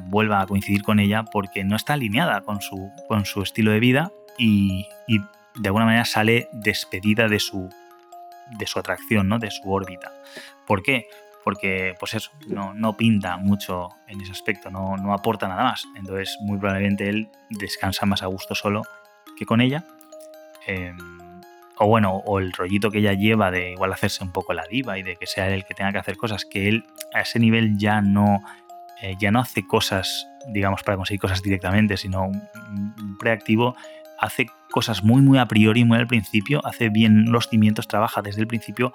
vuelva 0.09 0.41
a 0.41 0.45
coincidir 0.45 0.83
con 0.83 0.99
ella 0.99 1.23
porque 1.23 1.63
no 1.63 1.75
está 1.75 1.93
alineada 1.93 2.41
con 2.41 2.61
su, 2.61 2.91
con 3.07 3.25
su 3.25 3.41
estilo 3.41 3.71
de 3.71 3.79
vida 3.79 4.11
y, 4.37 4.87
y 5.07 5.21
de 5.55 5.69
alguna 5.69 5.85
manera 5.85 6.05
sale 6.05 6.49
despedida 6.51 7.27
de 7.27 7.39
su, 7.39 7.69
de 8.57 8.67
su 8.67 8.79
atracción, 8.79 9.27
¿no? 9.27 9.39
de 9.39 9.51
su 9.51 9.71
órbita. 9.71 10.11
¿Por 10.65 10.83
qué? 10.83 11.07
Porque, 11.43 11.95
pues 11.99 12.13
eso, 12.13 12.31
no, 12.47 12.73
no 12.73 12.95
pinta 12.95 13.37
mucho 13.37 13.89
en 14.07 14.21
ese 14.21 14.31
aspecto, 14.31 14.69
no, 14.69 14.95
no, 14.97 15.13
aporta 15.13 15.47
nada 15.47 15.63
más. 15.63 15.85
Entonces, 15.95 16.37
muy 16.41 16.59
probablemente 16.59 17.09
él 17.09 17.29
descansa 17.49 18.05
más 18.05 18.21
a 18.21 18.27
gusto 18.27 18.53
solo 18.53 18.83
que 19.37 19.45
con 19.45 19.59
ella. 19.59 19.83
Em, 20.67 20.97
o 21.79 21.87
bueno, 21.87 22.17
o 22.17 22.37
el 22.37 22.53
rollito 22.53 22.91
que 22.91 22.99
ella 22.99 23.13
lleva 23.13 23.49
de 23.49 23.71
igual 23.71 23.91
hacerse 23.91 24.23
un 24.23 24.31
poco 24.31 24.53
la 24.53 24.67
diva 24.67 24.99
y 24.99 25.03
de 25.03 25.15
que 25.15 25.25
sea 25.25 25.47
él 25.47 25.53
el 25.53 25.65
que 25.65 25.73
tenga 25.73 25.91
que 25.91 25.97
hacer 25.97 26.15
cosas, 26.15 26.45
que 26.45 26.67
él 26.67 26.85
a 27.11 27.21
ese 27.21 27.39
nivel 27.39 27.75
ya 27.79 28.01
no, 28.01 28.43
eh, 29.01 29.15
ya 29.19 29.31
no 29.31 29.39
hace 29.39 29.65
cosas, 29.65 30.27
digamos, 30.49 30.83
para 30.83 30.95
conseguir 30.95 31.21
cosas 31.21 31.41
directamente, 31.41 31.97
sino 31.97 32.25
un, 32.25 32.47
un 32.99 33.17
preactivo 33.17 33.75
hace 34.21 34.45
cosas 34.69 35.03
muy, 35.03 35.21
muy 35.21 35.39
a 35.39 35.47
priori, 35.47 35.83
muy 35.83 35.97
al 35.97 36.07
principio, 36.07 36.65
hace 36.65 36.89
bien 36.89 37.31
los 37.31 37.49
cimientos, 37.49 37.87
trabaja 37.87 38.21
desde 38.21 38.41
el 38.41 38.47
principio 38.47 38.93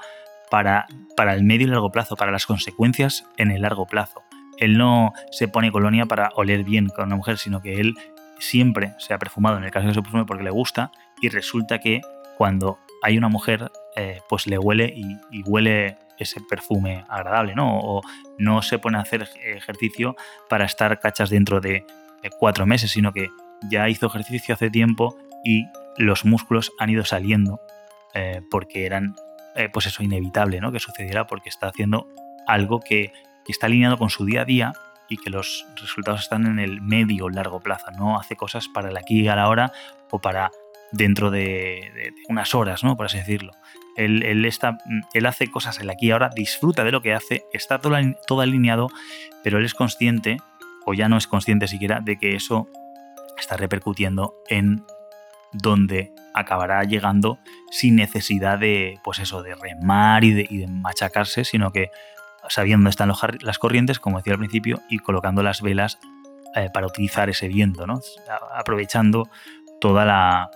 para, 0.50 0.86
para 1.16 1.34
el 1.34 1.42
medio 1.42 1.66
y 1.66 1.70
largo 1.70 1.90
plazo, 1.90 2.16
para 2.16 2.32
las 2.32 2.46
consecuencias 2.46 3.26
en 3.36 3.50
el 3.50 3.62
largo 3.62 3.86
plazo. 3.86 4.22
Él 4.58 4.78
no 4.78 5.12
se 5.32 5.48
pone 5.48 5.72
colonia 5.72 6.06
para 6.06 6.30
oler 6.36 6.64
bien 6.64 6.88
con 6.88 7.06
una 7.06 7.16
mujer, 7.16 7.36
sino 7.38 7.60
que 7.60 7.80
él 7.80 7.94
siempre 8.38 8.94
se 8.98 9.12
ha 9.12 9.18
perfumado, 9.18 9.58
en 9.58 9.64
el 9.64 9.70
caso 9.72 9.88
de 9.88 9.94
su 9.94 10.02
perfume, 10.02 10.24
porque 10.24 10.44
le 10.44 10.50
gusta, 10.50 10.92
y 11.20 11.28
resulta 11.28 11.80
que 11.80 12.00
cuando 12.38 12.78
hay 13.02 13.18
una 13.18 13.28
mujer, 13.28 13.70
eh, 13.96 14.20
pues 14.28 14.46
le 14.46 14.58
huele 14.58 14.92
y, 14.94 15.18
y, 15.30 15.42
huele 15.44 15.98
ese 16.18 16.40
perfume 16.48 17.04
agradable, 17.08 17.54
¿no? 17.54 17.78
O 17.78 18.02
no 18.38 18.62
se 18.62 18.78
pone 18.78 18.98
a 18.98 19.02
hacer 19.02 19.28
ejercicio 19.42 20.14
para 20.48 20.64
estar 20.64 20.98
cachas 21.00 21.30
dentro 21.30 21.60
de 21.60 21.84
cuatro 22.38 22.66
meses, 22.66 22.90
sino 22.90 23.12
que 23.12 23.28
ya 23.70 23.88
hizo 23.88 24.06
ejercicio 24.06 24.54
hace 24.54 24.70
tiempo 24.70 25.16
y 25.44 25.66
los 25.96 26.24
músculos 26.24 26.72
han 26.78 26.90
ido 26.90 27.04
saliendo 27.04 27.60
eh, 28.14 28.42
porque 28.50 28.86
eran, 28.86 29.14
eh, 29.54 29.68
pues 29.72 29.86
eso, 29.86 30.02
inevitable, 30.02 30.60
¿no? 30.60 30.72
Que 30.72 30.80
sucediera 30.80 31.26
porque 31.26 31.48
está 31.48 31.68
haciendo 31.68 32.06
algo 32.46 32.80
que, 32.80 33.12
está 33.46 33.66
alineado 33.66 33.96
con 33.96 34.10
su 34.10 34.24
día 34.24 34.42
a 34.42 34.44
día 34.44 34.72
y 35.08 35.18
que 35.18 35.30
los 35.30 35.66
resultados 35.76 36.22
están 36.22 36.46
en 36.46 36.58
el 36.58 36.80
medio 36.80 37.28
largo 37.28 37.60
plazo. 37.60 37.92
No 37.92 38.18
hace 38.18 38.34
cosas 38.34 38.66
para 38.66 38.88
el 38.88 38.96
aquí 38.96 39.20
y 39.20 39.28
a 39.28 39.36
la 39.36 39.48
hora 39.48 39.70
o 40.10 40.18
para 40.18 40.50
dentro 40.90 41.30
de, 41.30 42.12
unas 42.28 42.56
horas, 42.56 42.82
¿no? 42.82 42.96
Por 42.96 43.06
así 43.06 43.18
decirlo. 43.18 43.52
Él, 43.96 44.44
está, 44.44 44.78
él 45.14 45.26
hace 45.26 45.48
cosas 45.48 45.78
el 45.78 45.90
aquí 45.90 46.08
y 46.08 46.10
ahora, 46.10 46.30
disfruta 46.34 46.82
de 46.82 46.90
lo 46.90 47.02
que 47.02 47.14
hace, 47.14 47.44
está 47.52 47.78
todo, 47.78 47.96
todo 48.26 48.40
alineado, 48.40 48.88
pero 49.44 49.58
él 49.58 49.64
es 49.64 49.74
consciente, 49.74 50.38
o 50.84 50.92
ya 50.92 51.08
no 51.08 51.16
es 51.16 51.26
consciente 51.26 51.68
siquiera, 51.68 52.00
de 52.00 52.18
que 52.18 52.34
eso 52.34 52.66
está 53.38 53.56
repercutiendo 53.56 54.34
en 54.48 54.84
donde 55.56 56.12
acabará 56.34 56.82
llegando 56.84 57.38
sin 57.70 57.96
necesidad 57.96 58.58
de, 58.58 59.00
pues 59.02 59.18
eso, 59.18 59.42
de 59.42 59.54
remar 59.54 60.24
y 60.24 60.32
de, 60.32 60.66
machacarse, 60.68 61.44
sino 61.44 61.72
que 61.72 61.90
sabiendo 62.48 62.78
dónde 62.78 62.90
están 62.90 63.12
las 63.40 63.58
corrientes, 63.58 63.98
como 63.98 64.18
decía 64.18 64.34
al 64.34 64.38
principio, 64.38 64.80
y 64.88 64.98
colocando 64.98 65.42
las 65.42 65.62
velas 65.62 65.98
eh, 66.54 66.68
para 66.72 66.86
utilizar 66.86 67.28
ese 67.30 67.48
viento, 67.48 67.86
¿no? 67.86 68.00
aprovechando 68.54 69.28
toda 69.80 70.04
la, 70.04 70.50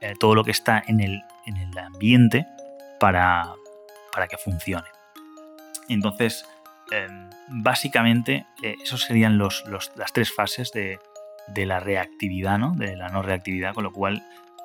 eh, 0.00 0.14
todo 0.18 0.34
lo 0.34 0.44
que 0.44 0.50
está 0.50 0.82
en 0.86 1.00
el, 1.00 1.22
en 1.46 1.56
el 1.56 1.78
ambiente 1.78 2.46
para, 2.98 3.52
para 4.12 4.26
que 4.26 4.38
funcione. 4.38 4.88
Entonces, 5.88 6.46
em, 6.90 7.30
básicamente, 7.48 8.46
eh, 8.62 8.76
esos 8.82 9.02
serían 9.02 9.38
los, 9.38 9.64
las 9.66 10.12
tres 10.12 10.32
fases 10.32 10.72
de, 10.72 10.98
de, 11.52 11.66
la 11.66 11.80
reactividad, 11.80 12.58
¿no? 12.58 12.74
de 12.74 12.96
la 12.96 13.08
no 13.08 13.22
reactividad, 13.22 13.74
con 13.74 13.84
lo 13.84 13.92
cual, 13.92 14.22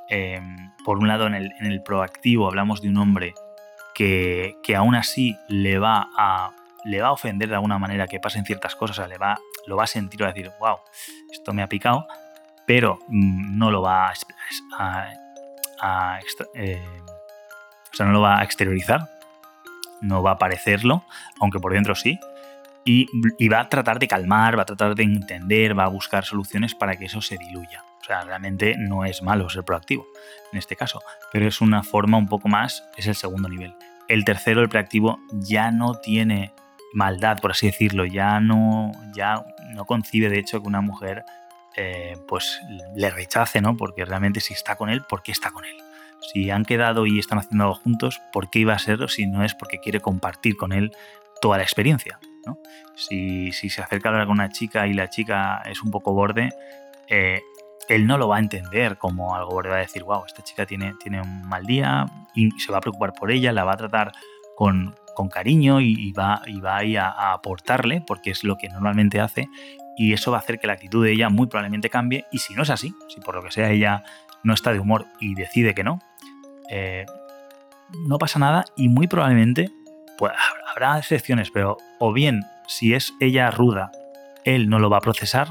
em, 0.09 0.71
por 0.83 0.97
un 0.97 1.07
lado, 1.07 1.27
en 1.27 1.35
el, 1.35 1.51
en 1.59 1.65
el, 1.65 1.81
proactivo 1.83 2.47
hablamos 2.47 2.81
de 2.81 2.89
un 2.89 2.97
hombre 2.97 3.33
que, 3.93 4.57
que, 4.63 4.75
aún 4.75 4.95
así 4.95 5.37
le 5.47 5.79
va, 5.79 6.09
a, 6.17 6.51
le 6.83 7.01
va 7.01 7.09
a 7.09 7.11
ofender 7.11 7.49
de 7.49 7.55
alguna 7.55 7.79
manera 7.79 8.07
que 8.07 8.19
pasen 8.19 8.45
ciertas 8.45 8.75
cosas, 8.75 8.99
o 8.99 9.01
sea, 9.01 9.07
le 9.07 9.17
va, 9.17 9.37
lo 9.67 9.75
va 9.75 9.83
a 9.83 9.87
sentir, 9.87 10.21
va 10.21 10.27
a 10.27 10.33
decir, 10.33 10.51
wow, 10.59 10.77
esto 11.31 11.53
me 11.53 11.61
ha 11.61 11.67
picado, 11.67 12.07
pero 12.65 12.99
mm, 13.07 13.57
no 13.57 13.71
lo 13.71 13.81
va 13.81 14.11
a, 14.77 16.19
eh, 16.53 16.83
o 17.91 17.95
sea, 17.95 18.05
no 18.05 18.11
lo 18.11 18.21
va 18.21 18.39
a 18.39 18.43
exteriorizar, 18.43 19.09
no 20.01 20.21
va 20.21 20.31
a 20.31 20.37
parecerlo, 20.37 21.03
aunque 21.39 21.59
por 21.59 21.73
dentro 21.73 21.95
sí, 21.95 22.19
y, 22.85 23.49
va 23.49 23.61
a 23.61 23.69
tratar 23.69 23.97
de 23.97 24.07
calmar, 24.07 24.57
va 24.57 24.61
a 24.61 24.65
tratar 24.65 24.93
de 24.93 25.03
entender, 25.03 25.77
va 25.77 25.85
a 25.85 25.89
buscar 25.89 26.23
soluciones 26.23 26.75
para 26.75 26.95
que 26.95 27.05
eso 27.05 27.19
se 27.19 27.37
diluya. 27.37 27.83
O 27.99 28.03
sea, 28.05 28.21
realmente 28.21 28.75
no 28.77 29.03
es 29.03 29.23
malo 29.23 29.49
ser 29.49 29.63
proactivo 29.63 30.05
en 30.51 30.59
este 30.59 30.75
caso, 30.75 31.01
pero 31.33 31.47
es 31.47 31.59
una 31.59 31.81
forma 31.81 32.17
un 32.17 32.27
poco 32.27 32.47
más, 32.47 32.83
es 32.95 33.07
el 33.07 33.15
segundo 33.15 33.49
nivel. 33.49 33.73
El 34.07 34.23
tercero, 34.23 34.61
el 34.61 34.69
proactivo, 34.69 35.19
ya 35.33 35.71
no 35.71 35.95
tiene 35.95 36.53
maldad, 36.93 37.39
por 37.41 37.51
así 37.51 37.65
decirlo, 37.65 38.05
ya 38.05 38.39
no, 38.39 38.91
ya 39.15 39.43
no 39.73 39.85
concibe 39.85 40.29
de 40.29 40.37
hecho 40.37 40.61
que 40.61 40.67
una 40.67 40.81
mujer 40.81 41.25
eh, 41.75 42.15
pues 42.27 42.61
le 42.95 43.09
rechace, 43.09 43.61
¿no? 43.61 43.75
Porque 43.75 44.05
realmente 44.05 44.39
si 44.39 44.53
está 44.53 44.75
con 44.75 44.89
él, 44.89 45.01
¿por 45.09 45.23
qué 45.23 45.31
está 45.31 45.49
con 45.49 45.65
él? 45.65 45.75
Si 46.31 46.51
han 46.51 46.63
quedado 46.63 47.07
y 47.07 47.17
están 47.17 47.39
haciendo 47.39 47.63
algo 47.63 47.75
juntos, 47.75 48.21
¿por 48.31 48.51
qué 48.51 48.59
iba 48.59 48.73
a 48.73 48.79
ser 48.79 49.09
si 49.09 49.25
no 49.25 49.43
es 49.43 49.55
porque 49.55 49.79
quiere 49.79 49.99
compartir 49.99 50.55
con 50.55 50.71
él 50.71 50.95
toda 51.41 51.57
la 51.57 51.63
experiencia? 51.63 52.19
¿No? 52.45 52.59
Si, 52.95 53.51
se 53.51 53.81
acerca 53.81 54.09
a 54.09 54.11
hablar 54.11 54.27
con 54.27 54.33
una 54.33 54.49
chica 54.49 54.87
y 54.87 54.93
la 54.93 55.09
chica 55.09 55.61
es 55.65 55.81
un 55.81 55.91
poco 55.91 56.13
borde, 56.13 56.49
eh, 57.07 57.41
él 57.87 58.07
no 58.07 58.17
lo 58.17 58.27
va 58.27 58.37
a 58.37 58.39
entender 58.39 58.97
como 58.97 59.35
algo 59.35 59.51
borde, 59.51 59.69
va 59.69 59.75
a 59.77 59.79
decir, 59.79 60.03
wow, 60.03 60.25
esta 60.25 60.43
chica 60.43 60.65
tiene, 60.65 60.93
tiene 61.01 61.21
un 61.21 61.47
mal 61.47 61.65
día 61.65 62.05
y 62.33 62.51
se 62.59 62.71
va 62.71 62.79
a 62.79 62.81
preocupar 62.81 63.13
por 63.13 63.31
ella, 63.31 63.51
la 63.51 63.63
va 63.63 63.73
a 63.73 63.77
tratar 63.77 64.11
con, 64.55 64.95
cariño 65.31 65.79
y, 65.79 66.11
va, 66.11 66.41
y 66.45 66.59
va 66.59 66.79
a, 66.79 67.09
a 67.09 67.33
aportarle, 67.33 68.03
porque 68.05 68.31
es 68.31 68.43
lo 68.43 68.57
que 68.57 68.67
normalmente 68.67 69.21
hace, 69.21 69.47
y 69.95 70.13
eso 70.13 70.31
va 70.31 70.37
a 70.37 70.39
hacer 70.41 70.59
que 70.59 70.67
la 70.67 70.73
actitud 70.73 71.03
de 71.03 71.11
ella 71.11 71.29
muy 71.29 71.47
probablemente 71.47 71.89
cambie 71.89 72.25
y 72.31 72.39
si 72.39 72.53
no 72.53 72.63
es 72.63 72.69
así, 72.69 72.93
si 73.07 73.21
por 73.21 73.35
lo 73.35 73.43
que 73.43 73.51
sea 73.51 73.71
ella 73.71 74.03
no 74.43 74.53
está 74.53 74.73
de 74.73 74.79
humor 74.79 75.05
y 75.19 75.35
decide 75.35 75.73
que 75.73 75.83
no, 75.83 75.99
eh, 76.69 77.05
no 78.07 78.17
pasa 78.17 78.39
nada 78.39 78.65
y 78.75 78.89
muy 78.89 79.07
probablemente 79.07 79.71
pues, 80.17 80.33
habrá 80.71 80.97
excepciones, 80.97 81.51
pero 81.51 81.77
o 81.99 82.13
bien 82.13 82.43
si 82.67 82.93
es 82.93 83.13
ella 83.19 83.51
ruda, 83.51 83.91
él 84.43 84.69
no 84.69 84.79
lo 84.79 84.89
va 84.89 84.97
a 84.97 85.01
procesar 85.01 85.49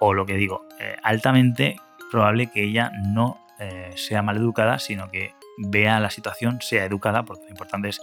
o 0.00 0.14
lo 0.14 0.26
que 0.26 0.34
digo, 0.34 0.66
eh, 0.80 0.96
altamente 1.02 1.76
probable 2.10 2.48
que 2.48 2.64
ella 2.64 2.90
no 3.14 3.38
eh, 3.58 3.92
sea 3.94 4.22
mal 4.22 4.36
educada, 4.36 4.78
sino 4.78 5.10
que 5.10 5.34
vea 5.58 6.00
la 6.00 6.10
situación, 6.10 6.60
sea 6.60 6.84
educada, 6.84 7.22
porque 7.22 7.44
lo 7.44 7.50
importante 7.50 7.88
es 7.88 8.00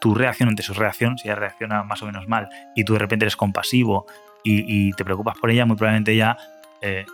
tu 0.00 0.14
reacción 0.14 0.48
ante 0.48 0.62
su 0.62 0.74
reacción, 0.74 1.18
si 1.18 1.28
ella 1.28 1.36
reacciona 1.36 1.82
más 1.82 2.02
o 2.02 2.06
menos 2.06 2.28
mal 2.28 2.48
y 2.74 2.84
tú 2.84 2.94
de 2.94 2.98
repente 3.00 3.24
eres 3.24 3.36
compasivo 3.36 4.06
y, 4.44 4.92
te 4.94 5.04
preocupas 5.04 5.36
por 5.38 5.50
ella, 5.50 5.66
muy 5.66 5.76
probablemente 5.76 6.12
ella 6.12 6.38
eh, 6.80 7.04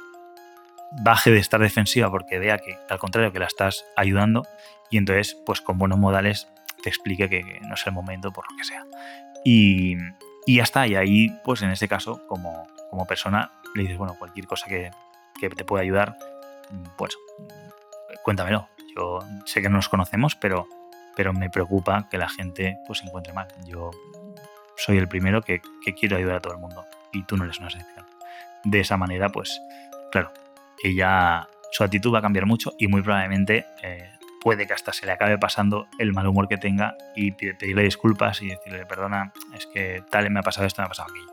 baje 1.03 1.31
de 1.31 1.39
estar 1.39 1.61
defensiva 1.61 2.11
porque 2.11 2.39
vea 2.39 2.59
que 2.59 2.79
al 2.89 2.99
contrario 2.99 3.33
que 3.33 3.41
la 3.41 3.47
estás 3.47 3.85
ayudando 3.97 4.47
y 4.91 4.99
entonces 4.99 5.37
pues 5.45 5.61
con 5.61 5.77
buenos 5.79 5.99
modales 5.99 6.49
te 6.85 6.91
explique 6.91 7.31
que, 7.31 7.61
no 7.63 7.75
es 7.75 7.87
el 7.87 7.95
momento 7.95 8.31
por 8.31 8.45
lo 8.51 8.57
que 8.59 8.65
sea. 8.65 8.85
Y, 9.43 9.97
y 10.47 10.57
ya 10.57 10.63
está, 10.63 10.87
y 10.87 10.95
ahí 10.95 11.31
pues 11.43 11.63
en 11.63 11.71
este 11.71 11.89
caso 11.89 12.27
como, 12.29 12.69
como 12.91 13.07
persona 13.07 13.51
le 13.75 13.83
dices, 13.83 13.97
bueno, 13.97 14.15
cualquier 14.19 14.47
cosa 14.47 14.67
que, 14.67 14.91
que 15.41 15.49
te 15.49 15.65
pueda 15.65 15.83
ayudar, 15.83 16.17
pues 16.99 17.17
cuéntamelo. 18.23 18.69
Yo 18.95 19.19
sé 19.47 19.63
que 19.63 19.71
no 19.71 19.77
nos 19.77 19.89
conocemos, 19.89 20.37
pero, 20.37 20.69
pero 21.17 21.33
me 21.33 21.49
preocupa 21.49 22.07
que 22.11 22.19
la 22.19 22.29
gente 22.29 22.77
pues 22.87 22.99
se 22.99 23.07
encuentre 23.07 23.33
mal. 23.33 23.49
Yo 23.67 23.91
soy 24.77 24.99
el 24.99 25.09
primero 25.09 25.41
que, 25.41 25.63
que 25.83 25.95
quiero 25.95 26.19
ayudar 26.19 26.37
a 26.37 26.41
todo 26.41 26.53
el 26.53 26.61
mundo 26.61 26.85
y 27.13 27.23
tú 27.25 27.39
no 27.39 27.45
eres 27.45 27.59
una 27.59 27.69
excepción. 27.69 28.07
De 28.63 28.81
esa 28.81 28.97
manera, 28.99 29.31
pues, 29.31 29.61
claro, 30.13 30.33
ella, 30.83 31.49
su 31.73 31.83
actitud 31.83 32.13
va 32.13 32.19
a 32.19 32.23
cambiar 32.23 32.47
mucho 32.47 32.73
y 32.79 32.89
muy 32.89 33.03
probablemente 33.03 33.67
eh, 33.83 34.11
puede 34.45 34.67
que 34.67 34.75
hasta 34.75 34.93
se 34.93 35.07
le 35.07 35.13
acabe 35.13 35.39
pasando 35.39 35.89
el 35.99 36.13
mal 36.13 36.27
humor 36.27 36.49
que 36.49 36.59
tenga 36.59 36.97
y 37.17 37.33
pedirle 37.33 37.83
disculpas 37.83 38.43
y 38.43 38.51
decirle, 38.51 38.85
perdona, 38.85 39.33
es 39.57 39.67
que 39.67 40.05
tal 40.11 40.31
me 40.31 40.41
ha 40.41 40.43
pasado 40.43 40.67
esto, 40.67 40.83
me 40.83 40.87
ha 40.87 40.89
pasado 40.91 41.09
aquello. 41.11 41.33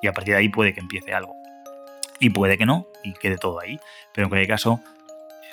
Y 0.00 0.06
a 0.06 0.12
partir 0.12 0.34
de 0.34 0.38
ahí 0.38 0.48
puede 0.48 0.72
que 0.72 0.78
empiece 0.78 1.12
algo. 1.12 1.34
Y 2.20 2.30
puede 2.30 2.56
que 2.56 2.64
no, 2.64 2.86
y 3.02 3.14
quede 3.14 3.36
todo 3.36 3.60
ahí. 3.60 3.80
Pero 4.14 4.26
en 4.26 4.28
cualquier 4.30 4.48
caso, 4.48 4.80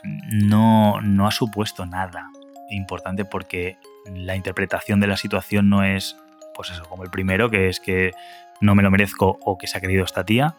no, 0.03 1.01
no 1.01 1.27
ha 1.27 1.31
supuesto 1.31 1.87
nada 1.87 2.29
importante 2.69 3.25
porque 3.25 3.77
la 4.05 4.35
interpretación 4.35 4.99
de 4.99 5.07
la 5.07 5.17
situación 5.17 5.69
no 5.69 5.83
es, 5.83 6.15
pues 6.53 6.69
eso, 6.69 6.83
como 6.85 7.03
el 7.03 7.09
primero, 7.09 7.49
que 7.49 7.69
es 7.69 7.79
que 7.79 8.11
no 8.61 8.75
me 8.75 8.83
lo 8.83 8.91
merezco 8.91 9.39
o 9.41 9.57
que 9.57 9.65
se 9.65 9.79
ha 9.79 9.81
querido 9.81 10.05
esta 10.05 10.23
tía. 10.25 10.55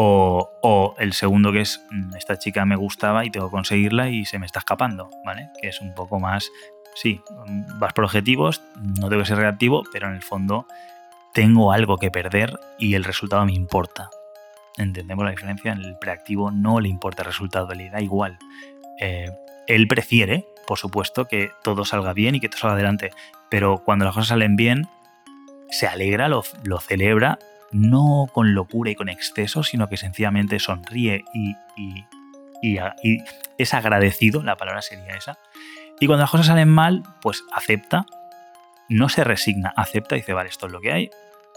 O, 0.00 0.94
el 0.98 1.12
segundo 1.12 1.50
que 1.50 1.62
es, 1.62 1.84
mm, 1.90 2.14
esta 2.14 2.38
chica 2.38 2.64
me 2.64 2.76
gustaba 2.76 3.24
y 3.24 3.30
tengo 3.30 3.48
que 3.48 3.52
conseguirla 3.52 4.10
y 4.10 4.26
se 4.26 4.38
me 4.38 4.46
está 4.46 4.60
escapando, 4.60 5.10
¿vale? 5.24 5.50
Que 5.60 5.68
es 5.68 5.80
un 5.80 5.92
poco 5.92 6.20
más, 6.20 6.50
sí, 6.94 7.20
mm, 7.46 7.80
vas 7.80 7.92
por 7.94 8.04
objetivos, 8.04 8.62
no 8.76 9.08
tengo 9.08 9.22
que 9.22 9.28
ser 9.28 9.38
reactivo, 9.38 9.82
pero 9.92 10.06
en 10.06 10.14
el 10.14 10.22
fondo 10.22 10.66
tengo 11.34 11.72
algo 11.72 11.98
que 11.98 12.12
perder 12.12 12.60
y 12.78 12.94
el 12.94 13.02
resultado 13.02 13.44
me 13.44 13.54
importa. 13.54 14.08
¿Entendemos 14.76 15.24
la 15.24 15.32
diferencia? 15.32 15.72
En 15.72 15.80
el 15.80 15.98
preactivo 15.98 16.52
no 16.52 16.78
le 16.78 16.88
importa 16.88 17.22
el 17.22 17.26
resultado, 17.26 17.74
le 17.74 17.90
da 17.90 18.00
igual. 18.00 18.38
Eh, 19.00 19.32
él 19.66 19.88
prefiere, 19.88 20.46
por 20.68 20.78
supuesto, 20.78 21.24
que 21.24 21.50
todo 21.64 21.84
salga 21.84 22.12
bien 22.12 22.36
y 22.36 22.40
que 22.40 22.48
todo 22.48 22.60
salga 22.60 22.74
adelante, 22.74 23.10
pero 23.50 23.82
cuando 23.84 24.04
las 24.04 24.14
cosas 24.14 24.28
salen 24.28 24.54
bien, 24.54 24.86
se 25.70 25.88
alegra, 25.88 26.28
lo, 26.28 26.42
celebra, 26.80 27.40
no 27.72 28.26
con 28.32 28.54
locura 28.54 28.90
y 28.90 28.94
con 28.94 29.08
exceso, 29.08 29.62
sino 29.62 29.88
que 29.88 29.96
sencillamente 29.96 30.58
sonríe 30.58 31.24
y, 31.34 31.54
es 33.56 33.74
agradecido, 33.74 34.42
la 34.42 34.56
palabra 34.56 34.82
sería 34.82 35.14
esa. 35.14 35.38
Y 36.00 36.06
cuando 36.06 36.22
las 36.22 36.30
cosas 36.30 36.46
salen 36.46 36.68
mal, 36.68 37.02
pues 37.20 37.44
acepta, 37.52 38.04
no 38.88 39.08
se 39.08 39.22
resigna, 39.22 39.72
acepta 39.76 40.16
y 40.16 40.20
dice, 40.20 40.32
vale, 40.32 40.48
esto 40.48 40.66
es 40.66 40.72
lo 40.72 40.80
que 40.80 40.92
hay, 40.92 41.10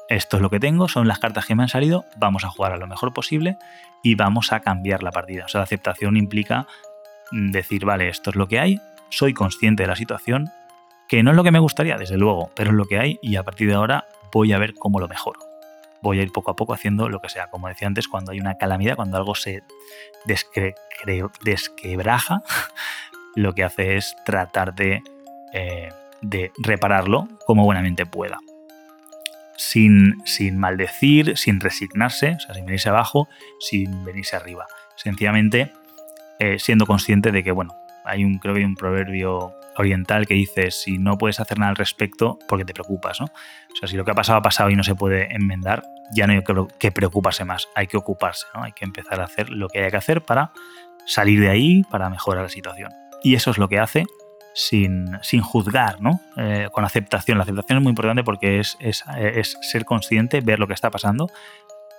esto 0.10 0.38
es 0.38 0.44
lo 0.44 0.50
que 0.50 0.60
tengo, 0.60 0.88
son 0.88 1.08
las 1.08 1.20
cartas 1.20 1.46
que 1.46 1.56
me 1.56 1.64
han 1.64 1.70
salido, 1.70 2.06
vamos 2.18 2.44
a 2.44 2.50
jugar 2.50 2.74
a 2.74 2.78
lo 2.78 2.86
mejor 2.86 3.14
posible 3.14 3.58
y 4.04 4.16
vamos 4.16 4.52
a 4.52 4.60
cambiar 4.60 5.04
la 5.04 5.12
partida. 5.12 5.46
O 5.46 5.48
sea, 5.48 5.60
la 5.60 5.64
aceptación 5.64 6.18
implica 6.18 6.68
decir, 7.32 7.86
vale, 7.86 8.10
esto 8.10 8.30
es 8.30 8.36
lo 8.36 8.48
que 8.48 8.60
hay, 8.60 8.80
soy 9.10 9.34
consciente 9.34 9.84
de 9.84 9.88
la 9.88 9.96
situación, 9.96 10.50
que 11.08 11.24
no 11.24 11.32
es 11.32 11.38
lo 11.38 11.44
que 11.44 11.52
me 11.52 11.60
gustaría, 11.60 11.98
desde 11.98 12.18
luego, 12.18 12.52
pero 12.56 12.72
es 12.72 12.76
lo 12.76 12.86
que 12.86 13.00
hay 13.00 13.20
y 13.22 13.38
a 13.38 13.44
partir 13.44 13.68
de 13.70 13.76
ahora 13.76 14.06
voy 14.32 14.54
a 14.54 14.60
ver 14.60 14.74
cómo 14.76 15.00
lo 15.00 15.08
mejoro. 15.08 15.51
Voy 16.02 16.20
a 16.20 16.24
ir 16.24 16.32
poco 16.32 16.52
a 16.52 16.56
poco 16.56 16.74
haciendo 16.74 17.10
lo 17.10 17.20
que 17.22 17.30
sea. 17.30 17.48
Como 17.48 17.68
decía 17.68 17.88
antes, 17.88 18.08
cuando 18.08 18.32
hay 18.32 18.40
una 18.40 18.56
calamidad, 18.58 18.96
cuando 18.96 19.18
algo 19.18 19.36
se 19.36 19.64
desquebraja, 21.44 22.44
lo 23.36 23.54
que 23.54 23.64
hace 23.64 23.98
es 23.98 24.16
tratar 24.26 24.74
de, 24.74 25.04
eh, 25.54 25.90
de 26.22 26.52
repararlo 26.58 27.28
como 27.46 27.64
buenamente 27.64 28.06
pueda. 28.06 28.40
Sin, 29.58 30.22
sin, 30.26 30.58
maldecir, 30.58 31.38
sin 31.38 31.60
resignarse, 31.60 32.36
o 32.36 32.40
sea, 32.40 32.56
sin 32.56 32.66
venirse 32.66 32.90
abajo, 32.90 33.30
sin 33.60 34.04
venirse 34.04 34.36
arriba. 34.36 34.66
Sencillamente 34.96 35.72
eh, 36.40 36.58
siendo 36.58 36.88
consciente 36.88 37.32
de 37.32 37.44
que, 37.44 37.52
bueno, 37.52 37.76
hay 38.04 38.26
un, 38.26 38.40
creo 38.40 38.56
que 38.56 38.62
hay 38.62 38.66
un 38.66 38.76
proverbio 38.76 39.54
oriental 39.78 40.28
que 40.28 40.34
dice, 40.34 40.72
si 40.72 40.98
no 40.98 41.18
puedes 41.18 41.40
hacer 41.40 41.60
nada 41.60 41.72
al 41.72 41.76
respecto, 41.76 42.40
porque 42.48 42.66
te 42.66 42.74
preocupas, 42.74 43.20
¿no? 43.20 43.26
O 43.26 43.76
sea, 43.80 43.88
si 43.88 43.96
lo 43.96 44.06
que 44.06 44.12
ha 44.12 44.16
pasado 44.16 44.40
ha 44.40 44.42
pasado 44.42 44.70
y 44.70 44.76
no 44.76 44.84
se 44.84 44.96
puede 44.96 45.34
enmendar, 45.34 45.84
ya 46.14 46.28
no 46.28 46.34
hay 46.34 46.44
que 46.78 46.92
preocuparse 46.92 47.46
más, 47.46 47.68
hay 47.76 47.88
que 47.88 47.98
ocuparse, 47.98 48.46
¿no? 48.54 48.64
Hay 48.64 48.74
que 48.74 48.86
empezar 48.86 49.22
a 49.22 49.26
hacer 49.26 49.50
lo 49.50 49.70
que 49.70 49.80
haya 49.80 49.92
que 49.92 49.98
hacer 49.98 50.22
para 50.22 50.52
salir 51.06 51.40
de 51.40 51.50
ahí, 51.50 51.84
para 51.90 52.10
mejorar 52.10 52.44
la 52.44 52.50
situación. 52.50 52.92
Y 53.24 53.36
eso 53.36 53.52
es 53.52 53.58
lo 53.58 53.70
que 53.70 53.80
hace 53.80 54.06
sin, 54.54 55.18
sin 55.22 55.42
juzgar, 55.42 56.02
¿no? 56.02 56.20
Eh, 56.38 56.68
con 56.72 56.84
aceptación. 56.84 57.38
La 57.38 57.44
aceptación 57.44 57.78
es 57.78 57.84
muy 57.84 57.92
importante 57.92 58.24
porque 58.24 58.60
es, 58.60 58.78
es, 58.80 59.04
es 59.18 59.58
ser 59.62 59.86
consciente, 59.86 60.42
ver 60.42 60.60
lo 60.60 60.68
que 60.68 60.74
está 60.74 60.90
pasando 60.90 61.30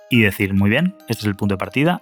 y 0.09 0.21
decir, 0.21 0.53
muy 0.53 0.69
bien, 0.69 0.95
este 1.07 1.21
es 1.21 1.25
el 1.25 1.35
punto 1.35 1.55
de 1.55 1.57
partida, 1.57 2.01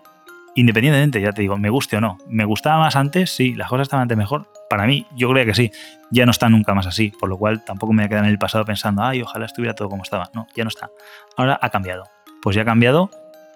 independientemente, 0.56 1.22
ya 1.22 1.32
te 1.32 1.42
digo, 1.42 1.58
me 1.58 1.70
guste 1.70 1.98
o 1.98 2.02
no. 2.02 2.18
¿Me 2.28 2.46
gustaba 2.46 2.80
más 2.80 2.96
antes? 2.96 3.32
Sí, 3.32 3.54
las 3.54 3.70
cosas 3.70 3.86
estaban 3.86 4.04
antes 4.04 4.18
mejor. 4.18 4.48
Para 4.70 4.86
mí, 4.86 5.06
yo 5.16 5.30
creo 5.30 5.46
que 5.46 5.54
sí. 5.54 5.72
Ya 6.12 6.26
no 6.26 6.32
está 6.32 6.50
nunca 6.50 6.74
más 6.74 6.88
así, 6.88 7.12
por 7.20 7.30
lo 7.30 7.38
cual 7.38 7.64
tampoco 7.64 7.94
me 7.94 8.04
voy 8.04 8.06
a 8.06 8.10
quedar 8.10 8.24
en 8.26 8.32
el 8.32 8.38
pasado 8.38 8.66
pensando, 8.66 9.04
ay, 9.04 9.22
ojalá 9.22 9.46
estuviera 9.46 9.74
todo 9.76 9.90
como 9.90 10.04
estaba. 10.04 10.30
No, 10.34 10.48
ya 10.56 10.64
no 10.64 10.70
está. 10.70 10.90
Ahora 11.38 11.60
ha 11.62 11.70
cambiado. 11.70 12.06
Pues 12.42 12.56
ya 12.56 12.64
ha 12.64 12.66
cambiado, 12.66 13.12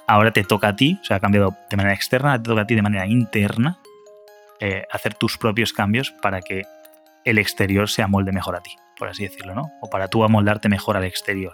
ahora 0.08 0.32
te 0.32 0.44
toca 0.44 0.70
a 0.70 0.76
ti, 0.76 1.00
o 1.02 1.06
sea, 1.06 1.18
ha 1.18 1.20
cambiado 1.20 1.56
de 1.70 1.78
manera 1.78 1.96
externa, 1.96 2.38
te 2.38 2.50
toca 2.50 2.62
a 2.62 2.68
ti 2.68 2.76
de 2.76 2.82
manera 2.82 3.08
interna 3.08 3.80
eh, 4.60 4.86
hacer 4.92 5.16
tus 5.16 5.38
propios 5.38 5.74
cambios 5.74 6.12
para 6.12 6.42
que 6.42 6.64
el 7.26 7.40
exterior 7.40 7.90
se 7.90 8.04
amolde 8.04 8.32
mejor 8.32 8.56
a 8.56 8.62
ti, 8.62 8.72
por 8.98 9.10
así 9.10 9.24
decirlo, 9.24 9.56
¿no? 9.56 9.72
O 9.82 9.90
para 9.90 10.08
tú 10.08 10.24
amoldarte 10.24 10.70
mejor 10.70 10.96
al 10.96 11.04
exterior. 11.04 11.54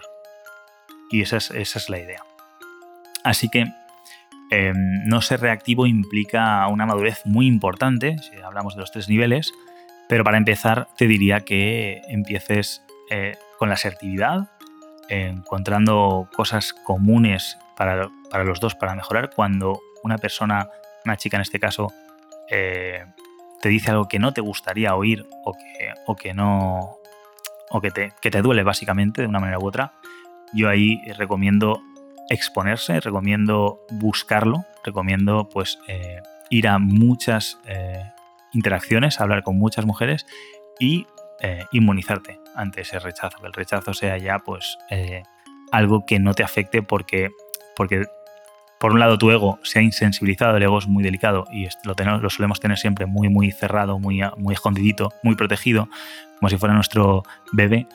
Y 1.10 1.22
esa 1.22 1.38
es, 1.38 1.50
esa 1.50 1.78
es 1.78 1.88
la 1.88 1.98
idea. 1.98 2.22
Así 3.24 3.48
que 3.48 3.66
Em, 4.54 5.02
no 5.06 5.22
ser 5.22 5.40
reactivo 5.40 5.86
implica 5.86 6.68
una 6.68 6.84
madurez 6.84 7.22
muy 7.24 7.46
importante, 7.46 8.18
si 8.18 8.36
hablamos 8.42 8.74
de 8.74 8.80
los 8.80 8.92
tres 8.92 9.08
niveles, 9.08 9.50
pero 10.10 10.24
para 10.24 10.36
empezar 10.36 10.88
te 10.98 11.06
diría 11.06 11.40
que 11.40 12.02
empieces 12.08 12.84
eh, 13.08 13.34
con 13.58 13.70
la 13.70 13.76
asertividad, 13.76 14.50
encontrando 15.08 16.28
cosas 16.36 16.74
comunes 16.74 17.56
para, 17.78 18.10
los 18.44 18.60
dos 18.60 18.74
para 18.74 18.94
mejorar. 18.94 19.30
Cuando 19.34 19.80
una 20.04 20.18
persona, 20.18 20.68
una 21.06 21.16
chica 21.16 21.38
en 21.38 21.40
este 21.40 21.58
caso, 21.58 21.90
eh, 22.50 23.06
te 23.62 23.70
dice 23.70 23.90
algo 23.90 24.06
que 24.06 24.18
no 24.18 24.34
te 24.34 24.42
gustaría 24.42 24.94
oír 24.94 25.26
o 26.04 26.14
que, 26.14 26.34
no 26.34 26.98
o 27.70 27.80
te, 27.80 28.12
que 28.20 28.30
te 28.30 28.42
duele 28.42 28.64
básicamente 28.64 29.22
de 29.22 29.28
una 29.28 29.40
manera 29.40 29.58
u 29.58 29.66
otra, 29.66 29.94
yo 30.52 30.68
ahí 30.68 31.00
recomiendo 31.16 31.82
exponerse, 32.28 33.00
recomiendo 33.00 33.80
buscarlo, 33.90 34.64
recomiendo 34.84 35.48
pues 35.48 35.78
eh, 35.88 36.20
ir 36.50 36.68
a 36.68 36.78
muchas 36.78 37.58
eh, 37.66 38.02
interacciones, 38.52 39.20
hablar 39.20 39.42
con 39.42 39.58
muchas 39.58 39.84
mujeres 39.86 40.26
y 40.78 41.06
eh, 41.40 41.64
inmunizarte 41.72 42.40
ante 42.54 42.82
ese 42.82 42.98
rechazo, 42.98 43.38
que 43.38 43.46
el 43.46 43.52
rechazo 43.52 43.94
sea 43.94 44.18
ya 44.18 44.38
pues 44.40 44.76
algo 45.70 46.04
que 46.06 46.18
no 46.18 46.34
te 46.34 46.42
afecte 46.42 46.82
porque, 46.82 47.30
porque 47.74 48.04
por 48.78 48.92
un 48.92 49.00
lado 49.00 49.16
tu 49.16 49.30
ego 49.30 49.58
se 49.62 49.78
ha 49.78 49.82
insensibilizado, 49.82 50.56
el 50.56 50.62
ego 50.62 50.78
es 50.78 50.86
muy 50.86 51.02
delicado 51.02 51.46
y 51.50 51.66
lo, 51.84 51.94
tenemos, 51.94 52.20
lo 52.20 52.28
solemos 52.28 52.60
tener 52.60 52.78
siempre 52.78 53.06
muy 53.06 53.28
muy 53.28 53.50
cerrado, 53.52 53.98
muy, 53.98 54.20
muy 54.36 54.54
escondidito, 54.54 55.12
muy 55.22 55.34
protegido, 55.34 55.88
como 56.38 56.50
si 56.50 56.58
fuera 56.58 56.74
nuestro 56.74 57.22
bebé, 57.52 57.86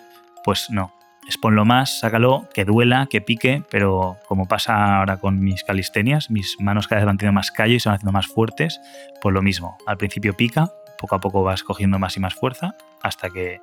pues 0.44 0.70
no, 0.70 0.92
exponlo 1.28 1.66
más, 1.66 2.00
sácalo, 2.00 2.48
que 2.54 2.66
duela, 2.66 3.08
que 3.10 3.22
pique, 3.22 3.62
pero 3.70 4.18
como 4.28 4.48
pasa 4.48 4.98
ahora 4.98 5.18
con 5.18 5.40
mis 5.42 5.64
calistenias, 5.64 6.32
mis 6.32 6.56
manos 6.60 6.88
cada 6.88 7.02
vez 7.02 7.06
van 7.06 7.18
teniendo 7.18 7.36
más 7.36 7.52
callo 7.52 7.76
y 7.76 7.80
se 7.80 7.90
van 7.90 7.98
haciendo 7.98 8.14
más 8.14 8.28
fuertes, 8.28 8.80
pues 9.22 9.34
lo 9.34 9.42
mismo. 9.42 9.78
Al 9.86 9.98
principio 9.98 10.34
pica, 10.36 10.72
poco 10.98 11.16
a 11.16 11.20
poco 11.20 11.44
vas 11.44 11.64
cogiendo 11.64 12.00
más 12.00 12.16
y 12.16 12.22
más 12.22 12.34
fuerza 12.34 12.76
hasta 13.04 13.30
que, 13.30 13.62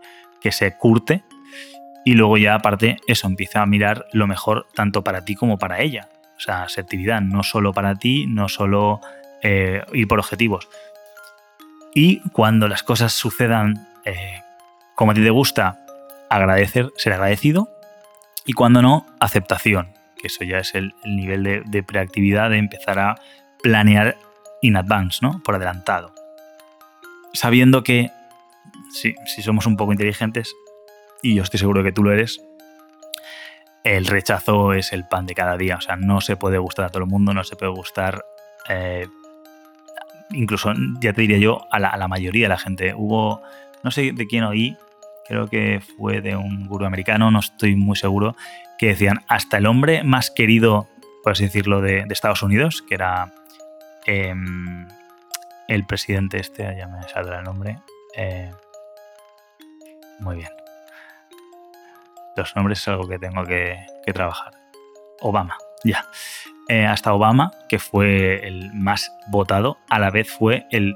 se 0.51 0.77
curte 0.77 1.25
y 2.05 2.13
luego 2.13 2.37
ya 2.37 2.55
aparte 2.55 2.99
eso 3.07 3.27
empieza 3.27 3.63
a 3.63 3.67
mirar 3.67 4.05
lo 4.13 4.27
mejor 4.27 4.67
tanto 4.75 5.03
para 5.03 5.25
ti 5.25 5.35
como 5.35 5.59
para 5.59 5.81
ella. 5.81 6.11
O 6.37 6.41
sea, 6.41 6.65
asertividad, 6.65 7.23
no 7.23 7.43
solo 7.43 7.73
para 7.73 7.95
ti, 7.95 8.27
no 8.29 8.51
solo 8.51 9.01
eh, 9.43 9.83
ir 9.95 10.07
por 10.07 10.19
objetivos. 10.19 10.69
Y 11.95 12.21
cuando 12.29 12.69
las 12.69 12.83
cosas 12.83 13.15
sucedan 13.15 13.89
eh, 14.05 14.43
como 14.95 15.13
a 15.13 15.15
ti 15.15 15.23
te 15.23 15.31
gusta, 15.31 15.84
agradecer, 16.37 16.93
ser 16.97 17.13
agradecido 17.13 17.69
y 18.45 18.53
cuando 18.53 18.83
no, 18.83 19.07
aceptación, 19.21 19.95
que 20.21 20.27
eso 20.27 20.45
ya 20.45 20.59
es 20.59 20.75
el, 20.75 20.95
nivel 21.05 21.65
de, 21.65 21.83
preactividad 21.83 22.51
de 22.51 22.59
empezar 22.59 22.99
a 22.99 23.17
planear 23.63 24.17
in 24.61 24.77
advance, 24.77 25.21
¿no? 25.23 25.43
Por 25.43 25.55
adelantado. 25.55 26.13
Sabiendo 27.33 27.83
que 27.83 28.11
si, 28.91 29.15
somos 29.43 29.67
un 29.67 29.77
poco 29.77 29.93
inteligentes, 29.93 30.55
y 31.23 31.35
yo 31.35 31.43
estoy 31.43 31.59
seguro 31.59 31.83
que 31.83 31.93
tú 31.93 32.03
lo 32.03 32.13
eres, 32.13 32.41
el 33.83 34.07
rechazo 34.07 34.73
es 34.75 34.93
el 34.93 35.07
pan 35.07 35.27
de 35.27 35.35
cada 35.35 35.57
día. 35.57 35.77
O 35.77 35.81
sea, 35.81 35.97
no 35.97 36.21
se 36.21 36.37
puede 36.37 36.59
gustar 36.59 36.87
a 36.87 36.89
todo 36.91 37.03
el 37.03 37.09
mundo, 37.09 37.33
no 37.33 37.45
se 37.45 37.57
puede 37.57 37.73
gustar. 37.73 38.25
Eh, 38.69 39.07
incluso, 40.31 40.73
ya 41.01 41.13
te 41.13 41.23
diría 41.23 41.39
yo, 41.39 41.67
a 41.71 41.79
la, 41.79 41.89
a 41.89 41.97
la, 41.97 42.09
mayoría 42.09 42.47
de 42.47 42.51
la 42.51 42.59
gente. 42.59 42.95
Hubo, 42.95 43.43
no 43.83 43.91
sé 43.91 44.13
de 44.13 44.27
quién 44.27 44.45
oí, 44.45 44.77
creo 45.29 45.49
que 45.49 45.81
fue 45.81 46.21
de 46.21 46.37
un 46.37 46.67
gurú 46.67 46.87
americano, 46.87 47.31
no 47.31 47.41
estoy 47.41 47.77
muy 47.77 47.97
seguro, 47.97 48.37
que 48.79 48.89
decían 48.89 49.25
hasta 49.29 49.59
el 49.59 49.67
hombre 49.67 50.05
más 50.05 50.31
querido, 50.31 50.89
por 51.23 51.33
así 51.33 51.45
decirlo, 51.45 51.81
de, 51.81 52.05
Estados 52.11 52.43
Unidos, 52.43 52.83
que 52.87 52.95
era 52.95 53.33
em, 54.07 54.87
el 55.69 55.87
presidente 55.87 56.39
este, 56.39 56.63
ya 56.77 56.87
me 56.87 57.03
saldrá 57.09 57.39
el 57.39 57.45
nombre. 57.45 57.79
Eh, 58.17 58.51
muy 60.21 60.37
bien. 60.37 60.51
Los 62.37 62.55
nombres 62.57 62.81
es 62.81 62.89
algo 62.89 63.09
que 63.09 63.19
tengo 63.19 63.45
que, 63.45 63.79
trabajar. 64.13 64.53
Obama, 65.21 65.57
ya. 65.85 66.05
Eh, 66.69 66.85
hasta 66.85 67.13
Obama, 67.13 67.53
que 67.69 67.79
fue 67.79 68.47
el 68.47 68.73
más 68.75 69.11
votado, 69.29 69.79
a 69.89 69.99
la 69.99 70.11
vez 70.11 70.31
fue 70.31 70.67
el 70.71 70.95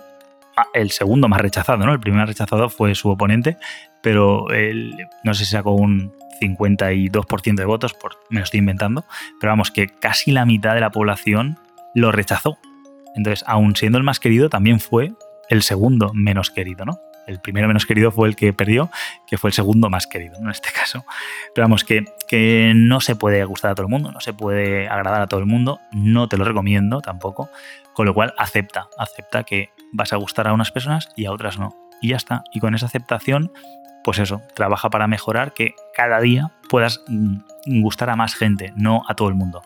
el 0.74 0.90
segundo 0.90 1.28
más 1.28 1.40
rechazado, 1.40 1.84
¿no? 1.84 1.92
El 1.92 2.00
primer 2.00 2.26
rechazado 2.26 2.68
fue 2.68 2.94
su 2.94 3.08
oponente, 3.08 3.56
pero 4.02 4.50
él, 4.50 4.94
no 5.24 5.34
sé 5.34 5.44
si 5.44 5.52
sacó 5.52 5.72
un 5.72 6.12
52% 6.40 7.54
de 7.54 7.64
votos, 7.64 7.94
por, 7.94 8.16
me 8.30 8.40
lo 8.40 8.44
estoy 8.44 8.58
inventando, 8.58 9.04
pero 9.40 9.52
vamos, 9.52 9.70
que 9.70 9.88
casi 9.88 10.30
la 10.30 10.46
mitad 10.46 10.74
de 10.74 10.80
la 10.80 10.90
población 10.90 11.58
lo 11.94 12.12
rechazó. 12.12 12.58
Entonces, 13.16 13.44
aún 13.46 13.74
siendo 13.74 13.98
el 13.98 14.04
más 14.04 14.20
querido, 14.20 14.48
también 14.48 14.80
fue 14.80 15.12
el 15.48 15.62
segundo 15.62 16.12
menos 16.14 16.50
querido, 16.50 16.84
¿no? 16.84 17.00
El 17.28 17.40
primero 17.40 17.68
menos 17.68 17.86
querido 17.86 18.10
fue 18.10 18.28
el 18.28 18.36
que 18.36 18.52
perdió, 18.52 18.90
que 19.26 19.38
fue 19.38 19.50
el 19.50 19.54
segundo 19.54 19.90
más 19.90 20.06
querido, 20.06 20.36
en 20.38 20.48
este 20.48 20.70
caso. 20.72 21.04
Pero 21.54 21.64
vamos, 21.66 21.84
que, 21.84 22.04
que 22.26 22.72
no 22.74 23.00
se 23.00 23.14
puede 23.14 23.44
gustar 23.44 23.70
a 23.70 23.74
todo 23.74 23.86
el 23.86 23.90
mundo, 23.90 24.10
no 24.10 24.20
se 24.20 24.32
puede 24.32 24.88
agradar 24.88 25.22
a 25.22 25.26
todo 25.26 25.40
el 25.40 25.46
mundo, 25.46 25.78
no 25.92 26.28
te 26.28 26.36
lo 26.36 26.44
recomiendo 26.44 27.00
tampoco, 27.00 27.50
con 27.94 28.06
lo 28.06 28.14
cual 28.14 28.34
acepta, 28.38 28.88
acepta 28.98 29.44
que 29.44 29.70
vas 29.92 30.12
a 30.12 30.16
gustar 30.16 30.48
a 30.48 30.52
unas 30.52 30.72
personas 30.72 31.10
y 31.16 31.26
a 31.26 31.32
otras 31.32 31.58
no. 31.58 31.76
Y 32.00 32.08
ya 32.08 32.16
está. 32.16 32.44
Y 32.52 32.60
con 32.60 32.74
esa 32.74 32.86
aceptación, 32.86 33.52
pues 34.04 34.18
eso, 34.18 34.42
trabaja 34.54 34.88
para 34.90 35.06
mejorar 35.06 35.52
que 35.52 35.74
cada 35.94 36.20
día 36.20 36.52
puedas 36.68 37.02
mm, 37.08 37.82
gustar 37.82 38.10
a 38.10 38.16
más 38.16 38.34
gente, 38.34 38.72
no 38.76 39.02
a 39.08 39.14
todo 39.14 39.28
el 39.28 39.34
mundo. 39.34 39.62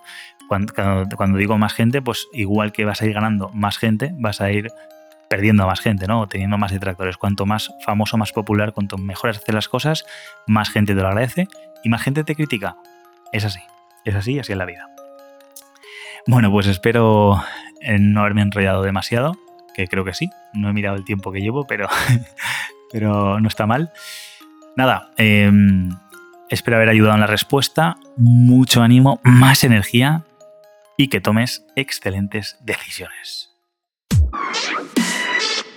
Cuando, 0.49 1.39
digo 1.39 1.57
más 1.57 1.73
gente, 1.73 2.03
pues 2.03 2.29
igual 2.33 2.73
que 2.73 2.85
vas 2.85 3.01
a 3.01 3.07
ir 3.07 3.15
ganando 3.15 3.49
más 3.55 3.79
gente, 3.79 4.13
vas 4.19 4.41
a 4.41 4.51
ir 4.51 4.71
perdiendo 5.33 5.63
a 5.63 5.67
más 5.67 5.81
gente, 5.81 6.07
¿no? 6.07 6.29
Teniendo 6.29 6.59
más 6.59 6.73
detractores. 6.73 7.17
Cuanto 7.17 7.47
más 7.47 7.73
famoso, 7.87 8.19
más 8.19 8.33
popular, 8.33 8.75
cuanto 8.75 8.99
mejor 8.99 9.31
haces 9.31 9.55
las 9.55 9.67
cosas, 9.67 10.05
más 10.47 10.69
gente 10.69 10.95
te 10.95 11.01
lo 11.01 11.09
agradece 11.09 11.49
y 11.83 11.89
más 11.89 12.03
gente 12.03 12.23
te 12.23 12.35
critica. 12.35 12.77
Es 13.33 13.47
así, 13.47 13.61
es 14.05 14.15
así, 14.15 14.39
así 14.39 14.53
es 14.53 14.59
la 14.59 14.67
vida. 14.67 14.91
Bueno, 16.27 16.51
pues 16.51 16.67
espero 16.67 17.43
no 17.99 18.21
haberme 18.21 18.43
enrollado 18.43 18.83
demasiado 18.83 19.33
que 19.75 19.89
creo 19.89 20.05
que 20.05 20.13
sí. 20.13 20.29
No 20.53 20.69
he 20.69 20.75
mirado 20.75 20.97
el 20.97 21.05
tiempo 21.07 21.33
que 21.33 21.41
llevo, 21.41 21.67
pero, 21.67 21.89
pero 22.93 23.41
no 23.41 23.49
está 23.49 23.67
mal. 23.67 23.91
Nada, 24.77 25.13
em, 25.17 25.97
espero 26.51 26.77
haber 26.77 26.91
ayudado 26.91 27.15
en 27.15 27.21
la 27.21 27.27
respuesta. 27.27 27.97
Mucho 28.19 28.83
ánimo, 28.83 29.19
más 29.25 29.65
energía 29.65 30.25
y 30.99 31.09
que 31.09 31.23
tomes 31.23 31.65
excelentes 31.75 32.59
decisiones. 32.61 33.52